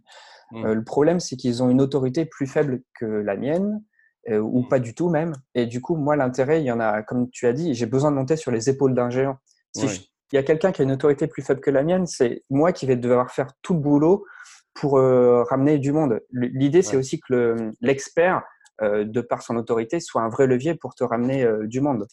Mmh. 0.52 0.74
le 0.74 0.84
problème, 0.84 1.20
c'est 1.20 1.38
qu'ils 1.38 1.64
ont 1.64 1.72
une 1.72 1.82
autorité 1.82 2.24
plus 2.24 2.46
faible 2.46 2.82
que 3.00 3.06
la 3.06 3.36
mienne, 3.36 3.82
ou 4.30 4.62
mmh. 4.62 4.68
pas 4.68 4.80
du 4.80 4.94
tout 4.94 5.10
même. 5.10 5.34
Et 5.56 5.66
du 5.66 5.82
coup, 5.82 5.96
moi, 5.96 6.16
l'intérêt, 6.16 6.62
il 6.62 6.66
y 6.66 6.72
en 6.72 6.80
a, 6.80 7.02
comme 7.02 7.30
tu 7.32 7.48
as 7.48 7.54
dit, 7.54 7.74
j'ai 7.74 7.88
besoin 7.88 8.12
de 8.12 8.16
monter 8.16 8.36
sur 8.36 8.52
les 8.52 8.70
épaules 8.70 8.94
d'un 8.94 9.10
géant. 9.10 9.38
Si 9.76 10.10
il 10.32 10.36
y 10.36 10.40
a 10.40 10.44
quelqu'un 10.44 10.72
qui 10.72 10.82
a 10.82 10.86
une 10.86 10.92
autorité 10.92 11.28
plus 11.28 11.44
faible 11.44 11.62
que 11.62 11.70
la 11.70 11.84
mienne, 11.84 12.08
c'est 12.08 12.44
moi 12.50 12.74
qui 12.74 12.86
vais 12.86 12.96
devoir 12.96 13.32
faire 13.32 13.48
tout 13.62 13.74
le 13.74 13.80
boulot 13.80 14.26
pour 14.74 15.00
ramener 15.00 15.80
du 15.80 15.92
monde. 15.92 16.20
L'idée, 16.32 16.84
c'est 16.84 16.98
aussi 16.98 17.20
que 17.20 17.72
l'expert 17.82 18.44
de 18.82 19.22
par 19.22 19.42
son 19.42 19.56
autorité, 19.56 20.00
soit 20.00 20.22
un 20.22 20.30
vrai 20.30 20.48
levier 20.48 20.76
pour 20.76 20.96
te 20.96 21.04
ramener 21.04 21.44
euh, 21.44 21.68
du 21.68 21.82
monde. 21.82 22.08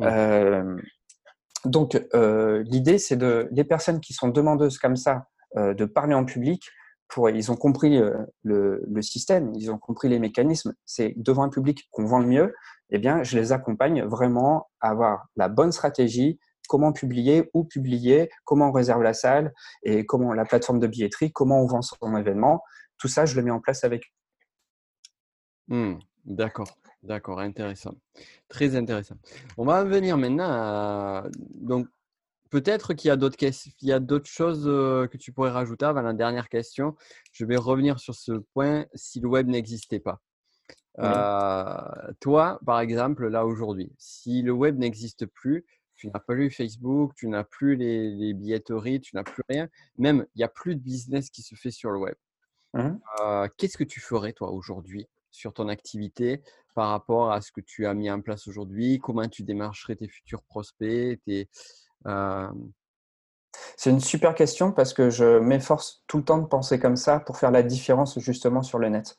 Euh, 0.00 0.76
donc, 1.64 1.94
l'idée, 2.14 2.98
c'est 2.98 3.16
de 3.16 3.48
les 3.52 3.64
personnes 3.64 4.00
qui 4.00 4.12
sont 4.14 4.28
demandeuses 4.28 4.78
comme 4.78 4.96
ça 4.96 5.28
de 5.56 5.84
parler 5.84 6.14
en 6.14 6.24
public. 6.24 6.64
Pour, 7.08 7.30
ils 7.30 7.52
ont 7.52 7.56
compris 7.56 8.00
le, 8.42 9.02
système, 9.02 9.52
ils 9.54 9.70
ont 9.70 9.78
compris 9.78 10.08
les 10.08 10.18
mécanismes. 10.18 10.74
C'est 10.86 11.14
devant 11.16 11.44
un 11.44 11.50
public 11.50 11.86
qu'on 11.92 12.04
vend 12.04 12.18
le 12.18 12.26
mieux. 12.26 12.54
Eh 12.90 12.98
bien, 12.98 13.22
je 13.22 13.38
les 13.38 13.52
accompagne 13.52 14.02
vraiment 14.02 14.70
à 14.80 14.90
avoir 14.90 15.26
la 15.36 15.48
bonne 15.48 15.70
stratégie, 15.70 16.40
comment 16.68 16.92
publier, 16.92 17.50
où 17.54 17.64
publier, 17.64 18.28
comment 18.44 18.70
on 18.70 18.72
réserve 18.72 19.02
la 19.02 19.14
salle 19.14 19.52
et 19.84 20.04
comment 20.04 20.32
la 20.32 20.44
plateforme 20.44 20.80
de 20.80 20.86
billetterie, 20.86 21.30
comment 21.32 21.62
on 21.62 21.66
vend 21.66 21.82
son 21.82 22.16
événement. 22.16 22.62
Tout 22.98 23.08
ça, 23.08 23.24
je 23.24 23.36
le 23.36 23.42
mets 23.42 23.50
en 23.50 23.60
place 23.60 23.84
avec 23.84 24.12
Mmh. 25.72 25.98
D'accord, 26.26 26.68
d'accord, 27.02 27.40
intéressant. 27.40 27.94
Très 28.48 28.76
intéressant. 28.76 29.16
On 29.56 29.64
va 29.64 29.82
venir 29.84 30.18
maintenant 30.18 30.44
à... 30.46 31.26
Donc, 31.54 31.88
peut-être 32.50 32.92
qu'il 32.92 33.08
y 33.08 33.10
a 33.10 33.16
d'autres 33.16 33.38
il 33.40 33.88
y 33.88 33.92
a 33.92 33.98
d'autres 33.98 34.28
choses 34.28 34.64
que 34.64 35.16
tu 35.16 35.32
pourrais 35.32 35.50
rajouter 35.50 35.86
avant 35.86 36.02
la 36.02 36.12
dernière 36.12 36.50
question. 36.50 36.94
Je 37.32 37.46
vais 37.46 37.56
revenir 37.56 37.98
sur 37.98 38.14
ce 38.14 38.32
point 38.52 38.84
si 38.94 39.18
le 39.20 39.28
web 39.28 39.48
n'existait 39.48 39.98
pas. 39.98 40.20
toi, 42.20 42.60
par 42.66 42.80
exemple, 42.80 43.28
là 43.28 43.46
aujourd'hui, 43.46 43.92
si 43.96 44.42
le 44.42 44.52
web 44.52 44.78
n'existe 44.78 45.24
plus, 45.24 45.64
tu 45.96 46.08
n'as 46.08 46.20
plus 46.20 46.50
Facebook, 46.50 47.14
tu 47.16 47.28
n'as 47.28 47.44
plus 47.44 47.76
les, 47.76 48.34
billetteries, 48.34 49.00
tu 49.00 49.16
n'as 49.16 49.24
plus 49.24 49.42
rien. 49.48 49.68
Même, 49.96 50.26
il 50.34 50.38
n'y 50.38 50.44
a 50.44 50.48
plus 50.48 50.76
de 50.76 50.80
business 50.80 51.30
qui 51.30 51.40
se 51.40 51.54
fait 51.54 51.70
sur 51.70 51.90
le 51.90 51.98
web. 51.98 52.14
Mmh 52.74 52.98
qu'est-ce 53.56 53.78
que 53.78 53.84
tu 53.84 54.00
ferais, 54.00 54.34
toi, 54.34 54.50
aujourd'hui? 54.50 55.08
Sur 55.32 55.52
ton 55.52 55.68
activité 55.68 56.42
par 56.74 56.90
rapport 56.90 57.32
à 57.32 57.40
ce 57.40 57.50
que 57.50 57.60
tu 57.60 57.86
as 57.86 57.94
mis 57.94 58.10
en 58.10 58.20
place 58.20 58.46
aujourd'hui? 58.46 58.98
Comment 58.98 59.28
tu 59.28 59.42
démarcherais 59.42 59.96
tes 59.96 60.08
futurs 60.08 60.42
prospects 60.42 61.20
C'est 63.76 63.90
une 63.90 64.00
super 64.00 64.34
question 64.34 64.72
parce 64.72 64.94
que 64.94 65.10
je 65.10 65.38
m'efforce 65.38 66.04
tout 66.06 66.18
le 66.18 66.24
temps 66.24 66.38
de 66.38 66.46
penser 66.46 66.78
comme 66.78 66.96
ça 66.96 67.20
pour 67.20 67.36
faire 67.38 67.50
la 67.50 67.62
différence 67.62 68.18
justement 68.18 68.62
sur 68.62 68.78
le 68.78 68.88
net. 68.88 69.18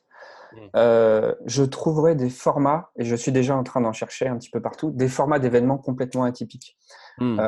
Mmh. 0.54 1.32
je 1.46 1.64
trouverai 1.64 2.14
des 2.14 2.30
formats, 2.30 2.90
et 2.96 3.04
je 3.04 3.16
suis 3.16 3.32
déjà 3.32 3.56
en 3.56 3.64
train 3.64 3.80
d'en 3.80 3.92
chercher 3.92 4.28
un 4.28 4.36
petit 4.38 4.50
peu 4.50 4.60
partout, 4.60 4.90
des 4.90 5.08
formats 5.08 5.38
d'événements 5.38 5.78
complètement 5.78 6.24
atypiques. 6.24 6.76
Mmh. 7.18 7.40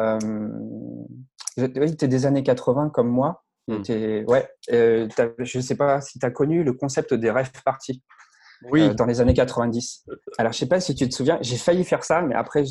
tu 1.57 1.65
es 1.65 2.09
des 2.09 2.27
années 2.27 2.43
80 2.43 2.91
comme 2.91 3.09
moi. 3.09 3.45
Mmh. 3.69 4.25
Ouais, 4.29 4.49
je 4.69 5.59
ne 5.59 5.63
sais 5.63 5.77
pas 5.77 6.01
si 6.01 6.19
tu 6.19 6.27
as 6.27 6.31
connu 6.31 6.65
le 6.65 6.73
concept 6.73 7.15
des 7.15 7.31
rêves 7.31 7.53
parties 7.65 8.03
oui. 8.71 8.83
Euh, 8.83 8.95
dans 8.95 9.05
les 9.05 9.21
années 9.21 9.35
90. 9.35 10.07
Alors, 10.39 10.53
je 10.53 10.59
sais 10.59 10.67
pas 10.67 10.81
si 10.81 10.95
tu 10.95 11.09
te 11.09 11.15
souviens, 11.15 11.39
j'ai 11.41 11.57
failli 11.57 11.85
faire 11.85 12.05
ça, 12.05 12.23
mais 12.23 12.35
après, 12.35 12.65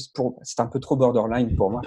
c'est 0.43 0.59
un 0.59 0.67
peu 0.67 0.79
trop 0.79 0.95
borderline 0.95 1.55
pour 1.55 1.71
moi. 1.71 1.81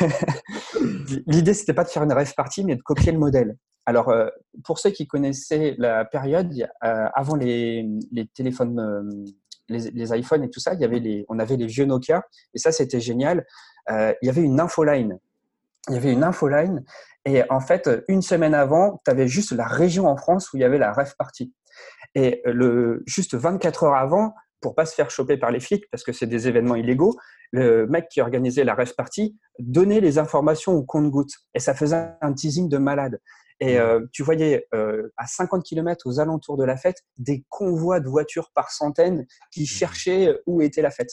L'idée, 1.26 1.54
c'était 1.54 1.74
pas 1.74 1.84
de 1.84 1.88
faire 1.88 2.02
une 2.02 2.12
rêve 2.12 2.34
partie, 2.34 2.64
mais 2.64 2.76
de 2.76 2.82
copier 2.82 3.12
le 3.12 3.18
modèle. 3.18 3.56
Alors, 3.86 4.10
euh, 4.10 4.28
pour 4.64 4.78
ceux 4.78 4.90
qui 4.90 5.06
connaissaient 5.06 5.74
la 5.78 6.04
période, 6.04 6.52
euh, 6.84 7.06
avant 7.14 7.34
les, 7.34 7.88
téléphones, 8.34 9.24
les, 9.68 9.90
les, 9.90 10.18
iPhones 10.18 10.44
et 10.44 10.50
tout 10.50 10.60
ça, 10.60 10.74
il 10.74 10.80
y 10.80 10.84
avait 10.84 11.00
les, 11.00 11.24
on 11.28 11.38
avait 11.38 11.56
les 11.56 11.66
vieux 11.66 11.86
Nokia, 11.86 12.22
et 12.54 12.58
ça, 12.58 12.72
c'était 12.72 13.00
génial. 13.00 13.46
il 13.88 14.16
y 14.22 14.28
avait 14.28 14.42
une 14.42 14.60
infoline. 14.60 15.18
Il 15.88 15.94
y 15.94 15.96
avait 15.96 16.12
une 16.12 16.24
infoline, 16.24 16.84
et 17.24 17.42
en 17.50 17.60
fait, 17.60 17.88
une 18.08 18.22
semaine 18.22 18.54
avant, 18.54 19.00
tu 19.04 19.10
avais 19.10 19.28
juste 19.28 19.52
la 19.52 19.66
région 19.66 20.06
en 20.06 20.16
France 20.16 20.52
où 20.52 20.56
il 20.56 20.60
y 20.60 20.64
avait 20.64 20.78
la 20.78 20.92
rêve 20.92 21.14
partie. 21.18 21.52
Et 22.14 22.42
le, 22.44 23.02
juste 23.06 23.34
24 23.34 23.84
heures 23.84 23.94
avant, 23.94 24.34
pour 24.60 24.74
pas 24.74 24.84
se 24.84 24.94
faire 24.94 25.10
choper 25.10 25.36
par 25.36 25.50
les 25.50 25.60
flics, 25.60 25.84
parce 25.90 26.04
que 26.04 26.12
c'est 26.12 26.26
des 26.26 26.48
événements 26.48 26.76
illégaux, 26.76 27.16
le 27.52 27.86
mec 27.86 28.08
qui 28.08 28.20
organisait 28.20 28.64
la 28.64 28.74
rêve 28.74 28.94
party 28.94 29.36
donnait 29.58 30.00
les 30.00 30.18
informations 30.18 30.72
au 30.72 30.84
compte-gouttes. 30.84 31.34
Et 31.54 31.60
ça 31.60 31.74
faisait 31.74 32.10
un 32.20 32.32
teasing 32.32 32.68
de 32.68 32.78
malade. 32.78 33.20
Et 33.62 33.78
euh, 33.78 34.00
tu 34.12 34.22
voyais 34.22 34.66
euh, 34.74 35.12
à 35.18 35.26
50 35.26 35.62
km 35.62 36.06
aux 36.06 36.18
alentours 36.18 36.56
de 36.56 36.64
la 36.64 36.78
fête 36.78 37.02
des 37.18 37.44
convois 37.50 38.00
de 38.00 38.08
voitures 38.08 38.50
par 38.54 38.70
centaines 38.70 39.26
qui 39.52 39.64
mmh. 39.64 39.66
cherchaient 39.66 40.40
où 40.46 40.62
était 40.62 40.80
la 40.80 40.90
fête. 40.90 41.10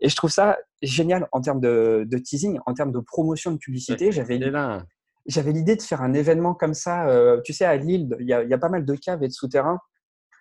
Et 0.00 0.08
je 0.08 0.16
trouve 0.16 0.30
ça 0.30 0.58
génial 0.80 1.28
en 1.32 1.42
termes 1.42 1.60
de, 1.60 2.06
teasing, 2.24 2.58
en 2.64 2.72
termes 2.72 2.92
de 2.92 3.00
promotion 3.00 3.50
de 3.52 3.58
publicité. 3.58 4.12
J'avais 4.12 4.40
j'avais 5.26 5.52
l'idée 5.52 5.76
de 5.76 5.82
faire 5.82 6.00
un 6.00 6.14
événement 6.14 6.54
comme 6.54 6.72
ça. 6.72 7.06
Euh, 7.08 7.42
tu 7.44 7.52
sais, 7.52 7.66
à 7.66 7.76
Lille, 7.76 8.16
il 8.18 8.26
y, 8.26 8.32
a, 8.32 8.42
il 8.42 8.48
y, 8.48 8.54
a, 8.54 8.58
pas 8.58 8.70
mal 8.70 8.86
de 8.86 8.94
caves 8.94 9.22
et 9.22 9.28
de 9.28 9.32
souterrains 9.32 9.78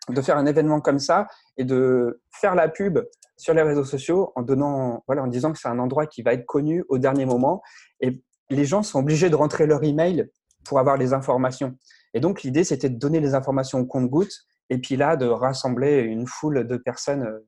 de 0.10 0.22
faire 0.22 0.38
un 0.38 0.46
événement 0.46 0.82
comme 0.82 1.00
ça 1.00 1.28
et 1.58 1.66
de 1.66 2.22
faire 2.32 2.56
la 2.56 2.70
pub 2.70 3.00
sur 3.38 3.54
les 3.54 3.62
réseaux 3.62 3.86
sociaux 3.86 4.32
en 4.36 4.42
donnant, 4.42 5.04
voilà, 5.08 5.24
en 5.24 5.28
disant 5.28 5.52
que 5.54 5.60
c'est 5.60 5.70
un 5.70 5.80
endroit 5.80 6.08
qui 6.08 6.22
va 6.22 6.34
être 6.34 6.46
connu 6.46 6.84
au 6.90 6.98
dernier 6.98 7.26
moment. 7.26 7.62
Et 8.02 8.22
les 8.50 8.66
gens 8.66 8.84
sont 8.84 9.00
obligés 9.00 9.30
de 9.30 9.36
rentrer 9.36 9.66
leur 9.66 9.84
email 9.84 10.30
pour 10.66 10.80
avoir 10.80 10.98
les 10.98 11.14
informations. 11.14 11.78
Et 12.14 12.20
donc, 12.20 12.44
l'idée, 12.44 12.64
c'était 12.64 12.90
de 12.90 12.98
donner 12.98 13.20
les 13.20 13.34
informations 13.36 13.80
au 13.80 13.86
compte-gouttes 13.86 14.46
et 14.70 14.78
puis 14.78 14.96
là, 14.98 15.16
de 15.16 15.26
rassembler 15.26 16.00
une 16.02 16.28
foule 16.28 16.68
de 16.68 16.78
personnes 16.78 17.40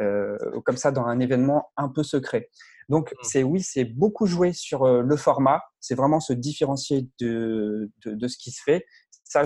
euh, 0.00 0.36
comme 0.64 0.76
ça 0.76 0.90
dans 0.90 1.06
un 1.06 1.20
événement 1.20 1.70
un 1.76 1.88
peu 1.88 2.02
secret. 2.02 2.50
Donc, 2.88 3.12
mmh. 3.12 3.16
c'est 3.22 3.42
oui, 3.42 3.62
c'est 3.62 3.84
beaucoup 3.84 4.26
jouer 4.26 4.52
sur 4.52 4.84
euh, 4.84 5.02
le 5.02 5.16
format. 5.16 5.62
C'est 5.80 5.94
vraiment 5.94 6.20
se 6.20 6.32
différencier 6.32 7.08
de, 7.20 7.90
de, 8.04 8.28
ce 8.28 8.36
qui 8.38 8.50
se 8.50 8.62
fait. 8.62 8.84
Ça, 9.28 9.44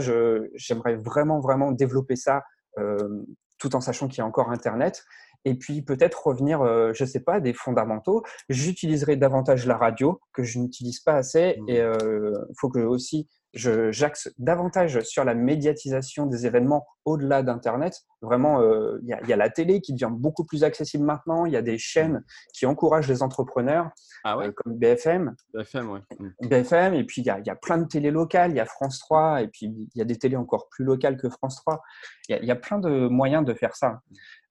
j'aimerais 0.55 0.97
vraiment, 0.97 1.41
vraiment 1.41 1.73
développer 1.73 2.17
ça 2.17 2.43
euh, 2.79 3.25
tout 3.59 3.75
en 3.77 3.81
sachant 3.81 4.09
qu'il 4.09 4.19
y 4.19 4.21
a 4.21 4.27
encore 4.27 4.51
Internet. 4.51 5.05
Et 5.45 5.55
puis 5.55 5.83
peut-être 5.83 6.27
revenir, 6.27 6.61
euh, 6.61 6.93
je 6.95 7.05
ne 7.05 7.09
sais 7.09 7.21
pas, 7.21 7.41
des 7.41 7.55
fondamentaux. 7.55 8.23
J'utiliserai 8.49 9.17
davantage 9.17 9.67
la 9.67 9.77
radio 9.77 10.21
que 10.33 10.43
je 10.43 10.59
n'utilise 10.59 11.01
pas 11.01 11.15
assez. 11.15 11.57
Mmh. 11.61 11.71
Et 11.71 11.79
il 11.79 12.55
faut 12.59 12.69
que 12.69 12.81
aussi 12.81 13.29
j'axe 13.53 14.33
davantage 14.39 15.01
sur 15.01 15.25
la 15.25 15.35
médiatisation 15.35 16.27
des 16.27 16.47
événements 16.47 16.87
au-delà 17.05 17.43
d'Internet. 17.43 17.95
Vraiment, 18.23 18.61
euh, 18.61 18.99
il 19.03 19.09
y, 19.09 19.33
a 19.33 19.37
la 19.37 19.51
télé 19.51 19.81
qui 19.81 19.93
devient 19.93 20.13
beaucoup 20.13 20.45
plus 20.45 20.63
accessible 20.63 21.05
maintenant. 21.05 21.47
Il 21.47 21.53
y 21.53 21.57
a 21.57 21.63
des 21.63 21.79
chaînes 21.79 22.23
qui 22.55 22.67
encouragent 22.67 23.09
les 23.09 23.23
entrepreneurs, 23.23 23.91
ah 24.25 24.37
euh, 24.39 24.53
comme 24.53 24.77
BFM. 24.77 25.35
BFM, 25.55 25.91
oui. 25.91 26.01
Mm. 26.19 26.49
BFM, 26.49 26.95
et 26.95 27.05
puis 27.05 27.23
il 27.23 27.27
y, 27.27 27.31
a, 27.31 27.41
y, 27.41 27.51
a, 27.51 27.57
plein 27.57 27.79
de 27.79 27.87
télés 27.87 28.11
locales. 28.11 28.51
Il 28.53 28.57
y 28.57 28.61
a 28.61 28.67
France 28.67 28.99
3, 29.01 29.43
et 29.43 29.49
puis 29.49 29.67
il 29.67 29.99
y 29.99 30.03
a 30.03 30.05
des 30.05 30.17
télés 30.17 30.37
encore 30.37 30.69
plus 30.69 30.85
locales 30.85 31.17
que 31.17 31.29
France 31.29 31.57
3. 31.57 31.81
Il 32.29 32.45
y, 32.45 32.51
a 32.51 32.57
plein 32.57 32.79
de 32.79 33.09
moyens 33.09 33.45
de 33.45 33.55
faire 33.55 33.75
ça. 33.75 34.01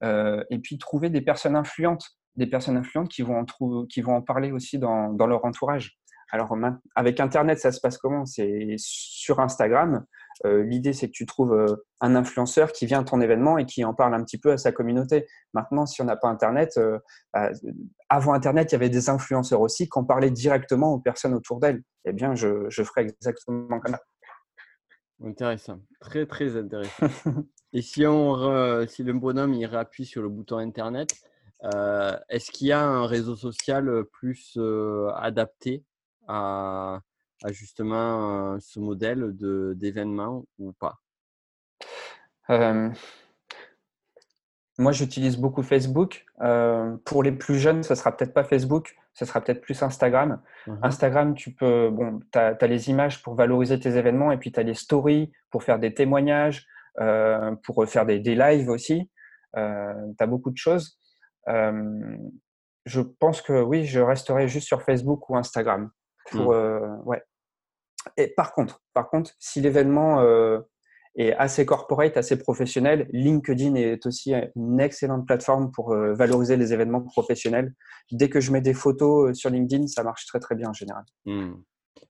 Euh, 0.03 0.43
et 0.49 0.59
puis 0.59 0.77
trouver 0.77 1.09
des 1.09 1.21
personnes 1.21 1.55
influentes, 1.55 2.17
des 2.35 2.47
personnes 2.47 2.77
influentes 2.77 3.09
qui 3.09 3.21
vont 3.21 3.39
en, 3.39 3.85
qui 3.85 4.01
vont 4.01 4.15
en 4.15 4.21
parler 4.21 4.51
aussi 4.51 4.79
dans, 4.79 5.13
dans 5.13 5.27
leur 5.27 5.45
entourage. 5.45 5.98
Alors, 6.31 6.55
avec 6.95 7.19
Internet, 7.19 7.59
ça 7.59 7.71
se 7.71 7.81
passe 7.81 7.97
comment? 7.97 8.25
C'est 8.25 8.75
sur 8.77 9.39
Instagram. 9.39 10.05
Euh, 10.45 10.63
l'idée, 10.63 10.93
c'est 10.93 11.07
que 11.07 11.11
tu 11.11 11.25
trouves 11.25 11.53
euh, 11.53 11.75
un 11.99 12.15
influenceur 12.15 12.71
qui 12.71 12.85
vient 12.85 13.01
à 13.01 13.03
ton 13.03 13.19
événement 13.19 13.57
et 13.57 13.65
qui 13.65 13.83
en 13.83 13.93
parle 13.93 14.13
un 14.13 14.23
petit 14.23 14.37
peu 14.37 14.51
à 14.51 14.57
sa 14.57 14.71
communauté. 14.71 15.27
Maintenant, 15.53 15.85
si 15.85 16.01
on 16.01 16.05
n'a 16.05 16.15
pas 16.15 16.29
Internet, 16.29 16.77
euh, 16.77 16.99
bah, 17.33 17.51
avant 18.07 18.33
Internet, 18.33 18.71
il 18.71 18.73
y 18.73 18.75
avait 18.75 18.89
des 18.89 19.09
influenceurs 19.09 19.59
aussi 19.61 19.89
qui 19.89 19.99
en 19.99 20.05
parlaient 20.05 20.31
directement 20.31 20.93
aux 20.93 20.99
personnes 20.99 21.33
autour 21.33 21.59
d'elles. 21.59 21.81
Eh 22.05 22.13
bien, 22.13 22.35
je, 22.35 22.69
je 22.69 22.83
ferai 22.83 23.01
exactement 23.01 23.79
comme 23.79 23.93
ça. 23.93 24.01
Intéressant, 25.21 25.81
très 25.99 26.25
très 26.25 26.55
intéressant. 26.55 27.07
et 27.73 27.81
si, 27.81 28.05
on, 28.05 28.85
si 28.87 29.03
le 29.03 29.11
bonhomme 29.11 29.53
il 29.53 29.65
réappuie 29.65 30.05
sur 30.05 30.21
le 30.21 30.29
bouton 30.29 30.59
Internet, 30.59 31.13
est-ce 32.29 32.51
qu'il 32.51 32.67
y 32.67 32.71
a 32.71 32.81
un 32.81 33.05
réseau 33.05 33.35
social 33.35 34.05
plus 34.13 34.57
adapté? 35.17 35.83
À, 36.29 37.01
justement 37.47 38.59
ce 38.59 38.79
modèle 38.79 39.35
d'événement 39.75 40.45
ou 40.59 40.73
pas? 40.73 40.99
Moi, 44.77 44.93
j'utilise 44.93 45.37
beaucoup 45.37 45.63
Facebook. 45.63 46.25
pour 47.05 47.23
les 47.23 47.31
plus 47.31 47.55
jeunes, 47.55 47.83
ce 47.83 47.95
sera 47.95 48.15
peut-être 48.15 48.33
pas 48.33 48.43
Facebook, 48.43 48.95
ce 49.13 49.25
sera 49.25 49.41
peut-être 49.41 49.61
plus 49.61 49.81
Instagram. 49.83 50.41
Mmh 50.67 50.75
Instagram, 50.83 51.33
tu 51.35 51.53
peux, 51.53 51.89
bon, 51.89 52.21
tu 52.31 52.39
as, 52.39 52.67
les 52.67 52.89
images 52.89 53.21
pour 53.21 53.35
valoriser 53.35 53.79
tes 53.79 53.97
événements 53.97 54.31
et 54.31 54.37
puis 54.37 54.51
tu 54.51 54.59
as 54.59 54.63
les 54.63 54.75
stories 54.75 55.31
pour 55.49 55.63
faire 55.63 55.79
des 55.79 55.93
témoignages, 55.93 56.65
pour 57.63 57.85
faire 57.87 58.05
des, 58.05 58.19
des 58.19 58.35
lives 58.35 58.69
aussi. 58.69 59.09
tu 59.53 59.59
as 59.59 60.27
beaucoup 60.27 60.51
de 60.51 60.57
choses. 60.57 60.97
je 61.47 63.01
pense 63.19 63.41
que 63.41 63.61
oui, 63.61 63.85
je 63.85 63.99
resterai 63.99 64.47
juste 64.47 64.67
sur 64.67 64.81
Facebook 64.83 65.29
ou 65.29 65.35
Instagram. 65.35 65.89
Pour, 66.31 66.51
mmh. 66.51 66.55
euh, 66.55 66.95
ouais. 67.05 67.23
Et 68.17 68.27
par 68.27 68.53
contre, 68.53 68.81
par 68.93 69.09
contre, 69.09 69.31
si 69.39 69.61
l'événement 69.61 70.21
euh, 70.21 70.59
est 71.15 71.33
assez 71.33 71.65
corporate, 71.65 72.17
assez 72.17 72.37
professionnel, 72.37 73.07
LinkedIn 73.11 73.75
est 73.75 74.05
aussi 74.05 74.33
une 74.55 74.79
excellente 74.79 75.25
plateforme 75.27 75.71
pour 75.71 75.91
euh, 75.91 76.13
valoriser 76.13 76.55
les 76.55 76.73
événements 76.73 77.01
professionnels. 77.01 77.73
Dès 78.11 78.29
que 78.29 78.39
je 78.39 78.51
mets 78.51 78.61
des 78.61 78.73
photos 78.73 79.37
sur 79.37 79.49
LinkedIn, 79.49 79.87
ça 79.87 80.03
marche 80.03 80.25
très 80.25 80.39
très 80.39 80.55
bien 80.55 80.69
en 80.69 80.73
général. 80.73 81.03
Mmh. 81.25 81.53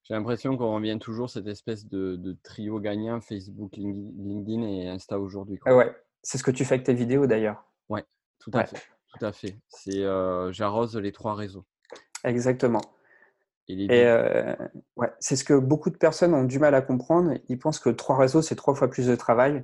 J'ai 0.04 0.14
l'impression 0.14 0.58
qu'on 0.58 0.76
revient 0.76 0.98
toujours 1.00 1.26
à 1.26 1.30
cette 1.30 1.48
espèce 1.48 1.88
de, 1.88 2.38
trio 2.44 2.80
gagnant 2.80 3.20
Facebook, 3.22 3.76
LinkedIn 3.76 4.64
et 4.64 4.88
Insta 4.88 5.20
aujourd'hui. 5.20 5.60
ouais, 5.66 5.96
c'est 6.22 6.38
ce 6.38 6.44
que 6.44 6.52
tu 6.52 6.66
fais 6.66 6.76
avec 6.76 6.86
tes 6.86 6.94
vidéos 6.94 7.28
d'ailleurs. 7.28 7.64
Ouais, 7.90 8.06
tout 8.40 8.52
à 8.54 8.66
fait. 8.66 8.82
Tout 9.18 9.26
à 9.26 9.32
fait. 9.32 9.58
C'est 9.68 10.04
j'arrose 10.52 10.96
les 10.96 11.12
trois 11.12 11.36
réseaux. 11.36 11.66
Exactement. 12.24 12.82
Et, 13.70 14.06
euh, 14.06 14.56
ouais, 14.96 15.14
c'est 15.20 15.36
ce 15.36 15.44
que 15.44 15.54
beaucoup 15.54 15.92
de 15.92 15.98
personnes 15.98 16.34
ont 16.34 16.44
du 16.44 16.58
mal 16.58 16.74
à 16.74 16.82
comprendre. 16.82 17.34
Ils 17.50 17.60
pensent 17.60 17.80
que 17.80 17.90
trois 17.90 18.18
réseaux, 18.18 18.42
c'est 18.42 18.56
trois 18.56 18.74
fois 18.74 18.90
plus 18.90 19.08
de 19.08 19.16
travail. 19.16 19.64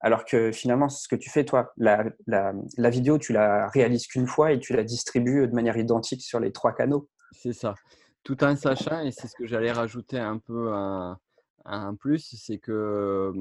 Alors 0.00 0.26
que 0.26 0.52
finalement, 0.52 0.90
ce 0.90 1.08
que 1.08 1.16
tu 1.16 1.30
fais, 1.30 1.44
toi, 1.44 1.72
la, 1.78 2.04
la, 2.26 2.52
la 2.76 2.90
vidéo, 2.90 3.16
tu 3.16 3.32
la 3.32 3.68
réalises 3.68 4.06
qu'une 4.06 4.26
fois 4.26 4.52
et 4.52 4.60
tu 4.60 4.74
la 4.74 4.84
distribues 4.84 5.48
de 5.48 5.54
manière 5.54 5.78
identique 5.78 6.20
sur 6.20 6.38
les 6.38 6.52
trois 6.52 6.72
canaux. 6.72 7.08
C'est 7.32 7.54
ça. 7.54 7.74
Tout 8.22 8.44
en 8.44 8.54
sachant, 8.56 9.00
et 9.00 9.10
c'est 9.10 9.26
ce 9.26 9.34
que 9.34 9.46
j'allais 9.46 9.72
rajouter 9.72 10.18
un 10.18 10.38
peu 10.38 10.72
un, 10.72 11.18
un 11.64 11.94
plus, 11.94 12.36
c'est 12.38 12.58
que 12.58 13.32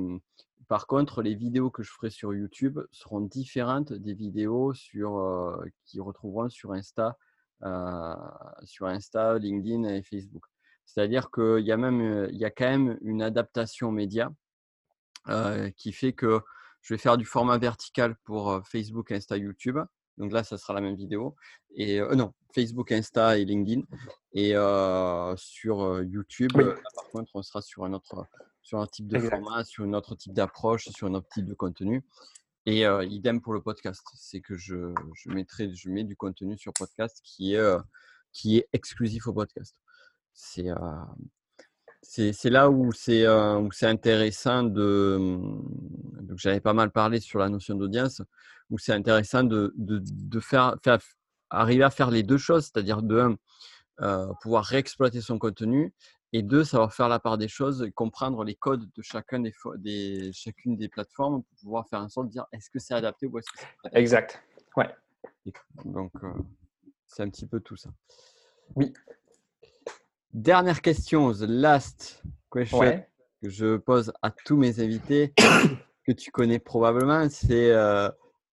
par 0.67 0.87
contre, 0.87 1.21
les 1.21 1.35
vidéos 1.35 1.69
que 1.69 1.83
je 1.83 1.91
ferai 1.91 2.09
sur 2.09 2.33
YouTube 2.33 2.79
seront 2.91 3.21
différentes 3.21 3.93
des 3.93 4.13
vidéos 4.13 4.73
sur, 4.73 5.17
euh, 5.19 5.63
qui 5.85 5.99
retrouveront 5.99 6.49
sur 6.49 6.71
Insta 6.71 7.17
sur 7.61 8.87
Insta, 8.87 9.37
LinkedIn 9.37 9.83
et 9.85 10.03
Facebook. 10.03 10.45
C'est-à-dire 10.85 11.29
qu'il 11.31 11.65
y, 11.65 11.71
a 11.71 11.77
même, 11.77 12.01
euh, 12.01 12.29
il 12.31 12.37
y 12.37 12.45
a 12.45 12.51
quand 12.51 12.69
même 12.69 12.97
une 13.01 13.21
adaptation 13.21 13.91
média 13.91 14.31
euh, 15.27 15.69
qui 15.71 15.91
fait 15.91 16.13
que 16.13 16.39
je 16.81 16.93
vais 16.93 16.97
faire 16.97 17.17
du 17.17 17.25
format 17.25 17.57
vertical 17.57 18.15
pour 18.23 18.61
Facebook, 18.67 19.11
Insta, 19.11 19.37
YouTube. 19.37 19.79
Donc 20.17 20.31
là, 20.31 20.43
ça 20.43 20.57
sera 20.57 20.73
la 20.73 20.81
même 20.81 20.95
vidéo. 20.95 21.35
Et 21.75 21.99
non, 21.99 22.33
Facebook, 22.53 22.91
Insta 22.91 23.37
et 23.37 23.43
LinkedIn. 23.43 23.81
Et 24.33 24.51
sur 25.35 26.03
YouTube, 26.03 26.53
par 26.53 27.05
contre, 27.11 27.31
on 27.33 27.41
sera 27.41 27.61
sur 27.61 27.83
un 27.83 27.93
autre, 27.93 28.27
sur 28.61 28.79
un 28.79 28.85
type 28.85 29.07
de 29.07 29.19
format, 29.19 29.63
sur 29.65 29.83
un 29.83 29.93
autre 29.93 30.15
type 30.15 30.33
d'approche, 30.33 30.87
sur 30.89 31.07
un 31.07 31.15
autre 31.15 31.27
type 31.33 31.47
de 31.47 31.55
contenu. 31.55 32.03
Et 32.65 32.83
idem 32.83 33.41
pour 33.41 33.53
le 33.53 33.61
podcast, 33.61 34.01
c'est 34.15 34.41
que 34.41 34.57
je, 34.57 34.93
je, 35.13 35.29
mettrai, 35.29 35.71
je 35.73 35.89
mets 35.89 36.03
du 36.03 36.15
contenu 36.15 36.57
sur 36.57 36.73
podcast 36.73 37.21
qui 37.23 37.53
est, 37.53 37.77
qui 38.31 38.57
est 38.57 38.67
exclusif 38.73 39.27
au 39.27 39.33
podcast. 39.33 39.75
C'est 40.33 40.69
c'est 42.07 42.49
là 42.49 42.69
où 42.69 42.91
c'est 42.91 43.25
c'est 43.71 43.87
intéressant 43.87 44.63
de. 44.63 45.17
Mmh, 45.19 46.25
donc 46.25 46.37
j'avais 46.37 46.59
pas 46.59 46.73
mal 46.73 46.91
parlé 46.91 47.19
sur 47.19 47.39
la 47.39 47.49
notion 47.49 47.75
d'audience, 47.75 48.21
où 48.69 48.77
c'est 48.77 48.93
intéressant 48.93 49.43
de, 49.43 49.73
de, 49.77 50.01
de 50.03 50.39
faire, 50.39 50.75
faire, 50.83 50.99
arriver 51.49 51.83
à 51.83 51.89
faire 51.89 52.11
les 52.11 52.23
deux 52.23 52.37
choses, 52.37 52.65
c'est-à-dire 52.65 53.01
de 53.01 53.35
un, 53.99 54.33
pouvoir 54.41 54.65
réexploiter 54.65 55.21
son 55.21 55.39
contenu 55.39 55.93
et 56.35 56.41
deux, 56.41 56.65
savoir 56.65 56.93
faire 56.93 57.07
la 57.07 57.17
part 57.17 57.37
des 57.37 57.47
choses, 57.47 57.89
comprendre 57.95 58.43
les 58.43 58.55
codes 58.55 58.91
de 58.93 59.01
chacun 59.01 59.39
des, 59.39 59.53
des, 59.77 60.33
chacune 60.33 60.75
des 60.75 60.89
plateformes 60.89 61.43
pour 61.43 61.57
pouvoir 61.59 61.87
faire 61.87 62.01
en 62.01 62.09
sorte 62.09 62.27
de 62.27 62.33
dire 62.33 62.45
est-ce 62.51 62.69
que 62.69 62.77
c'est 62.77 62.93
adapté 62.93 63.25
ou 63.25 63.39
est-ce 63.39 63.49
que 63.53 63.59
c'est 63.59 63.97
Exact. 63.97 64.43
Ouais. 64.75 64.93
donc, 65.85 66.11
euh, 66.23 66.33
c'est 67.07 67.23
un 67.23 67.29
petit 67.29 67.47
peu 67.47 67.61
tout 67.61 67.77
ça. 67.77 67.89
Oui. 68.75 68.91
Dernière 70.33 70.81
question, 70.81 71.31
the 71.31 71.47
last 71.47 72.21
question 72.51 73.05
que 73.41 73.49
je 73.49 73.77
pose 73.77 74.11
à 74.21 74.29
tous 74.29 74.57
mes 74.57 74.81
invités, 74.81 75.33
que 76.05 76.11
tu 76.11 76.31
connais 76.31 76.59
probablement, 76.59 77.29
c'est 77.29 77.71
euh, 77.71 78.11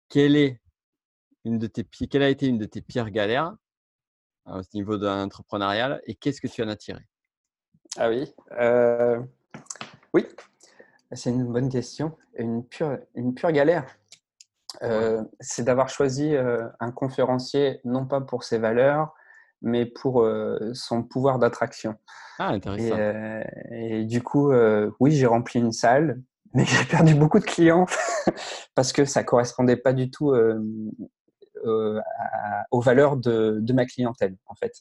quelle, 0.09 0.35
est 0.35 0.59
une 1.45 1.59
de 1.59 1.67
tes, 1.67 1.83
quelle 1.83 2.23
a 2.23 2.29
été 2.29 2.47
une 2.47 2.57
de 2.57 2.65
tes 2.65 2.81
pires 2.81 3.11
galères 3.11 3.55
au 4.47 4.61
niveau 4.73 4.97
de 4.97 5.05
l'entrepreneurial 5.05 6.01
et 6.07 6.15
qu'est-ce 6.15 6.41
que 6.41 6.47
tu 6.47 6.63
en 6.63 6.69
as 6.69 6.75
tiré? 6.75 7.07
Ah 7.97 8.09
oui. 8.09 8.33
Euh, 8.59 9.19
oui, 10.13 10.25
c'est 11.11 11.29
une 11.29 11.45
bonne 11.45 11.69
question. 11.69 12.15
Une 12.35 12.63
pure, 12.63 12.97
une 13.15 13.33
pure 13.33 13.51
galère. 13.51 13.85
Euh, 14.83 15.23
c'est 15.39 15.63
d'avoir 15.63 15.89
choisi 15.89 16.35
euh, 16.35 16.67
un 16.79 16.91
conférencier 16.91 17.79
non 17.83 18.05
pas 18.05 18.21
pour 18.21 18.43
ses 18.43 18.59
valeurs, 18.59 19.13
mais 19.61 19.85
pour 19.85 20.27
son 20.73 21.03
pouvoir 21.03 21.39
d'attraction. 21.39 21.95
Ah, 22.37 22.49
intéressant. 22.49 22.97
Et, 23.71 24.05
du 24.05 24.21
coup, 24.21 24.51
oui, 24.99 25.11
j'ai 25.11 25.25
rempli 25.25 25.59
une 25.59 25.71
salle, 25.71 26.21
mais 26.53 26.65
j'ai 26.65 26.85
perdu 26.85 27.15
beaucoup 27.15 27.39
de 27.39 27.45
clients 27.45 27.87
parce 28.75 28.93
que 28.93 29.05
ça 29.05 29.23
correspondait 29.23 29.77
pas 29.77 29.93
du 29.93 30.11
tout 30.11 30.33
euh, 31.67 31.99
aux 32.71 32.81
valeurs 32.81 33.17
de, 33.17 33.73
ma 33.73 33.85
clientèle, 33.85 34.35
en 34.45 34.55
fait. 34.55 34.73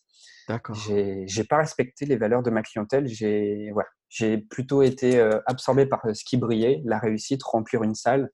D'accord. 0.49 0.77
J'ai 0.77 1.45
pas 1.45 1.59
respecté 1.59 2.07
les 2.07 2.17
valeurs 2.17 2.43
de 2.43 2.51
ma 2.51 2.63
clientèle. 2.63 3.07
J'ai 3.07 3.71
voilà, 3.73 3.89
j'ai 4.09 4.39
plutôt 4.39 4.83
été 4.83 5.19
euh, 5.19 5.41
absorbé 5.47 5.87
par 5.87 6.03
ce 6.13 6.25
qui 6.25 6.37
brillait, 6.37 6.83
la 6.85 6.99
réussite, 6.99 7.43
remplir 7.43 7.83
une 7.83 7.95
salle. 7.95 8.31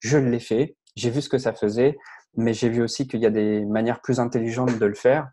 Je 0.00 0.18
l'ai 0.18 0.40
fait. 0.40 0.76
J'ai 0.96 1.10
vu 1.10 1.22
ce 1.22 1.28
que 1.28 1.38
ça 1.38 1.52
faisait, 1.52 1.96
mais 2.36 2.52
j'ai 2.52 2.68
vu 2.68 2.82
aussi 2.82 3.06
qu'il 3.06 3.20
y 3.20 3.26
a 3.26 3.30
des 3.30 3.64
manières 3.64 4.00
plus 4.00 4.20
intelligentes 4.20 4.78
de 4.78 4.86
le 4.86 4.94
faire. 4.94 5.28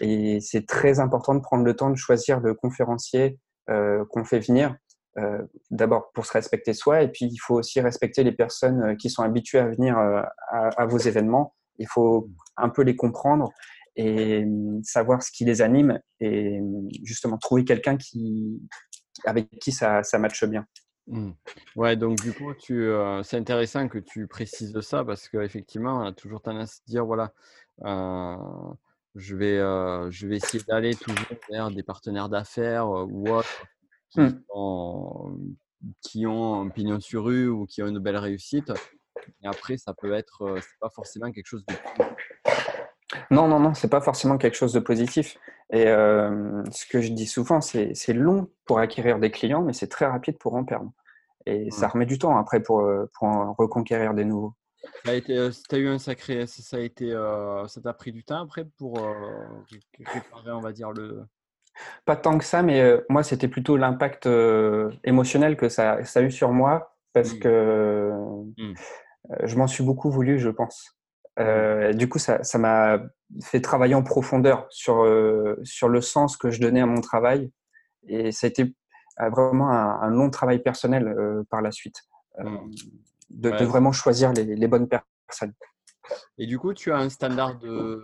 Et 0.00 0.40
c'est 0.40 0.66
très 0.66 1.00
important 1.00 1.34
de 1.34 1.40
prendre 1.40 1.64
le 1.64 1.74
temps 1.74 1.90
de 1.90 1.96
choisir 1.96 2.40
le 2.40 2.54
conférencier 2.54 3.38
euh, 3.70 4.04
qu'on 4.10 4.24
fait 4.24 4.40
venir. 4.40 4.76
D'abord 5.70 6.12
pour 6.14 6.24
se 6.24 6.32
respecter 6.32 6.72
soi, 6.72 7.02
et 7.02 7.08
puis 7.08 7.26
il 7.26 7.36
faut 7.36 7.56
aussi 7.56 7.78
respecter 7.82 8.24
les 8.24 8.32
personnes 8.32 8.96
qui 8.96 9.10
sont 9.10 9.22
habituées 9.22 9.58
à 9.58 9.66
venir 9.66 9.98
à, 9.98 10.86
vos 10.86 10.96
événements 10.96 11.54
il 11.80 11.88
faut 11.88 12.30
un 12.56 12.68
peu 12.68 12.82
les 12.82 12.94
comprendre 12.94 13.50
et 13.96 14.44
hum, 14.44 14.82
savoir 14.84 15.22
ce 15.22 15.32
qui 15.32 15.44
les 15.44 15.62
anime 15.62 15.98
et 16.20 16.60
hum, 16.60 16.88
justement 17.02 17.38
trouver 17.38 17.64
quelqu'un 17.64 17.96
qui, 17.96 18.60
avec 19.24 19.50
qui 19.58 19.72
ça, 19.72 20.02
ça 20.02 20.18
matche 20.18 20.44
bien. 20.44 20.64
Mmh. 21.06 21.30
Ouais, 21.74 21.96
donc 21.96 22.20
du 22.20 22.32
coup, 22.32 22.52
euh, 22.70 23.22
c'est 23.24 23.36
intéressant 23.36 23.88
que 23.88 23.98
tu 23.98 24.28
précises 24.28 24.78
ça 24.80 25.04
parce 25.04 25.28
qu'effectivement, 25.28 25.98
on 25.98 26.06
a 26.06 26.12
toujours 26.12 26.40
tendance 26.40 26.82
à 26.86 26.90
dire 26.90 27.04
voilà, 27.04 27.32
euh, 27.84 28.36
je, 29.16 29.34
vais, 29.34 29.58
euh, 29.58 30.08
je 30.10 30.28
vais 30.28 30.36
essayer 30.36 30.62
d'aller 30.68 30.94
toujours 30.94 31.26
vers 31.50 31.70
des 31.70 31.82
partenaires 31.82 32.28
d'affaires 32.28 32.88
ou 32.88 33.28
autres 33.28 33.64
qui, 34.10 34.20
mmh. 34.20 34.42
qui 36.00 36.26
ont 36.26 36.62
un 36.62 36.68
pignon 36.68 37.00
sur 37.00 37.24
rue 37.24 37.48
ou 37.48 37.66
qui 37.66 37.82
ont 37.82 37.88
une 37.88 37.98
belle 37.98 38.18
réussite. 38.18 38.72
Et 39.42 39.46
après, 39.46 39.76
ça 39.76 39.94
peut 39.94 40.12
être, 40.12 40.56
c'est 40.60 40.78
pas 40.80 40.90
forcément 40.90 41.30
quelque 41.30 41.46
chose 41.46 41.64
de 41.66 41.74
non, 43.30 43.48
non, 43.48 43.58
non, 43.58 43.74
c'est 43.74 43.88
pas 43.88 44.00
forcément 44.00 44.38
quelque 44.38 44.56
chose 44.56 44.72
de 44.72 44.80
positif. 44.80 45.36
Et 45.72 45.84
ce 45.84 46.86
que 46.86 47.00
je 47.00 47.12
dis 47.12 47.26
souvent, 47.26 47.60
c'est 47.60 48.12
long 48.12 48.48
pour 48.64 48.78
acquérir 48.78 49.18
des 49.18 49.30
clients, 49.30 49.62
mais 49.62 49.72
c'est 49.72 49.88
très 49.88 50.06
rapide 50.06 50.38
pour 50.38 50.54
en 50.54 50.64
perdre. 50.64 50.92
Et 51.46 51.70
ça 51.70 51.88
remet 51.88 52.06
du 52.06 52.18
temps 52.18 52.36
après 52.36 52.60
pour, 52.60 52.88
pour 53.14 53.28
en 53.28 53.52
reconquérir 53.54 54.14
des 54.14 54.24
nouveaux. 54.24 54.54
Ça 55.04 55.12
a 55.12 55.14
été, 55.14 55.38
as 55.38 55.76
eu 55.76 55.88
un 55.88 55.98
sacré, 55.98 56.46
ça 56.46 56.76
a 56.76 56.80
été, 56.80 57.12
ça 57.66 57.80
t'a 57.80 57.92
pris 57.92 58.12
du 58.12 58.24
temps 58.24 58.40
après 58.40 58.64
pour 58.78 58.98
réparer, 59.98 60.52
on 60.52 60.60
va 60.60 60.72
dire 60.72 60.92
le. 60.92 61.24
Pas 62.04 62.16
tant 62.16 62.36
que 62.36 62.44
ça, 62.44 62.62
mais 62.62 63.00
moi 63.08 63.22
c'était 63.22 63.48
plutôt 63.48 63.76
l'impact 63.76 64.28
émotionnel 65.04 65.56
que 65.56 65.68
ça, 65.68 66.04
ça, 66.04 66.20
a 66.20 66.22
eu 66.22 66.30
sur 66.30 66.50
moi 66.52 66.96
parce 67.12 67.34
mmh. 67.34 67.38
que 67.38 68.10
mmh. 68.58 68.74
Je 69.42 69.56
m'en 69.56 69.66
suis 69.66 69.84
beaucoup 69.84 70.10
voulu, 70.10 70.38
je 70.38 70.50
pense. 70.50 70.96
Mmh. 71.38 71.92
du 71.94 72.08
coup, 72.08 72.18
ça 72.18 72.58
m'a 72.58 72.98
fait 73.42 73.60
travailler 73.60 73.94
en 73.94 74.02
profondeur 74.02 74.66
sur, 74.68 75.06
sur 75.62 75.88
le 75.88 76.00
sens 76.00 76.36
que 76.36 76.50
je 76.50 76.60
donnais 76.60 76.80
à 76.80 76.86
mon 76.86 77.00
travail. 77.00 77.50
Et 78.08 78.32
ça 78.32 78.46
a 78.46 78.50
été 78.50 78.74
vraiment 79.32 79.70
un, 79.70 80.10
long 80.10 80.28
travail 80.28 80.58
personnel 80.58 81.14
par 81.48 81.62
la 81.62 81.70
suite 81.70 82.02
de, 83.30 83.64
vraiment 83.64 83.92
choisir 83.92 84.32
les, 84.32 84.68
bonnes 84.68 84.88
personnes. 84.88 85.54
Et 86.38 86.46
du 86.46 86.58
coup, 86.58 86.74
tu 86.74 86.92
as 86.92 86.98
un 86.98 87.08
standard 87.08 87.58
de. 87.58 88.02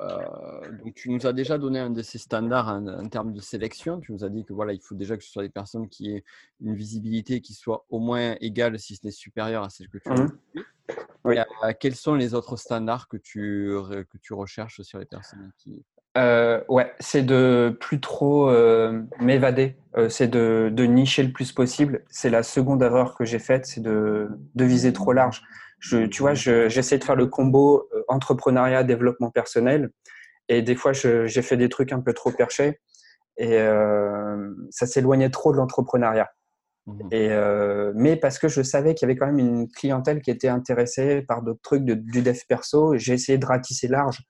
Euh, 0.00 0.78
donc, 0.82 0.94
tu 0.94 1.10
nous 1.10 1.26
as 1.26 1.32
déjà 1.32 1.58
donné 1.58 1.78
un 1.78 1.90
de 1.90 2.02
ces 2.02 2.18
standards 2.18 2.68
en, 2.68 3.08
termes 3.08 3.32
de 3.32 3.40
sélection. 3.40 4.00
Tu 4.00 4.12
nous 4.12 4.24
as 4.24 4.28
dit 4.28 4.44
que 4.44 4.52
voilà, 4.52 4.72
il 4.72 4.80
faut 4.80 4.94
déjà 4.94 5.16
que 5.16 5.24
ce 5.24 5.30
soit 5.30 5.42
des 5.42 5.48
personnes 5.48 5.88
qui 5.88 6.12
aient 6.12 6.24
une 6.60 6.74
visibilité 6.74 7.40
qui 7.40 7.54
soit 7.54 7.84
au 7.90 7.98
moins 7.98 8.36
égale, 8.40 8.78
si 8.78 8.96
ce 8.96 9.06
n'est 9.06 9.12
supérieure 9.12 9.62
à 9.62 9.70
celle 9.70 9.88
que 9.88 9.98
tu 9.98 10.08
as. 10.08 10.14
Mmh. 10.14 10.38
Oui. 11.24 11.38
Euh, 11.38 11.72
quels 11.78 11.96
sont 11.96 12.14
les 12.14 12.34
autres 12.34 12.56
standards 12.56 13.08
que 13.08 13.16
tu, 13.16 13.70
que 13.90 14.18
tu 14.22 14.32
recherches 14.32 14.82
sur 14.82 15.00
les 15.00 15.06
personnes 15.06 15.50
qui, 15.58 15.84
euh, 16.16 16.62
ouais, 16.68 16.94
c'est 16.98 17.22
de 17.22 17.76
plus 17.78 18.00
trop 18.00 18.48
euh, 18.48 19.02
m'évader, 19.20 19.76
c'est 20.08 20.28
de, 20.28 20.70
de, 20.72 20.84
nicher 20.84 21.22
le 21.22 21.30
plus 21.30 21.52
possible. 21.52 22.04
C'est 22.08 22.30
la 22.30 22.42
seconde 22.42 22.82
erreur 22.82 23.14
que 23.14 23.24
j'ai 23.24 23.38
faite, 23.38 23.66
c'est 23.66 23.82
de, 23.82 24.28
de, 24.54 24.64
viser 24.64 24.92
trop 24.92 25.12
large. 25.12 25.42
Je, 25.88 26.06
tu 26.06 26.22
vois, 26.22 26.34
j'essaie 26.34 26.98
de 26.98 27.04
faire 27.04 27.16
le 27.16 27.26
combo 27.26 27.88
entrepreneuriat, 28.08 28.84
développement 28.84 29.30
personnel, 29.30 29.90
et 30.48 30.62
des 30.62 30.74
fois 30.74 30.92
j'ai 30.92 31.42
fait 31.42 31.56
des 31.56 31.68
trucs 31.68 31.92
un 31.92 32.00
peu 32.00 32.12
trop 32.12 32.32
perchés, 32.32 32.80
et 33.36 33.58
ça 34.70 34.86
s'éloignait 34.86 35.30
trop 35.30 35.52
de 35.52 35.58
l'entrepreneuriat. 35.58 36.28
Mmh. 36.86 37.08
Et 37.12 37.30
mais 37.94 38.16
parce 38.16 38.38
que 38.38 38.48
je 38.48 38.62
savais 38.62 38.94
qu'il 38.94 39.06
y 39.06 39.10
avait 39.10 39.18
quand 39.18 39.26
même 39.26 39.38
une 39.38 39.68
clientèle 39.68 40.22
qui 40.22 40.30
était 40.30 40.48
intéressée 40.48 41.22
par 41.22 41.42
d'autres 41.42 41.62
trucs 41.62 41.84
de, 41.84 41.94
du 41.94 42.22
dev 42.22 42.38
perso, 42.48 42.96
j'ai 42.96 43.14
essayé 43.14 43.38
de 43.38 43.46
ratisser 43.46 43.88
large 43.88 44.22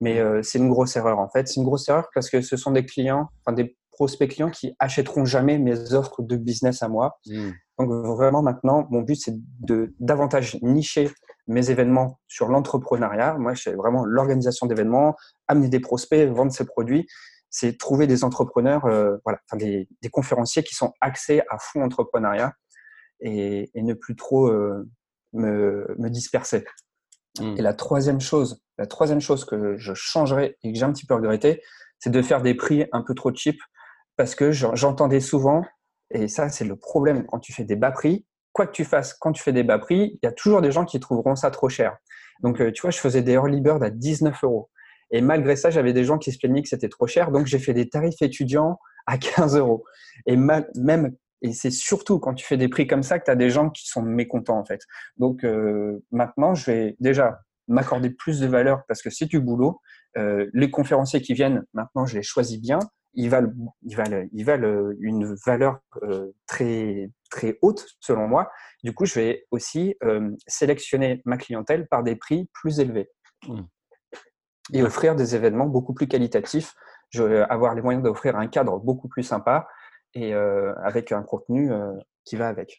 mais 0.00 0.18
euh, 0.18 0.42
c'est 0.42 0.58
une 0.58 0.68
grosse 0.68 0.96
erreur 0.96 1.18
en 1.18 1.28
fait. 1.28 1.48
C'est 1.48 1.56
une 1.56 1.64
grosse 1.64 1.88
erreur 1.88 2.08
parce 2.14 2.30
que 2.30 2.40
ce 2.40 2.56
sont 2.56 2.70
des 2.70 2.84
clients, 2.84 3.28
enfin 3.44 3.54
des 3.54 3.76
prospects 3.92 4.30
clients 4.30 4.50
qui 4.50 4.74
achèteront 4.78 5.24
jamais 5.24 5.58
mes 5.58 5.94
offres 5.94 6.22
de 6.22 6.36
business 6.36 6.82
à 6.82 6.88
moi. 6.88 7.18
Mmh. 7.26 7.50
Donc 7.78 7.90
vraiment 7.90 8.42
maintenant, 8.42 8.86
mon 8.90 9.02
but 9.02 9.16
c'est 9.16 9.34
de 9.60 9.94
davantage 10.00 10.58
nicher 10.62 11.10
mes 11.46 11.70
événements 11.70 12.18
sur 12.26 12.48
l'entrepreneuriat. 12.48 13.34
Moi, 13.34 13.54
c'est 13.54 13.74
vraiment 13.74 14.04
l'organisation 14.04 14.66
d'événements, 14.66 15.14
amener 15.46 15.68
des 15.68 15.80
prospects, 15.80 16.28
vendre 16.28 16.52
ses 16.52 16.64
produits. 16.64 17.06
C'est 17.50 17.78
trouver 17.78 18.06
des 18.06 18.24
entrepreneurs, 18.24 18.84
euh, 18.86 19.16
voilà, 19.24 19.38
enfin 19.46 19.56
des, 19.56 19.88
des, 20.02 20.08
conférenciers 20.08 20.64
qui 20.64 20.74
sont 20.74 20.92
axés 21.00 21.42
à 21.48 21.58
fond 21.58 21.82
entrepreneuriat 21.82 22.52
et, 23.20 23.70
et 23.72 23.82
ne 23.82 23.94
plus 23.94 24.16
trop 24.16 24.48
euh, 24.48 24.88
me, 25.32 25.94
me 25.98 26.10
disperser. 26.10 26.64
Mmh. 27.38 27.54
Et 27.56 27.62
la 27.62 27.72
troisième 27.72 28.20
chose, 28.20 28.62
la 28.78 28.86
troisième 28.86 29.20
chose 29.20 29.44
que 29.44 29.76
je 29.76 29.92
changerais 29.94 30.56
et 30.62 30.72
que 30.72 30.78
j'ai 30.78 30.84
un 30.84 30.92
petit 30.92 31.06
peu 31.06 31.14
regretté, 31.14 31.62
c'est 31.98 32.10
de 32.10 32.20
faire 32.20 32.42
des 32.42 32.54
prix 32.54 32.86
un 32.92 33.02
peu 33.02 33.14
trop 33.14 33.32
cheap 33.34 33.58
parce 34.16 34.34
que 34.34 34.50
j'entendais 34.50 35.20
souvent, 35.20 35.62
et 36.10 36.28
ça 36.28 36.48
c'est 36.48 36.64
le 36.64 36.76
problème 36.76 37.26
quand 37.26 37.38
tu 37.38 37.52
fais 37.52 37.64
des 37.64 37.76
bas 37.76 37.90
prix, 37.90 38.26
quoi 38.52 38.66
que 38.66 38.72
tu 38.72 38.84
fasses, 38.84 39.14
quand 39.14 39.32
tu 39.32 39.42
fais 39.42 39.52
des 39.52 39.64
bas 39.64 39.78
prix, 39.78 40.18
il 40.22 40.26
y 40.26 40.26
a 40.26 40.32
toujours 40.32 40.62
des 40.62 40.72
gens 40.72 40.84
qui 40.84 40.98
trouveront 41.00 41.36
ça 41.36 41.50
trop 41.50 41.68
cher. 41.68 41.96
Donc 42.42 42.60
euh, 42.60 42.72
tu 42.72 42.82
vois, 42.82 42.90
je 42.90 42.98
faisais 42.98 43.22
des 43.22 43.32
early 43.32 43.60
bird 43.60 43.82
à 43.82 43.90
19 43.90 44.44
euros. 44.44 44.70
Et 45.10 45.20
malgré 45.20 45.56
ça, 45.56 45.70
j'avais 45.70 45.92
des 45.92 46.04
gens 46.04 46.18
qui 46.18 46.32
se 46.32 46.38
plaignaient 46.38 46.62
que 46.62 46.68
c'était 46.68 46.88
trop 46.88 47.06
cher. 47.06 47.30
Donc 47.30 47.46
j'ai 47.46 47.58
fait 47.58 47.74
des 47.74 47.88
tarifs 47.88 48.20
étudiants 48.22 48.78
à 49.06 49.18
15 49.18 49.56
euros. 49.56 49.84
Et 50.26 50.36
même 50.36 51.12
et 51.42 51.52
c'est 51.52 51.70
surtout 51.70 52.18
quand 52.18 52.34
tu 52.34 52.46
fais 52.46 52.56
des 52.56 52.68
prix 52.68 52.86
comme 52.86 53.02
ça 53.02 53.18
que 53.18 53.24
tu 53.26 53.30
as 53.30 53.36
des 53.36 53.50
gens 53.50 53.70
qui 53.70 53.86
sont 53.86 54.02
mécontents 54.02 54.58
en 54.58 54.64
fait. 54.64 54.80
Donc 55.18 55.44
euh, 55.44 56.02
maintenant, 56.10 56.54
je 56.54 56.70
vais 56.70 56.96
déjà 56.98 57.40
m'accorder 57.68 58.10
plus 58.10 58.40
de 58.40 58.46
valeur 58.46 58.82
parce 58.88 59.02
que 59.02 59.10
c'est 59.10 59.26
du 59.26 59.40
boulot. 59.40 59.80
Euh, 60.16 60.46
les 60.54 60.70
conférenciers 60.70 61.20
qui 61.20 61.34
viennent, 61.34 61.64
maintenant, 61.74 62.06
je 62.06 62.16
les 62.16 62.22
choisis 62.22 62.60
bien. 62.60 62.78
Ils 63.18 63.30
valent, 63.30 63.50
ils 63.82 63.96
valent, 63.96 64.28
ils 64.32 64.44
valent 64.44 64.68
euh, 64.68 64.96
une 65.00 65.34
valeur 65.46 65.80
euh, 66.02 66.32
très, 66.46 67.10
très 67.30 67.58
haute 67.62 67.86
selon 67.98 68.28
moi. 68.28 68.50
Du 68.84 68.94
coup, 68.94 69.06
je 69.06 69.14
vais 69.14 69.46
aussi 69.50 69.96
euh, 70.04 70.30
sélectionner 70.46 71.22
ma 71.24 71.38
clientèle 71.38 71.88
par 71.88 72.02
des 72.02 72.14
prix 72.14 72.48
plus 72.52 72.78
élevés 72.78 73.10
mmh. 73.48 73.62
et 74.74 74.82
offrir 74.82 75.16
des 75.16 75.34
événements 75.34 75.66
beaucoup 75.66 75.94
plus 75.94 76.06
qualitatifs. 76.06 76.74
Je 77.08 77.22
vais 77.22 77.40
avoir 77.40 77.74
les 77.74 77.82
moyens 77.82 78.04
d'offrir 78.04 78.36
un 78.36 78.48
cadre 78.48 78.78
beaucoup 78.78 79.08
plus 79.08 79.22
sympa 79.22 79.66
et 80.12 80.34
avec 80.34 81.12
un 81.12 81.22
contenu 81.22 81.70
qui 82.24 82.36
va 82.36 82.48
avec. 82.48 82.78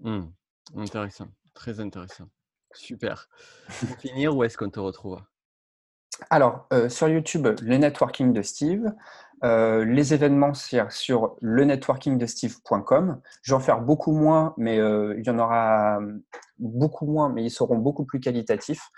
Mmh. 0.00 0.24
Intéressant, 0.76 1.28
très 1.54 1.80
intéressant. 1.80 2.28
Super. 2.72 3.28
Pour 3.80 3.96
finir, 3.98 4.36
où 4.36 4.42
est-ce 4.42 4.58
qu'on 4.58 4.70
te 4.70 4.80
retrouve? 4.80 5.20
Alors, 6.30 6.66
euh, 6.72 6.88
sur 6.88 7.08
YouTube, 7.08 7.48
le 7.62 7.76
networking 7.76 8.32
de 8.32 8.42
Steve. 8.42 8.92
Euh, 9.44 9.84
les 9.84 10.14
événements 10.14 10.52
sur, 10.52 10.90
sur 10.90 11.36
le 11.40 11.64
networkingdesteve.com. 11.64 13.20
Je 13.42 13.52
vais 13.52 13.56
en 13.56 13.60
faire 13.60 13.80
beaucoup 13.82 14.10
moins, 14.10 14.52
mais 14.56 14.80
euh, 14.80 15.14
il 15.16 15.24
y 15.24 15.30
en 15.30 15.38
aura 15.38 16.00
beaucoup 16.58 17.06
moins, 17.06 17.28
mais 17.28 17.44
ils 17.44 17.50
seront 17.50 17.78
beaucoup 17.78 18.04
plus 18.04 18.18
qualitatifs. 18.18 18.90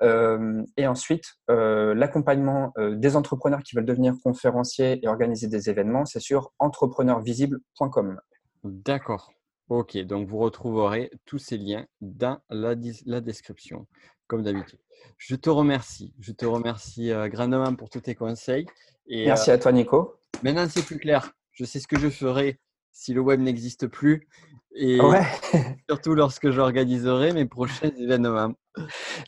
et 0.00 0.86
ensuite, 0.86 1.34
l'accompagnement 1.48 2.72
des 2.76 3.14
entrepreneurs 3.16 3.62
qui 3.62 3.76
veulent 3.76 3.84
devenir 3.84 4.14
conférenciers 4.24 4.98
et 5.04 5.06
organiser 5.06 5.46
des 5.46 5.68
événements, 5.70 6.06
c'est 6.06 6.20
sur 6.20 6.52
entrepreneurvisible.com. 6.58 8.18
D'accord. 8.64 9.30
Ok, 9.68 9.96
donc 9.98 10.28
vous 10.28 10.38
retrouverez 10.38 11.10
tous 11.24 11.38
ces 11.38 11.56
liens 11.56 11.86
dans 12.02 12.38
la, 12.50 12.74
description, 12.74 13.86
comme 14.32 14.42
d'habitude. 14.42 14.78
Je 15.18 15.36
te 15.36 15.50
remercie. 15.50 16.14
Je 16.18 16.32
te 16.32 16.46
remercie 16.46 17.12
euh, 17.12 17.28
grandement 17.28 17.74
pour 17.74 17.90
tous 17.90 18.00
tes 18.00 18.14
conseils. 18.14 18.64
Et, 19.06 19.26
Merci 19.26 19.50
euh, 19.50 19.54
à 19.54 19.58
toi, 19.58 19.72
Nico. 19.72 20.16
Maintenant, 20.42 20.66
c'est 20.70 20.86
plus 20.86 20.96
clair. 20.96 21.32
Je 21.52 21.66
sais 21.66 21.80
ce 21.80 21.86
que 21.86 21.98
je 21.98 22.08
ferai 22.08 22.58
si 22.92 23.12
le 23.12 23.20
web 23.20 23.40
n'existe 23.40 23.88
plus. 23.88 24.26
Et 24.74 24.98
surtout 25.90 26.14
lorsque 26.14 26.50
j'organiserai 26.50 27.34
mes 27.34 27.44
prochains 27.44 27.90
événements. 27.98 28.54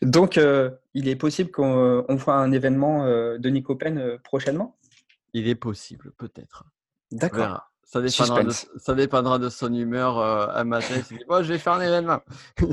Donc, 0.00 0.38
euh, 0.38 0.70
il 0.94 1.06
est 1.08 1.16
possible 1.16 1.50
qu'on 1.50 2.18
fasse 2.18 2.28
un 2.28 2.50
événement 2.50 3.04
de 3.04 3.48
Nico 3.50 3.76
Pen 3.76 4.18
prochainement? 4.24 4.78
Il 5.34 5.48
est 5.48 5.54
possible, 5.54 6.12
peut-être. 6.16 6.64
D'accord. 7.12 7.68
Ça 7.84 8.00
dépendra, 8.00 8.42
de, 8.42 8.50
ça 8.50 8.94
dépendra 8.94 9.38
de 9.38 9.48
son 9.48 9.72
humeur 9.72 10.18
euh, 10.18 10.48
un 10.54 10.64
matin. 10.64 10.94
Il 10.96 11.04
se 11.04 11.14
dit, 11.14 11.20
je 11.20 11.52
vais 11.52 11.58
faire 11.58 11.74
un 11.74 11.80
événement. 11.80 12.20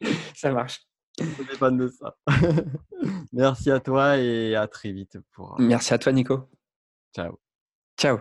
ça 0.34 0.52
marche. 0.52 0.80
De 1.18 1.88
ça. 1.88 2.16
Merci 3.32 3.70
à 3.72 3.80
toi 3.80 4.18
et 4.18 4.54
à 4.54 4.68
très 4.68 4.92
vite. 4.92 5.18
Pour... 5.32 5.58
Merci 5.58 5.94
à 5.94 5.98
toi, 5.98 6.12
Nico. 6.12 6.48
Ciao. 7.14 7.40
Ciao. 7.98 8.18